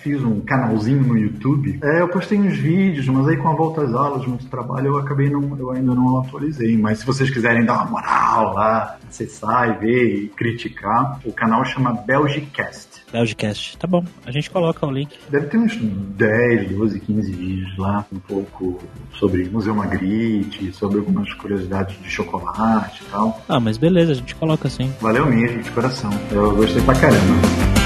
fiz 0.00 0.22
um 0.22 0.40
canalzinho 0.40 1.02
no 1.02 1.16
YouTube. 1.16 1.78
É, 1.82 2.00
eu 2.00 2.08
postei 2.08 2.38
uns 2.38 2.56
vídeos, 2.56 3.06
mas 3.08 3.28
aí 3.28 3.36
com 3.36 3.48
a 3.48 3.54
volta 3.54 3.82
às 3.82 3.92
aulas, 3.94 4.26
muito 4.26 4.46
trabalho, 4.46 4.88
eu 4.88 4.98
acabei 4.98 5.28
não, 5.28 5.56
eu 5.58 5.70
ainda 5.70 5.94
não 5.94 6.20
atualizei. 6.20 6.76
Mas 6.76 7.00
se 7.00 7.06
vocês 7.06 7.30
quiserem 7.30 7.64
dar 7.64 7.74
uma 7.74 7.86
moral 7.86 8.54
lá, 8.54 8.98
acessar 9.08 9.70
e 9.70 9.78
ver 9.78 10.14
e 10.14 10.28
criticar, 10.28 11.20
o 11.24 11.32
canal 11.32 11.64
chama 11.64 11.92
Belgicast. 11.92 12.99
Belgicast. 13.12 13.76
Tá 13.76 13.86
bom, 13.86 14.04
a 14.24 14.30
gente 14.30 14.50
coloca 14.50 14.86
o 14.86 14.90
link. 14.90 15.16
Deve 15.28 15.46
ter 15.46 15.58
uns 15.58 15.76
10, 15.76 16.70
12, 16.70 17.00
15 17.00 17.32
vídeos 17.32 17.78
lá, 17.78 18.04
um 18.12 18.18
pouco 18.18 18.80
sobre 19.14 19.48
Museu 19.48 19.74
Magritte, 19.74 20.72
sobre 20.72 20.98
algumas 20.98 21.32
curiosidades 21.34 22.00
de 22.02 22.10
chocolate 22.10 23.02
e 23.02 23.10
tal. 23.10 23.42
Ah, 23.48 23.60
mas 23.60 23.76
beleza, 23.76 24.12
a 24.12 24.14
gente 24.14 24.34
coloca 24.34 24.68
sim. 24.68 24.92
Valeu 25.00 25.26
mesmo, 25.26 25.62
de 25.62 25.70
coração. 25.70 26.10
Eu 26.30 26.54
gostei 26.54 26.82
pra 26.82 26.94
caramba. 26.94 27.79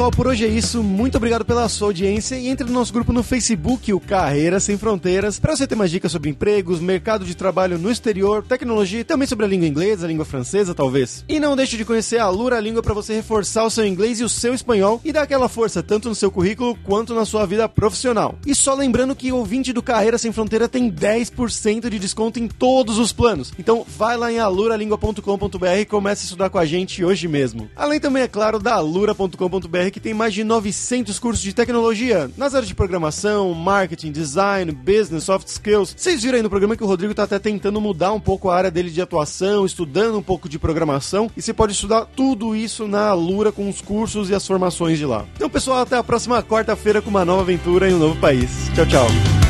Pessoal, 0.00 0.10
por 0.10 0.26
hoje 0.28 0.46
é 0.46 0.48
isso. 0.48 0.82
Muito 0.82 1.18
obrigado 1.18 1.44
pela 1.44 1.68
sua 1.68 1.88
audiência 1.88 2.34
e 2.34 2.48
entre 2.48 2.66
no 2.66 2.72
nosso 2.72 2.90
grupo 2.90 3.12
no 3.12 3.22
Facebook, 3.22 3.92
o 3.92 4.00
Carreiras 4.00 4.64
Sem 4.64 4.78
Fronteiras, 4.78 5.38
para 5.38 5.54
você 5.54 5.66
ter 5.66 5.74
mais 5.74 5.90
dicas 5.90 6.10
sobre 6.10 6.30
empregos, 6.30 6.80
mercado 6.80 7.22
de 7.22 7.34
trabalho 7.34 7.76
no 7.76 7.90
exterior, 7.90 8.42
tecnologia 8.42 9.00
e 9.00 9.04
também 9.04 9.28
sobre 9.28 9.44
a 9.44 9.48
língua 9.48 9.66
inglesa, 9.66 10.06
a 10.06 10.08
língua 10.08 10.24
francesa, 10.24 10.74
talvez. 10.74 11.22
E 11.28 11.38
não 11.38 11.54
deixe 11.54 11.76
de 11.76 11.84
conhecer 11.84 12.18
a 12.18 12.30
Lura 12.30 12.58
Língua 12.60 12.82
para 12.82 12.94
você 12.94 13.14
reforçar 13.14 13.64
o 13.64 13.70
seu 13.70 13.84
inglês 13.84 14.20
e 14.20 14.24
o 14.24 14.28
seu 14.28 14.54
espanhol 14.54 15.02
e 15.04 15.12
dar 15.12 15.22
aquela 15.22 15.50
força 15.50 15.82
tanto 15.82 16.08
no 16.08 16.14
seu 16.14 16.30
currículo 16.30 16.74
quanto 16.82 17.12
na 17.12 17.26
sua 17.26 17.44
vida 17.44 17.68
profissional. 17.68 18.38
E 18.46 18.54
só 18.54 18.72
lembrando 18.72 19.14
que 19.14 19.30
o 19.30 19.36
ouvinte 19.36 19.70
do 19.70 19.82
Carreiras 19.82 20.22
Sem 20.22 20.32
Fronteira 20.32 20.66
tem 20.66 20.90
10% 20.90 21.90
de 21.90 21.98
desconto 21.98 22.38
em 22.38 22.48
todos 22.48 22.98
os 22.98 23.12
planos. 23.12 23.52
Então 23.58 23.84
vai 23.86 24.16
lá 24.16 24.32
em 24.32 24.38
aluralingua.com.br 24.38 25.66
e 25.78 25.84
comece 25.84 26.22
a 26.22 26.24
estudar 26.24 26.48
com 26.48 26.58
a 26.58 26.64
gente 26.64 27.04
hoje 27.04 27.28
mesmo. 27.28 27.68
Além 27.76 28.00
também, 28.00 28.22
é 28.22 28.28
claro, 28.28 28.58
da 28.58 28.76
alura.com.br 28.76 29.89
que 29.90 30.00
tem 30.00 30.14
mais 30.14 30.34
de 30.34 30.44
900 30.44 31.18
cursos 31.18 31.42
de 31.42 31.52
tecnologia 31.52 32.30
nas 32.36 32.54
áreas 32.54 32.68
de 32.68 32.74
programação, 32.74 33.52
marketing, 33.54 34.12
design, 34.12 34.72
business, 34.72 35.24
soft 35.24 35.48
skills. 35.48 35.94
Vocês 35.96 36.22
viram 36.22 36.36
aí 36.36 36.42
no 36.42 36.50
programa 36.50 36.76
que 36.76 36.84
o 36.84 36.86
Rodrigo 36.86 37.14
tá 37.14 37.24
até 37.24 37.38
tentando 37.38 37.80
mudar 37.80 38.12
um 38.12 38.20
pouco 38.20 38.48
a 38.48 38.56
área 38.56 38.70
dele 38.70 38.90
de 38.90 39.00
atuação, 39.00 39.66
estudando 39.66 40.18
um 40.18 40.22
pouco 40.22 40.48
de 40.48 40.58
programação, 40.58 41.30
e 41.36 41.42
você 41.42 41.52
pode 41.52 41.72
estudar 41.72 42.06
tudo 42.06 42.54
isso 42.54 42.86
na 42.86 43.08
Alura 43.08 43.52
com 43.52 43.68
os 43.68 43.80
cursos 43.80 44.30
e 44.30 44.34
as 44.34 44.46
formações 44.46 44.98
de 44.98 45.06
lá. 45.06 45.24
Então, 45.34 45.50
pessoal, 45.50 45.80
até 45.80 45.96
a 45.96 46.02
próxima 46.02 46.42
quarta-feira 46.42 47.02
com 47.02 47.10
uma 47.10 47.24
nova 47.24 47.42
aventura 47.42 47.88
em 47.88 47.94
um 47.94 47.98
novo 47.98 48.20
país. 48.20 48.50
Tchau, 48.74 48.86
tchau. 48.86 49.49